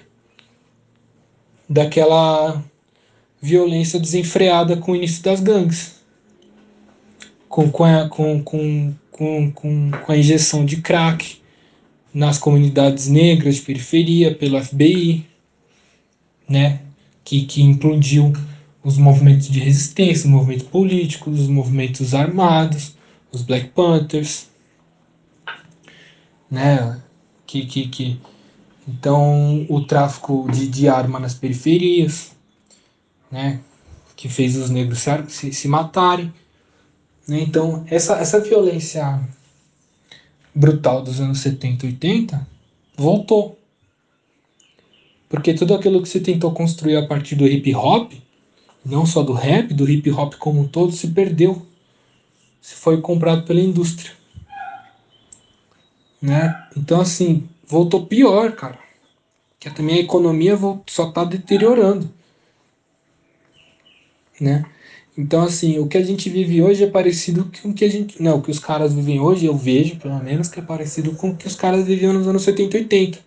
Daquela 1.68 2.64
violência 3.42 4.00
desenfreada 4.00 4.78
com 4.78 4.92
o 4.92 4.96
início 4.96 5.22
das 5.22 5.40
gangues. 5.40 6.00
Com, 7.46 7.70
com, 7.70 7.84
a, 7.84 8.09
com, 8.09 8.42
com, 8.42 8.94
com, 9.11 9.53
com, 9.53 9.90
com 9.90 10.12
a 10.12 10.16
injeção 10.16 10.64
de 10.64 10.78
crack 10.80 11.42
nas 12.14 12.38
comunidades 12.38 13.07
negras 13.07 13.57
de 13.57 13.62
periferia 13.62 14.34
pelo 14.34 14.62
FBI, 14.62 15.26
né? 16.48 16.80
que, 17.22 17.44
que 17.44 17.62
implodiu 17.62 18.32
os 18.85 18.99
movimentos 18.99 19.49
de 19.49 19.61
resistência, 19.61 20.26
os 20.26 20.33
movimentos 20.33 20.66
políticos, 20.66 21.41
os 21.41 21.49
movimentos 21.49 22.14
armados, 22.14 22.97
os 23.30 23.43
Black 23.43 23.68
Panthers, 23.68 24.49
né? 26.51 27.01
que, 27.53 27.66
que, 27.66 27.89
que 27.89 28.20
então 28.89 29.66
o 29.68 29.85
tráfico 29.85 30.49
de, 30.51 30.66
de 30.66 30.89
arma 30.89 31.20
nas 31.20 31.35
periferias, 31.35 32.33
né, 33.30 33.61
que 34.16 34.28
fez 34.28 34.57
os 34.57 34.70
negros 34.70 35.05
se, 35.28 35.53
se 35.53 35.68
matarem, 35.68 36.33
né, 37.28 37.41
então 37.41 37.85
essa, 37.91 38.16
essa 38.16 38.41
violência 38.41 39.20
brutal 40.55 41.03
dos 41.03 41.20
anos 41.20 41.41
70 41.41 41.85
e 41.85 41.89
80 41.91 42.49
voltou, 42.97 43.59
porque 45.28 45.53
tudo 45.53 45.74
aquilo 45.74 46.03
que 46.03 46.09
se 46.09 46.20
tentou 46.20 46.53
construir 46.53 46.97
a 46.97 47.07
partir 47.07 47.35
do 47.37 47.47
hip 47.47 47.74
hop, 47.74 48.12
não 48.85 49.07
só 49.07 49.22
do 49.22 49.33
rap, 49.33 49.72
do 49.74 49.89
hip 49.89 50.11
hop 50.11 50.35
como 50.35 50.61
um 50.61 50.68
todo, 50.68 50.93
se 50.93 51.09
perdeu, 51.09 51.66
se 52.61 52.74
foi 52.74 53.01
comprado 53.01 53.45
pela 53.45 53.61
indústria 53.61 54.12
né? 56.22 56.64
Então, 56.76 57.01
assim, 57.01 57.49
voltou 57.66 58.07
pior, 58.07 58.53
cara. 58.53 58.78
Que 59.59 59.68
também 59.70 59.97
a 59.97 60.01
economia 60.01 60.57
só 60.87 61.11
tá 61.11 61.24
deteriorando, 61.24 62.09
né? 64.41 64.64
Então, 65.16 65.43
assim, 65.43 65.78
o 65.78 65.87
que 65.87 65.99
a 65.99 66.03
gente 66.03 66.30
vive 66.30 66.62
hoje 66.62 66.85
é 66.85 66.91
parecido 66.91 67.51
com 67.61 67.68
o 67.68 67.74
que 67.74 67.85
a 67.85 67.91
gente. 67.91 68.20
Não, 68.22 68.39
o 68.39 68.43
que 68.43 68.51
os 68.51 68.59
caras 68.59 68.95
vivem 68.95 69.20
hoje, 69.20 69.47
eu 69.47 69.57
vejo, 69.57 69.97
pelo 69.97 70.18
menos, 70.22 70.49
que 70.49 70.59
é 70.59 70.62
parecido 70.62 71.12
com 71.12 71.30
o 71.30 71.37
que 71.37 71.47
os 71.47 71.55
caras 71.55 71.85
viviam 71.85 72.12
nos 72.12 72.26
anos 72.26 72.43
70 72.43 72.76
e 72.76 72.80
80. 72.80 73.18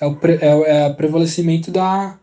É 0.00 0.06
o, 0.06 0.16
pre, 0.16 0.34
é, 0.40 0.46
é 0.46 0.86
o 0.88 0.94
prevalecimento 0.94 1.70
da. 1.70 2.18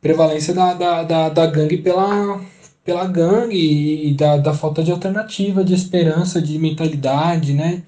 Prevalência 0.00 0.54
da, 0.54 0.74
da, 0.74 1.02
da, 1.02 1.28
da 1.28 1.46
gangue 1.46 1.78
pela, 1.78 2.40
pela 2.84 3.06
gangue 3.06 4.08
e 4.08 4.14
da, 4.14 4.36
da 4.36 4.54
falta 4.54 4.82
de 4.82 4.90
alternativa, 4.90 5.64
de 5.64 5.74
esperança, 5.74 6.40
de 6.40 6.58
mentalidade, 6.58 7.52
né? 7.52 7.82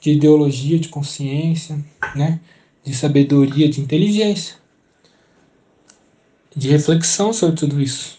de 0.00 0.12
ideologia, 0.12 0.78
de 0.78 0.88
consciência, 0.88 1.78
né? 2.14 2.40
de 2.84 2.94
sabedoria, 2.94 3.68
de 3.68 3.80
inteligência, 3.80 4.56
de 6.54 6.68
reflexão 6.68 7.32
sobre 7.32 7.56
tudo 7.56 7.80
isso. 7.80 8.18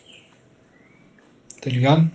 Tá 1.62 1.70
ligado? 1.70 2.10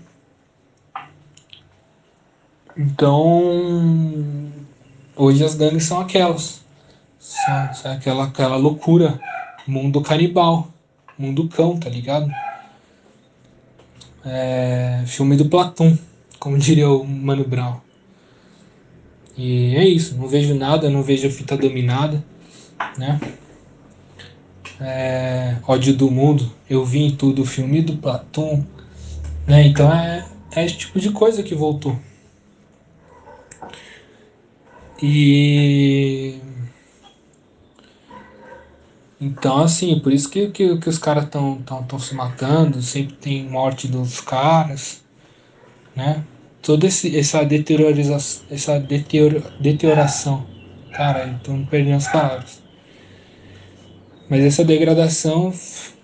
Então, 2.76 4.52
hoje 5.14 5.44
as 5.44 5.54
gangues 5.54 5.84
são 5.84 6.00
aquelas. 6.00 6.64
São, 7.18 7.74
são 7.74 7.92
aquela, 7.92 8.24
aquela 8.24 8.56
loucura. 8.56 9.20
Mundo 9.66 10.02
canibal. 10.02 10.73
Mundo 11.18 11.48
cão, 11.48 11.78
tá 11.78 11.88
ligado? 11.88 12.30
É, 14.24 15.02
filme 15.06 15.36
do 15.36 15.46
Platão, 15.46 15.98
como 16.38 16.56
diria 16.58 16.88
o 16.88 17.04
Mano 17.06 17.44
Brown. 17.44 17.80
E 19.36 19.74
é 19.76 19.84
isso, 19.84 20.16
não 20.16 20.28
vejo 20.28 20.54
nada, 20.54 20.88
não 20.88 21.02
vejo 21.02 21.26
a 21.26 21.30
fita 21.30 21.56
dominada, 21.56 22.24
né? 22.96 23.20
É, 24.80 25.56
ódio 25.66 25.94
do 25.94 26.10
mundo, 26.10 26.52
eu 26.68 26.84
vi 26.84 27.02
em 27.02 27.16
tudo 27.16 27.42
o 27.42 27.46
filme 27.46 27.82
do 27.82 27.96
Platão, 27.96 28.64
né? 29.46 29.66
Então 29.66 29.92
é, 29.92 30.24
é 30.54 30.64
esse 30.64 30.76
tipo 30.76 31.00
de 31.00 31.10
coisa 31.10 31.42
que 31.42 31.54
voltou. 31.54 31.98
E 35.02 36.38
então 39.20 39.62
assim, 39.62 39.98
por 40.00 40.12
isso 40.12 40.28
que, 40.28 40.48
que, 40.48 40.76
que 40.78 40.88
os 40.88 40.98
caras 40.98 41.24
estão 41.24 41.56
tão, 41.62 41.82
tão 41.84 41.98
se 41.98 42.14
matando, 42.14 42.82
sempre 42.82 43.14
tem 43.16 43.48
morte 43.48 43.88
dos 43.88 44.20
caras, 44.20 45.02
né? 45.94 46.24
toda 46.64 46.86
esse, 46.86 47.16
essa 47.16 47.44
deteriorização, 47.44 48.46
essa 48.50 48.80
deterior, 48.80 49.42
deterioração. 49.60 50.46
Cara, 50.92 51.26
então 51.28 51.64
perdendo 51.66 51.96
as 51.96 52.08
palavras. 52.08 52.62
Mas 54.28 54.42
essa 54.42 54.64
degradação 54.64 55.52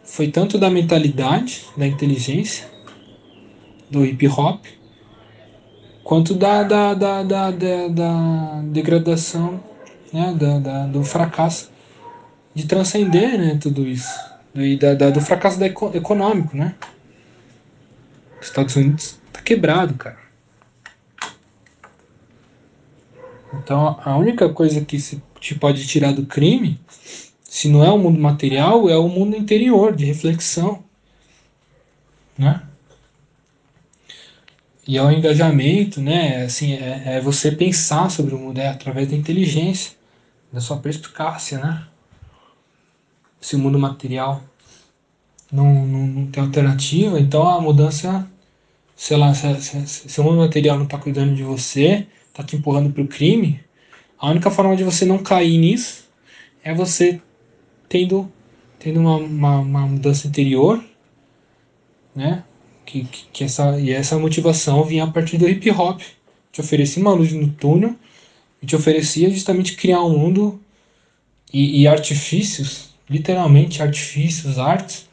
foi 0.04 0.28
tanto 0.28 0.58
da 0.58 0.68
mentalidade, 0.68 1.64
da 1.76 1.86
inteligência, 1.86 2.68
do 3.90 4.04
hip 4.04 4.28
hop, 4.28 4.64
quanto 6.04 6.34
da, 6.34 6.62
da, 6.62 6.94
da, 6.94 7.22
da, 7.22 7.50
da, 7.50 7.88
da 7.88 8.62
degradação, 8.64 9.60
né, 10.12 10.34
da, 10.38 10.58
da, 10.58 10.86
do 10.86 11.02
fracasso 11.02 11.70
de 12.54 12.66
transcender 12.66 13.38
né, 13.38 13.58
tudo 13.60 13.86
isso. 13.86 14.10
E 14.54 14.76
da, 14.76 14.94
da, 14.94 15.10
do 15.10 15.20
fracasso 15.20 15.62
eco, 15.62 15.90
econômico, 15.94 16.56
né? 16.56 16.74
Os 18.40 18.48
Estados 18.48 18.74
Unidos 18.74 19.18
tá 19.32 19.40
quebrado, 19.40 19.94
cara. 19.94 20.18
Então 23.54 23.98
a 24.02 24.16
única 24.16 24.48
coisa 24.48 24.80
que 24.84 24.98
se 24.98 25.22
te 25.38 25.54
pode 25.54 25.86
tirar 25.86 26.12
do 26.12 26.26
crime, 26.26 26.80
se 27.42 27.68
não 27.68 27.84
é 27.84 27.90
o 27.90 27.98
mundo 27.98 28.20
material, 28.20 28.88
é 28.88 28.96
o 28.96 29.08
mundo 29.08 29.36
interior, 29.36 29.94
de 29.94 30.04
reflexão. 30.04 30.82
Né? 32.36 32.62
E 34.86 34.96
é 34.96 35.02
o 35.02 35.10
engajamento, 35.10 36.00
né? 36.00 36.44
Assim, 36.44 36.74
é, 36.74 37.16
é 37.16 37.20
você 37.20 37.52
pensar 37.52 38.10
sobre 38.10 38.34
o 38.34 38.38
mundo, 38.38 38.58
é 38.58 38.68
através 38.68 39.08
da 39.08 39.16
inteligência, 39.16 39.92
da 40.52 40.60
sua 40.60 40.78
perspicácia, 40.78 41.58
né? 41.58 41.86
Se 43.40 43.56
o 43.56 43.58
mundo 43.58 43.78
material 43.78 44.42
não, 45.50 45.86
não, 45.86 46.06
não 46.06 46.26
tem 46.26 46.42
alternativa, 46.42 47.18
então 47.18 47.46
a 47.48 47.60
mudança, 47.60 48.30
sei 48.94 49.16
lá, 49.16 49.34
se, 49.34 49.60
se, 49.60 49.86
se 49.86 50.20
o 50.20 50.24
mundo 50.24 50.38
material 50.38 50.76
não 50.76 50.84
está 50.84 50.98
cuidando 50.98 51.34
de 51.34 51.42
você, 51.42 52.06
tá 52.32 52.42
te 52.42 52.56
empurrando 52.56 52.92
pro 52.92 53.06
crime, 53.06 53.60
a 54.18 54.28
única 54.30 54.50
forma 54.50 54.76
de 54.76 54.84
você 54.84 55.04
não 55.04 55.18
cair 55.18 55.58
nisso 55.58 56.04
é 56.62 56.74
você 56.74 57.20
tendo, 57.88 58.30
tendo 58.78 59.00
uma, 59.00 59.16
uma, 59.16 59.58
uma 59.58 59.86
mudança 59.86 60.28
interior, 60.28 60.82
né? 62.14 62.44
Que, 62.84 63.04
que, 63.04 63.26
que, 63.32 63.44
essa, 63.44 63.78
e 63.80 63.90
essa 63.90 64.18
motivação 64.18 64.84
vinha 64.84 65.04
a 65.04 65.10
partir 65.10 65.38
do 65.38 65.48
hip 65.48 65.70
hop. 65.70 66.00
Te 66.52 66.60
oferecia 66.60 67.00
uma 67.00 67.12
luz 67.12 67.32
no 67.32 67.48
túnel 67.48 67.94
e 68.60 68.66
te 68.66 68.76
oferecia 68.76 69.30
justamente 69.30 69.76
criar 69.76 70.02
um 70.02 70.18
mundo 70.18 70.60
e, 71.52 71.82
e 71.82 71.88
artifícios, 71.88 72.89
literalmente 73.10 73.82
artifícios, 73.82 74.58
artes, 74.58 75.08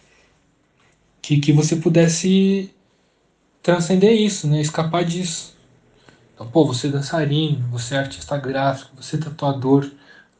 que, 1.19 1.39
que 1.39 1.51
você 1.51 1.75
pudesse 1.75 2.71
transcender 3.63 4.13
isso, 4.13 4.47
né? 4.47 4.61
escapar 4.61 5.03
disso. 5.03 5.57
Então, 6.33 6.47
pô, 6.47 6.63
você 6.63 6.87
é 6.87 6.91
dançarino, 6.91 7.67
você 7.69 7.95
é 7.95 7.97
artista 7.97 8.37
gráfico, 8.37 8.91
você 8.95 9.15
é 9.15 9.19
tatuador, 9.19 9.89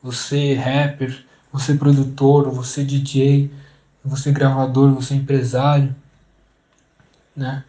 você 0.02 0.54
é 0.54 0.54
rapper, 0.54 1.26
você 1.52 1.72
é 1.72 1.76
produtor, 1.78 2.52
você 2.52 2.82
é 2.82 2.84
DJ, 2.84 3.52
você 4.06 4.30
é 4.30 4.32
gravador, 4.32 4.94
você 4.94 5.16
é 5.16 5.18
empresário, 5.18 5.96
né? 7.36 7.64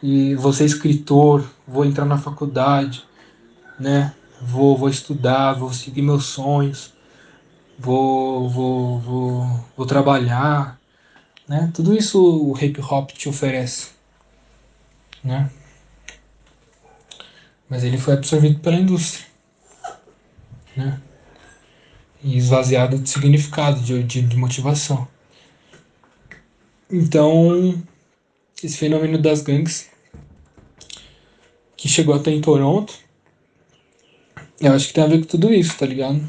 E 0.00 0.34
você 0.36 0.62
é 0.62 0.66
escritor, 0.66 1.44
vou 1.66 1.84
entrar 1.84 2.04
na 2.04 2.16
faculdade, 2.16 3.04
né? 3.78 4.14
Vou, 4.40 4.76
vou 4.76 4.88
estudar, 4.88 5.54
vou 5.54 5.72
seguir 5.72 6.00
meus 6.00 6.26
sonhos, 6.26 6.94
vou, 7.80 8.48
vou, 8.48 8.98
vou, 9.00 9.64
vou 9.76 9.86
trabalhar, 9.86 10.78
né? 11.48 11.70
Tudo 11.74 11.96
isso 11.96 12.20
o 12.22 12.56
hip 12.62 12.78
hop 12.80 13.10
te 13.12 13.28
oferece, 13.28 13.88
né? 15.24 15.50
Mas 17.68 17.82
ele 17.82 17.96
foi 17.96 18.14
absorvido 18.14 18.60
pela 18.60 18.76
indústria, 18.76 19.26
né? 20.76 21.00
E 22.22 22.36
esvaziado 22.36 22.98
de 22.98 23.08
significado, 23.08 23.80
de, 23.80 24.02
de, 24.02 24.22
de 24.22 24.36
motivação. 24.36 25.08
Então, 26.90 27.82
esse 28.62 28.76
fenômeno 28.76 29.16
das 29.16 29.40
gangues 29.40 29.88
que 31.76 31.88
chegou 31.88 32.14
até 32.14 32.30
em 32.30 32.42
Toronto, 32.42 32.92
eu 34.60 34.74
acho 34.74 34.88
que 34.88 34.92
tem 34.92 35.04
a 35.04 35.06
ver 35.06 35.20
com 35.20 35.26
tudo 35.26 35.54
isso, 35.54 35.78
tá 35.78 35.86
ligado? 35.86 36.20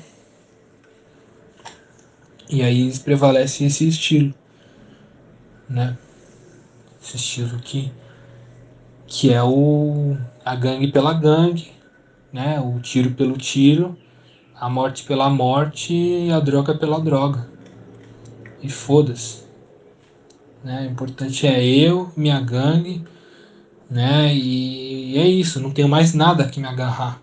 E 2.52 2.62
aí 2.62 2.91
prevalece 2.99 3.64
esse 3.64 3.88
estilo, 3.88 4.34
né? 5.70 5.97
Esse 7.02 7.16
estilo 7.16 7.58
que, 7.60 7.89
que 9.08 9.32
é 9.32 9.41
o 9.41 10.18
a 10.43 10.54
gangue 10.54 10.91
pela 10.91 11.14
gangue, 11.14 11.72
né? 12.32 12.60
O 12.60 12.78
tiro 12.82 13.12
pelo 13.12 13.38
tiro, 13.38 13.97
a 14.54 14.70
morte 14.70 15.06
pela 15.06 15.30
morte 15.30 15.93
e 15.93 16.30
a 16.30 16.41
droga 16.41 16.76
pela 16.78 16.99
droga. 16.99 17.49
E 18.62 18.70
foda-se. 18.70 19.45
Né? 20.62 20.88
O 20.88 20.91
importante 20.91 21.47
é 21.47 21.66
eu, 21.66 22.12
minha 22.18 22.41
gangue, 22.41 23.02
né? 23.89 24.36
E 24.36 25.18
é 25.18 25.26
isso, 25.26 25.62
não 25.62 25.72
tenho 25.72 25.88
mais 25.88 26.14
nada 26.14 26.49
que 26.49 26.60
me 26.60 26.68
agarrar. 26.68 27.22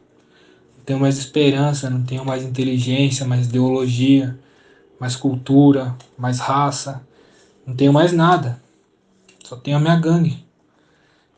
Não 0.78 0.84
tenho 0.86 0.98
mais 0.98 1.18
esperança, 1.18 1.90
não 1.90 2.02
tenho 2.02 2.24
mais 2.24 2.42
inteligência, 2.44 3.26
mais 3.26 3.46
ideologia 3.46 4.38
mais 4.98 5.14
cultura, 5.14 5.96
mais 6.16 6.38
raça. 6.38 7.06
Não 7.66 7.74
tenho 7.74 7.92
mais 7.92 8.12
nada. 8.12 8.60
Só 9.44 9.56
tenho 9.56 9.76
a 9.76 9.80
minha 9.80 9.96
gangue. 9.96 10.44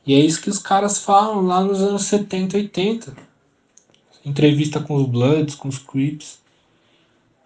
E 0.06 0.14
é 0.14 0.18
isso 0.18 0.40
que 0.40 0.50
os 0.50 0.58
caras 0.58 0.98
falam 0.98 1.42
lá 1.42 1.60
nos 1.60 1.80
anos 1.80 2.04
70, 2.04 2.56
80. 2.56 3.16
Entrevista 4.24 4.80
com 4.80 4.96
os 4.96 5.06
Bloods, 5.06 5.54
com 5.54 5.68
os 5.68 5.78
Crips. 5.78 6.38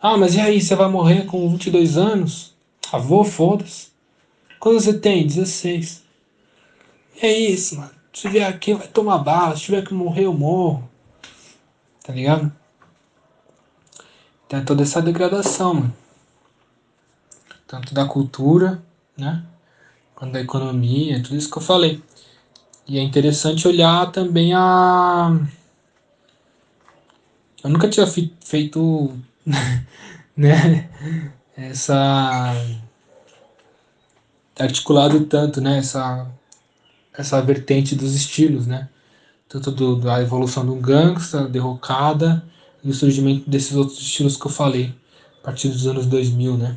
Ah, 0.00 0.16
mas 0.16 0.34
e 0.34 0.40
aí, 0.40 0.60
você 0.60 0.74
vai 0.74 0.88
morrer 0.88 1.26
com 1.26 1.50
22 1.50 1.96
anos? 1.96 2.54
Vou, 2.92 3.24
foda-se. 3.24 3.88
Quando 4.60 4.80
você 4.80 4.94
tem? 4.94 5.26
16. 5.26 6.02
E 7.16 7.26
é 7.26 7.38
isso, 7.38 7.76
mano. 7.76 7.90
Se 8.12 8.28
vier 8.28 8.48
aqui, 8.48 8.74
vai 8.74 8.86
tomar 8.86 9.18
bala. 9.18 9.56
Se 9.56 9.62
tiver 9.62 9.84
que 9.84 9.94
morrer, 9.94 10.24
eu 10.24 10.32
morro. 10.32 10.88
Tá 12.04 12.12
ligado? 12.12 12.52
Tem 14.48 14.64
toda 14.64 14.82
essa 14.82 15.02
degradação, 15.02 15.74
mano 15.74 16.03
tanto 17.66 17.94
da 17.94 18.04
cultura, 18.06 18.82
né? 19.16 19.44
Quanto 20.14 20.32
da 20.32 20.40
economia, 20.40 21.22
tudo 21.22 21.36
isso 21.36 21.50
que 21.50 21.58
eu 21.58 21.62
falei. 21.62 22.02
E 22.86 22.98
é 22.98 23.02
interessante 23.02 23.66
olhar 23.66 24.10
também 24.12 24.52
a. 24.54 25.40
Eu 27.62 27.70
nunca 27.70 27.88
tinha 27.88 28.06
feito, 28.06 29.18
né? 30.36 30.90
Essa. 31.56 32.52
articulado 34.58 35.24
tanto, 35.24 35.60
né? 35.60 35.78
Essa, 35.78 36.30
essa 37.16 37.40
vertente 37.40 37.94
dos 37.94 38.14
estilos, 38.14 38.66
né? 38.66 38.88
Tanto 39.48 39.70
do, 39.70 39.96
da 39.96 40.20
evolução 40.20 40.66
do 40.66 40.74
gangsta, 40.74 41.48
derrocada 41.48 42.44
e 42.82 42.90
o 42.90 42.94
surgimento 42.94 43.48
desses 43.48 43.74
outros 43.74 43.98
estilos 43.98 44.36
que 44.36 44.46
eu 44.46 44.50
falei, 44.50 44.94
a 45.40 45.44
partir 45.44 45.68
dos 45.68 45.86
anos 45.86 46.06
2000, 46.06 46.58
né? 46.58 46.76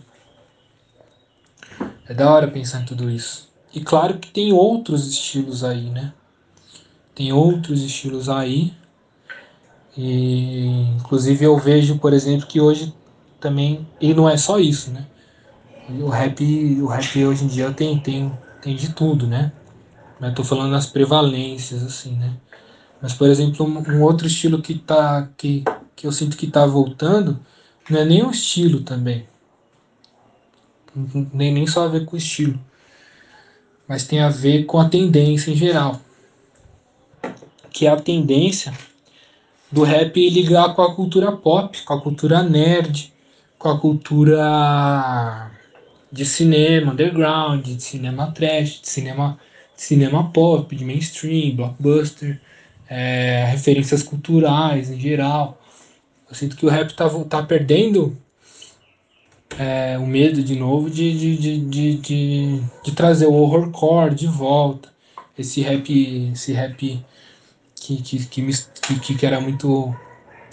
É 2.09 2.13
da 2.13 2.31
hora 2.31 2.47
pensar 2.47 2.81
em 2.81 2.85
tudo 2.85 3.11
isso. 3.11 3.49
E 3.73 3.81
claro 3.81 4.17
que 4.17 4.31
tem 4.31 4.53
outros 4.53 5.07
estilos 5.07 5.63
aí, 5.63 5.89
né? 5.89 6.13
Tem 7.13 7.33
outros 7.33 7.83
estilos 7.83 8.29
aí. 8.29 8.73
E 9.95 10.67
inclusive 10.95 11.43
eu 11.43 11.57
vejo, 11.57 11.97
por 11.97 12.13
exemplo, 12.13 12.47
que 12.47 12.61
hoje 12.61 12.93
também. 13.41 13.85
E 13.99 14.13
não 14.13 14.29
é 14.29 14.37
só 14.37 14.57
isso, 14.57 14.89
né? 14.91 15.05
O 16.01 16.07
rap, 16.07 16.41
o 16.81 16.87
rap 16.87 17.25
hoje 17.25 17.43
em 17.43 17.47
dia 17.47 17.71
tem, 17.73 17.99
tem, 17.99 18.31
tem 18.61 18.75
de 18.75 18.93
tudo, 18.93 19.27
né? 19.27 19.51
Mas 20.19 20.33
tô 20.33 20.43
falando 20.43 20.71
das 20.71 20.85
prevalências, 20.85 21.83
assim, 21.83 22.15
né? 22.15 22.33
Mas, 23.01 23.13
por 23.13 23.29
exemplo, 23.29 23.65
um, 23.65 23.95
um, 23.95 24.01
outro 24.01 24.27
estilo 24.27 24.61
que, 24.61 24.75
tá, 24.75 25.29
que, 25.37 25.63
que 25.95 26.07
eu 26.07 26.11
sinto 26.11 26.37
que 26.37 26.47
tá 26.47 26.65
voltando 26.65 27.39
não 27.89 27.99
é 27.99 28.05
nem 28.05 28.23
um 28.23 28.31
estilo 28.31 28.81
também 28.81 29.27
nem, 31.33 31.53
nem 31.53 31.67
só 31.67 31.85
a 31.85 31.87
ver 31.87 32.05
com 32.05 32.15
o 32.15 32.19
estilo, 32.19 32.59
mas 33.87 34.05
tem 34.05 34.19
a 34.19 34.29
ver 34.29 34.65
com 34.65 34.79
a 34.79 34.89
tendência 34.89 35.51
em 35.51 35.55
geral. 35.55 36.01
Que 37.71 37.85
é 37.85 37.89
a 37.89 37.97
tendência 37.97 38.73
do 39.71 39.83
rap 39.83 40.29
ligar 40.29 40.73
com 40.73 40.81
a 40.81 40.95
cultura 40.95 41.31
pop, 41.31 41.81
com 41.83 41.93
a 41.93 42.01
cultura 42.01 42.41
nerd, 42.41 43.13
com 43.57 43.69
a 43.69 43.79
cultura 43.79 45.51
de 46.11 46.25
cinema 46.25 46.93
underground, 46.93 47.63
de 47.63 47.81
cinema 47.81 48.31
trash, 48.31 48.81
de 48.81 48.89
cinema, 48.89 49.39
de 49.75 49.81
cinema 49.81 50.31
pop, 50.31 50.75
de 50.75 50.83
mainstream, 50.83 51.55
blockbuster, 51.55 52.39
é, 52.89 53.45
referências 53.49 54.03
culturais 54.03 54.89
em 54.89 54.99
geral. 54.99 55.61
Eu 56.29 56.35
sinto 56.35 56.55
que 56.55 56.65
o 56.65 56.69
rap 56.69 56.93
tá, 56.93 57.09
tá 57.25 57.43
perdendo 57.43 58.17
é, 59.57 59.97
o 59.97 60.05
medo 60.05 60.43
de 60.43 60.55
novo 60.55 60.89
de, 60.89 61.17
de, 61.17 61.37
de, 61.37 61.97
de, 61.97 62.61
de, 62.83 62.91
trazer 62.91 63.27
o 63.27 63.33
horrorcore 63.33 64.15
de 64.15 64.27
volta. 64.27 64.91
Esse 65.37 65.61
rap, 65.61 66.31
esse 66.33 66.51
rap 66.51 67.03
que, 67.75 68.01
que, 68.01 68.25
que, 68.25 69.15
que, 69.15 69.25
era 69.25 69.39
muito 69.39 69.95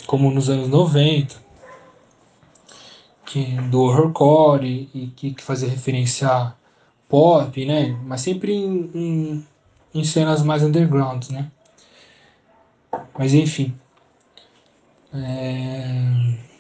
como 0.07 0.31
nos 0.31 0.51
anos 0.51 0.69
90, 0.69 1.35
que, 3.27 3.45
do 3.71 3.81
horrorcore 3.81 4.91
e, 4.95 5.07
que, 5.09 5.35
que 5.35 5.43
fazia 5.43 5.69
referência 5.69 6.29
a 6.29 6.55
pop, 7.09 7.65
né? 7.65 7.99
Mas 8.05 8.21
sempre 8.21 8.53
em, 8.53 8.91
em, 8.95 9.47
em 9.95 10.05
cenas 10.05 10.43
mais 10.43 10.63
underground, 10.63 11.31
né? 11.31 11.51
Mas 13.19 13.33
enfim. 13.35 13.75
É... 15.13 16.54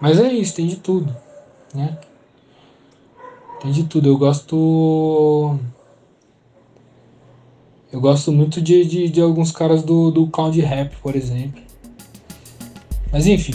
Mas 0.00 0.18
é 0.18 0.32
isso, 0.32 0.54
tem 0.54 0.66
de 0.66 0.76
tudo, 0.76 1.14
né? 1.74 1.98
Tem 3.60 3.72
de 3.72 3.84
tudo. 3.84 4.08
Eu 4.08 4.16
gosto. 4.16 5.58
Eu 7.90 8.00
gosto 8.00 8.30
muito 8.30 8.60
de, 8.60 8.84
de, 8.84 9.08
de 9.08 9.20
alguns 9.20 9.50
caras 9.50 9.82
do, 9.82 10.10
do 10.10 10.26
Count 10.28 10.60
Rap, 10.60 10.94
por 11.02 11.16
exemplo. 11.16 11.60
Mas 13.10 13.26
enfim. 13.26 13.54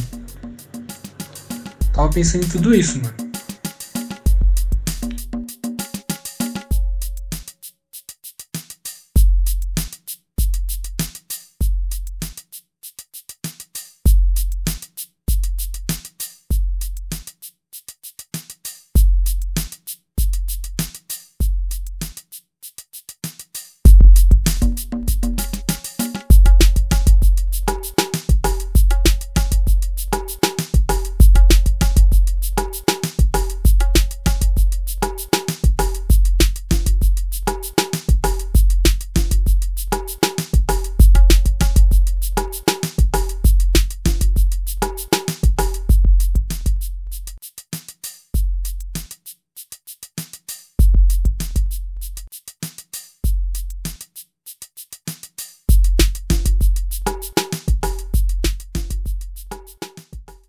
Tava 1.93 2.09
pensando 2.09 2.45
em 2.45 2.49
tudo 2.49 2.73
isso, 2.73 2.99
mano. 3.01 3.22